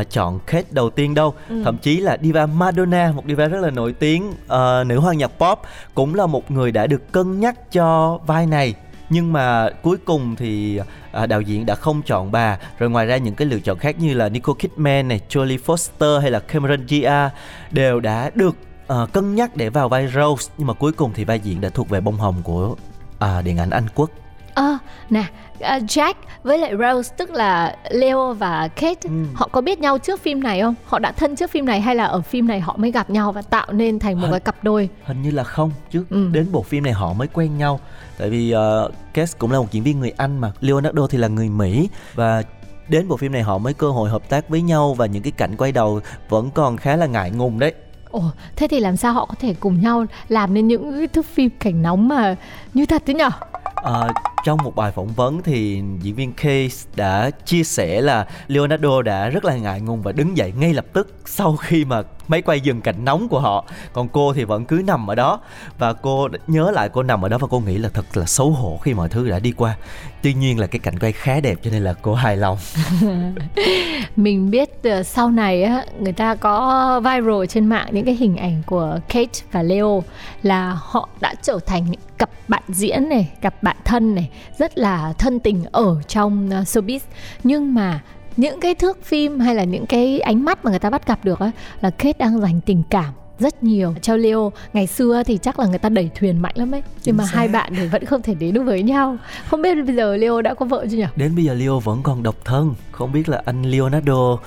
uh, 0.00 0.10
chọn 0.10 0.38
Kate 0.46 0.68
đầu 0.70 0.90
tiên 0.90 1.14
đâu. 1.14 1.34
Ừ. 1.48 1.62
thậm 1.64 1.78
chí 1.78 1.96
là 1.96 2.16
diva 2.22 2.46
Madonna 2.46 3.12
một 3.12 3.22
diva 3.26 3.46
rất 3.46 3.60
là 3.60 3.70
nổi 3.70 3.92
tiếng 3.92 4.28
uh, 4.30 4.86
nữ 4.86 4.98
hoàng 4.98 5.18
nhạc 5.18 5.30
pop 5.38 5.58
cũng 5.94 6.14
là 6.14 6.26
một 6.26 6.50
người 6.50 6.72
đã 6.72 6.86
được 6.86 7.12
cân 7.12 7.40
nhắc 7.40 7.72
cho 7.72 8.18
vai 8.26 8.46
này. 8.46 8.74
Nhưng 9.12 9.32
mà 9.32 9.70
cuối 9.82 9.96
cùng 10.04 10.36
thì 10.36 10.80
à, 11.12 11.26
đạo 11.26 11.40
diễn 11.40 11.66
đã 11.66 11.74
không 11.74 12.02
chọn 12.02 12.32
bà. 12.32 12.58
Rồi 12.78 12.90
ngoài 12.90 13.06
ra 13.06 13.16
những 13.16 13.34
cái 13.34 13.46
lựa 13.46 13.58
chọn 13.58 13.78
khác 13.78 13.96
như 13.98 14.14
là 14.14 14.28
Nicole 14.28 14.58
Kidman 14.58 15.08
này, 15.08 15.20
Jodie 15.28 15.58
Foster 15.66 16.20
hay 16.20 16.30
là 16.30 16.38
Cameron 16.40 16.86
Diaz 16.86 17.28
đều 17.70 18.00
đã 18.00 18.30
được 18.34 18.56
uh, 18.92 19.12
cân 19.12 19.34
nhắc 19.34 19.56
để 19.56 19.70
vào 19.70 19.88
vai 19.88 20.08
Rose 20.14 20.52
nhưng 20.58 20.66
mà 20.66 20.74
cuối 20.74 20.92
cùng 20.92 21.12
thì 21.14 21.24
vai 21.24 21.40
diễn 21.40 21.60
đã 21.60 21.68
thuộc 21.68 21.88
về 21.88 22.00
bông 22.00 22.16
hồng 22.16 22.36
của 22.42 22.76
uh, 23.24 23.44
điện 23.44 23.58
ảnh 23.58 23.70
Anh 23.70 23.86
Quốc. 23.94 24.10
Ờ, 24.54 24.64
à, 24.64 24.78
nè, 25.10 25.24
uh, 25.54 25.82
Jack 25.82 26.14
với 26.42 26.58
lại 26.58 26.72
Rose 26.78 27.14
tức 27.16 27.30
là 27.30 27.76
Leo 27.90 28.32
và 28.32 28.68
Kate 28.68 29.00
ừ. 29.02 29.24
họ 29.34 29.48
có 29.52 29.60
biết 29.60 29.78
nhau 29.78 29.98
trước 29.98 30.20
phim 30.20 30.42
này 30.42 30.60
không? 30.60 30.74
Họ 30.84 30.98
đã 30.98 31.12
thân 31.12 31.36
trước 31.36 31.50
phim 31.50 31.64
này 31.64 31.80
hay 31.80 31.94
là 31.94 32.04
ở 32.04 32.20
phim 32.20 32.48
này 32.48 32.60
họ 32.60 32.76
mới 32.76 32.90
gặp 32.90 33.10
nhau 33.10 33.32
và 33.32 33.42
tạo 33.42 33.72
nên 33.72 33.98
thành 33.98 34.14
một 34.14 34.22
hình, 34.22 34.30
cái 34.30 34.40
cặp 34.40 34.64
đôi? 34.64 34.88
Hình 35.04 35.22
như 35.22 35.30
là 35.30 35.44
không, 35.44 35.72
trước 35.90 36.04
ừ. 36.10 36.28
đến 36.32 36.46
bộ 36.52 36.62
phim 36.62 36.84
này 36.84 36.92
họ 36.92 37.12
mới 37.12 37.28
quen 37.28 37.58
nhau. 37.58 37.80
Tại 38.18 38.30
vì 38.30 38.54
uh, 38.54 38.92
Kate 39.14 39.32
cũng 39.38 39.52
là 39.52 39.58
một 39.58 39.72
diễn 39.72 39.82
viên 39.82 40.00
người 40.00 40.12
Anh 40.16 40.38
mà 40.38 40.52
Leonardo 40.60 41.06
thì 41.06 41.18
là 41.18 41.28
người 41.28 41.48
Mỹ 41.48 41.88
và 42.14 42.42
đến 42.88 43.08
bộ 43.08 43.16
phim 43.16 43.32
này 43.32 43.42
họ 43.42 43.58
mới 43.58 43.74
cơ 43.74 43.90
hội 43.90 44.10
hợp 44.10 44.28
tác 44.28 44.48
với 44.48 44.62
nhau 44.62 44.94
và 44.94 45.06
những 45.06 45.22
cái 45.22 45.32
cảnh 45.32 45.56
quay 45.56 45.72
đầu 45.72 46.00
vẫn 46.28 46.50
còn 46.50 46.76
khá 46.76 46.96
là 46.96 47.06
ngại 47.06 47.30
ngùng 47.30 47.58
đấy 47.58 47.74
Ồ, 48.10 48.22
thế 48.56 48.68
thì 48.68 48.80
làm 48.80 48.96
sao 48.96 49.12
họ 49.12 49.24
có 49.24 49.34
thể 49.40 49.54
cùng 49.60 49.80
nhau 49.80 50.06
làm 50.28 50.54
nên 50.54 50.68
những 50.68 50.98
cái 50.98 51.06
thước 51.06 51.26
phim 51.26 51.50
cảnh 51.60 51.82
nóng 51.82 52.08
mà 52.08 52.36
như 52.74 52.86
thật 52.86 53.02
thế 53.06 53.14
nhở? 53.14 53.30
À, 53.74 54.08
trong 54.44 54.58
một 54.64 54.76
bài 54.76 54.92
phỏng 54.92 55.08
vấn 55.08 55.42
thì 55.42 55.82
diễn 56.02 56.14
viên 56.14 56.32
Case 56.32 56.90
đã 56.96 57.30
chia 57.44 57.64
sẻ 57.64 58.00
là 58.00 58.26
Leonardo 58.48 59.02
đã 59.02 59.28
rất 59.28 59.44
là 59.44 59.56
ngại 59.56 59.80
ngùng 59.80 60.02
và 60.02 60.12
đứng 60.12 60.36
dậy 60.36 60.52
ngay 60.58 60.74
lập 60.74 60.84
tức 60.92 61.14
sau 61.26 61.56
khi 61.56 61.84
mà 61.84 62.02
máy 62.28 62.42
quay 62.42 62.60
dừng 62.60 62.80
cảnh 62.80 63.04
nóng 63.04 63.28
của 63.28 63.40
họ. 63.40 63.64
Còn 63.92 64.08
cô 64.08 64.32
thì 64.32 64.44
vẫn 64.44 64.64
cứ 64.64 64.82
nằm 64.86 65.10
ở 65.10 65.14
đó 65.14 65.40
và 65.78 65.92
cô 65.92 66.28
nhớ 66.46 66.70
lại 66.70 66.88
cô 66.88 67.02
nằm 67.02 67.24
ở 67.24 67.28
đó 67.28 67.38
và 67.38 67.46
cô 67.50 67.60
nghĩ 67.60 67.78
là 67.78 67.88
thật 67.88 68.04
là 68.14 68.24
xấu 68.24 68.50
hổ 68.50 68.78
khi 68.82 68.94
mọi 68.94 69.08
thứ 69.08 69.28
đã 69.28 69.38
đi 69.38 69.52
qua. 69.52 69.76
Tuy 70.22 70.34
nhiên 70.34 70.58
là 70.58 70.66
cái 70.66 70.78
cảnh 70.78 70.98
quay 70.98 71.12
khá 71.12 71.40
đẹp 71.40 71.58
cho 71.62 71.70
nên 71.70 71.84
là 71.84 71.94
cô 72.02 72.14
hài 72.14 72.36
lòng. 72.36 72.58
Mình 74.16 74.50
biết 74.50 74.70
uh, 75.00 75.06
sau 75.06 75.30
này 75.30 75.62
á 75.62 75.84
người 76.00 76.12
ta 76.12 76.34
có 76.34 77.00
viral 77.00 77.46
trên 77.48 77.66
mạng 77.66 77.88
những 77.92 78.04
cái 78.04 78.14
hình 78.14 78.36
ảnh 78.36 78.62
của 78.66 78.98
Kate 79.08 79.40
và 79.52 79.62
Leo 79.62 80.02
là 80.42 80.78
họ 80.80 81.08
đã 81.20 81.34
trở 81.42 81.58
thành 81.66 81.84
những 81.90 82.00
cặp 82.20 82.30
bạn 82.48 82.62
diễn 82.68 83.08
này, 83.08 83.32
cặp 83.40 83.62
bạn 83.62 83.76
thân 83.84 84.14
này, 84.14 84.30
rất 84.58 84.78
là 84.78 85.12
thân 85.18 85.40
tình 85.40 85.64
ở 85.72 86.02
trong 86.08 86.50
ờ, 86.50 86.60
showbiz. 86.60 87.00
Nhưng 87.44 87.74
mà 87.74 88.00
những 88.36 88.60
cái 88.60 88.74
thước 88.74 89.04
phim 89.04 89.40
hay 89.40 89.54
là 89.54 89.64
những 89.64 89.86
cái 89.86 90.20
ánh 90.20 90.44
mắt 90.44 90.64
mà 90.64 90.70
người 90.70 90.78
ta 90.80 90.90
bắt 90.90 91.06
gặp 91.06 91.24
được 91.24 91.38
ấy 91.38 91.50
là 91.80 91.90
Kate 91.90 92.18
đang 92.18 92.40
dành 92.40 92.60
tình 92.60 92.82
cảm 92.90 93.14
rất 93.40 93.62
nhiều. 93.62 93.94
Cho 94.02 94.16
Leo 94.16 94.52
ngày 94.72 94.86
xưa 94.86 95.22
thì 95.26 95.38
chắc 95.42 95.58
là 95.58 95.66
người 95.66 95.78
ta 95.78 95.88
đẩy 95.88 96.10
thuyền 96.14 96.42
mạnh 96.42 96.54
lắm 96.56 96.74
ấy 96.74 96.82
nhưng 97.04 97.16
mà 97.16 97.24
hai 97.28 97.48
bạn 97.48 97.72
thì 97.76 97.86
vẫn 97.86 98.04
không 98.04 98.22
thể 98.22 98.34
đến 98.34 98.54
được 98.54 98.62
với 98.62 98.82
nhau. 98.82 99.16
Không 99.46 99.62
biết 99.62 99.74
bây 99.86 99.96
giờ 99.96 100.16
Leo 100.16 100.42
đã 100.42 100.54
có 100.54 100.66
vợ 100.66 100.86
chưa 100.90 100.96
nhỉ? 100.96 101.04
Đến 101.16 101.36
bây 101.36 101.44
giờ 101.44 101.54
Leo 101.54 101.80
vẫn 101.80 102.02
còn 102.02 102.22
độc 102.22 102.36
thân. 102.44 102.74
Không 102.92 103.12
biết 103.12 103.28
là 103.28 103.42
anh 103.44 103.62
Leonardo 103.62 104.32
uh, 104.32 104.40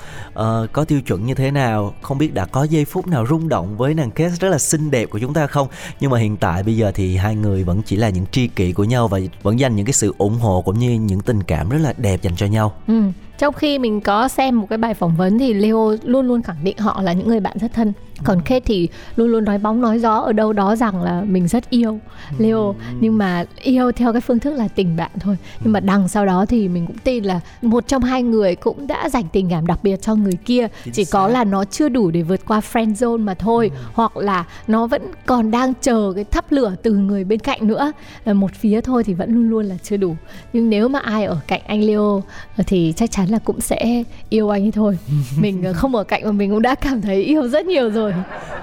có 0.72 0.84
tiêu 0.84 1.00
chuẩn 1.00 1.26
như 1.26 1.34
thế 1.34 1.50
nào? 1.50 1.94
Không 2.02 2.18
biết 2.18 2.34
đã 2.34 2.46
có 2.46 2.64
giây 2.64 2.84
phút 2.84 3.06
nào 3.06 3.26
rung 3.30 3.48
động 3.48 3.76
với 3.76 3.94
nàng 3.94 4.10
Kate 4.10 4.34
rất 4.40 4.48
là 4.48 4.58
xinh 4.58 4.90
đẹp 4.90 5.10
của 5.10 5.18
chúng 5.18 5.34
ta 5.34 5.46
không? 5.46 5.68
Nhưng 6.00 6.10
mà 6.10 6.18
hiện 6.18 6.36
tại 6.36 6.62
bây 6.62 6.76
giờ 6.76 6.92
thì 6.94 7.16
hai 7.16 7.36
người 7.36 7.64
vẫn 7.64 7.82
chỉ 7.82 7.96
là 7.96 8.08
những 8.08 8.26
tri 8.30 8.48
kỷ 8.48 8.72
của 8.72 8.84
nhau 8.84 9.08
và 9.08 9.20
vẫn 9.42 9.60
dành 9.60 9.76
những 9.76 9.86
cái 9.86 9.92
sự 9.92 10.14
ủng 10.18 10.38
hộ 10.38 10.62
cũng 10.62 10.78
như 10.78 10.92
những 10.92 11.20
tình 11.20 11.42
cảm 11.42 11.68
rất 11.68 11.78
là 11.82 11.94
đẹp 11.96 12.22
dành 12.22 12.36
cho 12.36 12.46
nhau. 12.46 12.72
Ừ. 12.86 13.02
trong 13.38 13.54
khi 13.54 13.78
mình 13.78 14.00
có 14.00 14.28
xem 14.28 14.60
một 14.60 14.66
cái 14.70 14.78
bài 14.78 14.94
phỏng 14.94 15.16
vấn 15.16 15.38
thì 15.38 15.54
Leo 15.54 15.96
luôn 16.02 16.26
luôn 16.26 16.42
khẳng 16.42 16.64
định 16.64 16.78
họ 16.78 17.02
là 17.02 17.12
những 17.12 17.28
người 17.28 17.40
bạn 17.40 17.56
rất 17.60 17.72
thân. 17.72 17.92
Còn 18.24 18.40
Kate 18.40 18.60
thì 18.60 18.88
luôn 19.16 19.28
luôn 19.28 19.44
nói 19.44 19.58
bóng 19.58 19.80
nói 19.80 19.98
gió 19.98 20.14
ở 20.14 20.32
đâu 20.32 20.52
đó 20.52 20.76
rằng 20.76 21.02
là 21.02 21.22
mình 21.26 21.48
rất 21.48 21.70
yêu 21.70 21.98
Leo. 22.38 22.74
Nhưng 23.00 23.18
mà 23.18 23.44
yêu 23.62 23.92
theo 23.92 24.12
cái 24.12 24.20
phương 24.20 24.38
thức 24.38 24.54
là 24.54 24.68
tình 24.68 24.96
bạn 24.96 25.10
thôi. 25.20 25.36
Nhưng 25.64 25.72
mà 25.72 25.80
đằng 25.80 26.08
sau 26.08 26.26
đó 26.26 26.46
thì 26.48 26.68
mình 26.68 26.86
cũng 26.86 26.98
tin 26.98 27.24
là 27.24 27.40
một 27.62 27.88
trong 27.88 28.02
hai 28.02 28.22
người 28.22 28.54
cũng 28.54 28.86
đã 28.86 29.08
dành 29.08 29.24
tình 29.32 29.48
cảm 29.50 29.66
đặc 29.66 29.78
biệt 29.82 30.02
cho 30.02 30.14
người 30.14 30.38
kia. 30.44 30.68
Chỉ 30.92 31.04
có 31.04 31.28
là 31.28 31.44
nó 31.44 31.64
chưa 31.64 31.88
đủ 31.88 32.10
để 32.10 32.22
vượt 32.22 32.40
qua 32.46 32.60
friend 32.72 32.94
zone 32.94 33.18
mà 33.18 33.34
thôi. 33.34 33.70
Ừ. 33.74 33.80
hoặc 33.94 34.16
là 34.16 34.44
nó 34.66 34.86
vẫn 34.86 35.02
còn 35.26 35.50
đang 35.50 35.72
chờ 35.82 36.12
cái 36.14 36.24
thắp 36.24 36.52
lửa 36.52 36.74
từ 36.82 36.92
người 36.94 37.24
bên 37.24 37.38
cạnh 37.38 37.66
nữa. 37.66 37.92
Một 38.26 38.50
phía 38.54 38.80
thôi 38.80 39.04
thì 39.04 39.14
vẫn 39.14 39.34
luôn 39.34 39.50
luôn 39.50 39.66
là 39.66 39.74
chưa 39.82 39.96
đủ. 39.96 40.16
Nhưng 40.52 40.70
nếu 40.70 40.88
mà 40.88 40.98
ai 40.98 41.24
ở 41.24 41.40
cạnh 41.46 41.60
anh 41.66 41.84
Leo 41.84 42.22
thì 42.66 42.92
chắc 42.96 43.10
chắn 43.10 43.23
là 43.30 43.38
cũng 43.38 43.60
sẽ 43.60 44.02
yêu 44.28 44.50
anh 44.50 44.64
ấy 44.64 44.72
thôi. 44.72 44.98
Mình 45.38 45.64
không 45.74 45.96
ở 45.96 46.04
cạnh 46.04 46.24
mà 46.24 46.32
mình 46.32 46.50
cũng 46.50 46.62
đã 46.62 46.74
cảm 46.74 47.02
thấy 47.02 47.22
yêu 47.22 47.48
rất 47.48 47.66
nhiều 47.66 47.90
rồi. 47.90 48.14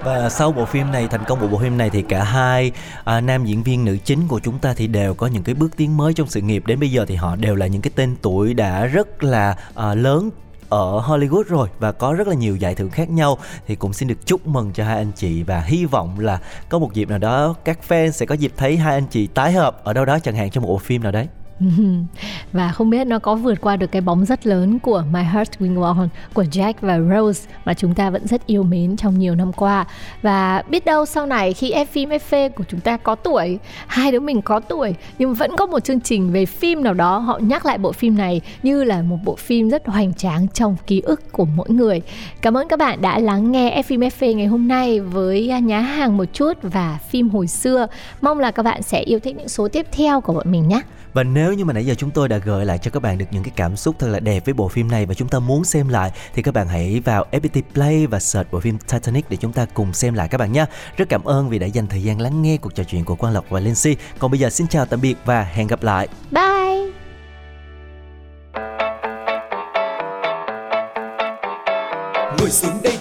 Và 0.04 0.30
sau 0.30 0.52
bộ 0.52 0.66
phim 0.66 0.92
này 0.92 1.08
thành 1.08 1.24
công 1.28 1.40
của 1.40 1.48
bộ 1.48 1.58
phim 1.58 1.78
này 1.78 1.90
thì 1.90 2.02
cả 2.02 2.24
hai 2.24 2.72
à, 3.04 3.22
nam 3.22 3.46
diễn 3.46 3.64
viên 3.64 3.86
nữ 3.86 3.98
chính 4.06 4.28
của 4.28 4.40
chúng 4.40 4.60
ta 4.60 4.74
thì 4.74 4.88
đều 4.88 5.14
có 5.14 5.28
những 5.28 5.44
cái 5.44 5.56
bước 5.56 5.78
tiến 5.78 5.98
mới 5.98 6.14
trong 6.14 6.28
sự 6.28 6.42
nghiệp. 6.42 6.64
Đến 6.68 6.80
bây 6.80 6.92
giờ 6.92 7.06
thì 7.06 7.16
họ 7.16 7.36
đều 7.36 7.56
là 7.56 7.68
những 7.68 7.82
cái 7.82 7.92
tên 7.96 8.16
tuổi 8.22 8.54
đã 8.54 8.86
rất 8.86 9.24
là 9.24 9.56
à, 9.76 9.96
lớn 9.96 10.30
ở 10.70 11.00
Hollywood 11.00 11.44
rồi 11.44 11.70
và 11.80 11.92
có 11.92 12.14
rất 12.14 12.28
là 12.28 12.34
nhiều 12.34 12.56
giải 12.56 12.76
thưởng 12.76 12.90
khác 12.90 13.10
nhau. 13.10 13.38
Thì 13.68 13.76
cũng 13.76 13.94
xin 13.94 14.08
được 14.08 14.26
chúc 14.26 14.48
mừng 14.48 14.72
cho 14.74 14.86
hai 14.86 14.98
anh 14.98 15.12
chị 15.16 15.44
và 15.44 15.62
hy 15.62 15.86
vọng 15.86 16.20
là 16.20 16.40
có 16.70 16.80
một 16.80 16.94
dịp 16.94 17.10
nào 17.10 17.18
đó 17.18 17.56
các 17.66 17.80
fan 17.88 18.12
sẽ 18.12 18.26
có 18.26 18.36
dịp 18.36 18.52
thấy 18.58 18.78
hai 18.78 18.94
anh 18.94 19.06
chị 19.10 19.28
tái 19.28 19.52
hợp 19.52 19.84
ở 19.84 19.94
đâu 19.94 20.06
đó 20.06 20.20
chẳng 20.20 20.36
hạn 20.36 20.50
trong 20.50 20.64
một 20.64 20.70
bộ 20.70 20.78
phim 20.78 21.04
nào 21.04 21.12
đấy 21.12 21.28
và 22.52 22.72
không 22.72 22.90
biết 22.90 23.08
nó 23.08 23.20
có 23.20 23.36
vượt 23.36 23.62
qua 23.62 23.76
được 23.76 23.92
cái 23.92 24.02
bóng 24.02 24.26
rất 24.26 24.48
lớn 24.48 24.80
của 24.80 25.04
My 25.14 25.22
Heart 25.24 25.52
Will 25.60 25.80
Go 25.80 25.88
On 25.88 26.10
của 26.34 26.44
Jack 26.44 26.74
và 26.82 27.00
Rose 27.00 27.50
mà 27.66 27.74
chúng 27.74 27.96
ta 27.96 28.10
vẫn 28.10 28.28
rất 28.28 28.48
yêu 28.48 28.64
mến 28.64 28.98
trong 28.98 29.20
nhiều 29.20 29.36
năm 29.36 29.54
qua. 29.54 29.86
Và 30.22 30.64
biết 30.70 30.86
đâu 30.86 31.06
sau 31.06 31.26
này 31.26 31.54
khi 31.54 31.72
F 31.72 31.86
phim 31.86 32.10
FV 32.10 32.50
của 32.50 32.64
chúng 32.68 32.80
ta 32.80 32.98
có 32.98 33.16
tuổi, 33.16 33.60
hai 33.88 34.12
đứa 34.12 34.20
mình 34.20 34.42
có 34.42 34.60
tuổi, 34.60 34.96
nhưng 35.20 35.34
vẫn 35.34 35.52
có 35.58 35.66
một 35.66 35.80
chương 35.80 36.02
trình 36.02 36.32
về 36.32 36.46
phim 36.46 36.84
nào 36.84 36.94
đó, 36.94 37.18
họ 37.18 37.40
nhắc 37.40 37.66
lại 37.66 37.78
bộ 37.78 37.92
phim 37.92 38.18
này 38.18 38.42
như 38.64 38.84
là 38.84 39.02
một 39.02 39.18
bộ 39.24 39.36
phim 39.36 39.70
rất 39.70 39.88
hoành 39.88 40.14
tráng 40.14 40.48
trong 40.48 40.76
ký 40.88 41.02
ức 41.02 41.32
của 41.32 41.46
mỗi 41.46 41.70
người. 41.70 42.02
Cảm 42.42 42.58
ơn 42.58 42.68
các 42.68 42.80
bạn 42.80 43.02
đã 43.02 43.20
lắng 43.20 43.52
nghe 43.52 43.82
F 43.82 43.84
phim 43.84 44.00
FV 44.00 44.36
ngày 44.36 44.48
hôm 44.48 44.68
nay 44.68 45.00
với 45.00 45.62
nhá 45.64 45.80
hàng 45.80 46.18
một 46.18 46.26
chút 46.34 46.58
và 46.62 47.00
phim 47.10 47.30
hồi 47.30 47.48
xưa. 47.48 47.88
Mong 48.22 48.40
là 48.40 48.52
các 48.52 48.64
bạn 48.64 48.82
sẽ 48.82 49.00
yêu 49.00 49.20
thích 49.20 49.36
những 49.38 49.50
số 49.50 49.68
tiếp 49.68 49.86
theo 49.92 50.22
của 50.22 50.34
bọn 50.34 50.52
mình 50.52 50.68
nhé 50.68 50.82
và 51.14 51.24
nếu 51.24 51.54
như 51.54 51.66
mà 51.66 51.74
nãy 51.74 51.86
giờ 51.86 51.94
chúng 51.98 52.12
tôi 52.12 52.28
đã 52.28 52.38
gợi 52.38 52.66
lại 52.66 52.78
cho 52.78 52.92
các 52.92 53.00
bạn 53.00 53.18
được 53.18 53.26
những 53.32 53.44
cái 53.44 53.54
cảm 53.56 53.76
xúc 53.76 53.96
thật 54.00 54.08
là 54.08 54.20
đẹp 54.20 54.46
với 54.46 54.54
bộ 54.54 54.68
phim 54.68 54.88
này 54.88 55.06
và 55.06 55.14
chúng 55.14 55.28
ta 55.28 55.40
muốn 55.40 55.64
xem 55.64 55.88
lại 55.90 56.12
thì 56.34 56.42
các 56.42 56.54
bạn 56.54 56.68
hãy 56.68 57.02
vào 57.06 57.26
FPT 57.32 57.62
Play 57.74 58.08
và 58.08 58.20
search 58.20 58.52
bộ 58.52 58.60
phim 58.60 58.78
Titanic 58.78 59.30
để 59.30 59.38
chúng 59.38 59.54
ta 59.54 59.66
cùng 59.74 59.94
xem 59.94 60.14
lại 60.14 60.28
các 60.28 60.38
bạn 60.38 60.52
nhé. 60.52 60.66
Rất 60.98 61.10
cảm 61.10 61.24
ơn 61.24 61.50
vì 61.50 61.60
đã 61.60 61.68
dành 61.68 61.88
thời 61.88 62.04
gian 62.04 62.22
lắng 62.22 62.42
nghe 62.42 62.58
cuộc 62.58 62.76
trò 62.76 62.84
chuyện 62.84 63.06
của 63.06 63.16
Quang 63.16 63.34
Lộc 63.34 63.46
và 63.50 63.60
Linh 63.60 63.76
Si. 63.76 63.96
Còn 64.20 64.32
bây 64.32 64.40
giờ 64.40 64.50
xin 64.50 64.68
chào 64.68 64.86
tạm 64.86 65.02
biệt 65.02 65.16
và 65.26 65.44
hẹn 65.44 65.68
gặp 65.68 65.84
lại. 65.84 66.08
Bye. 66.32 66.92
Ngồi 72.40 72.50
xuống 72.50 72.82
đây 72.84 73.01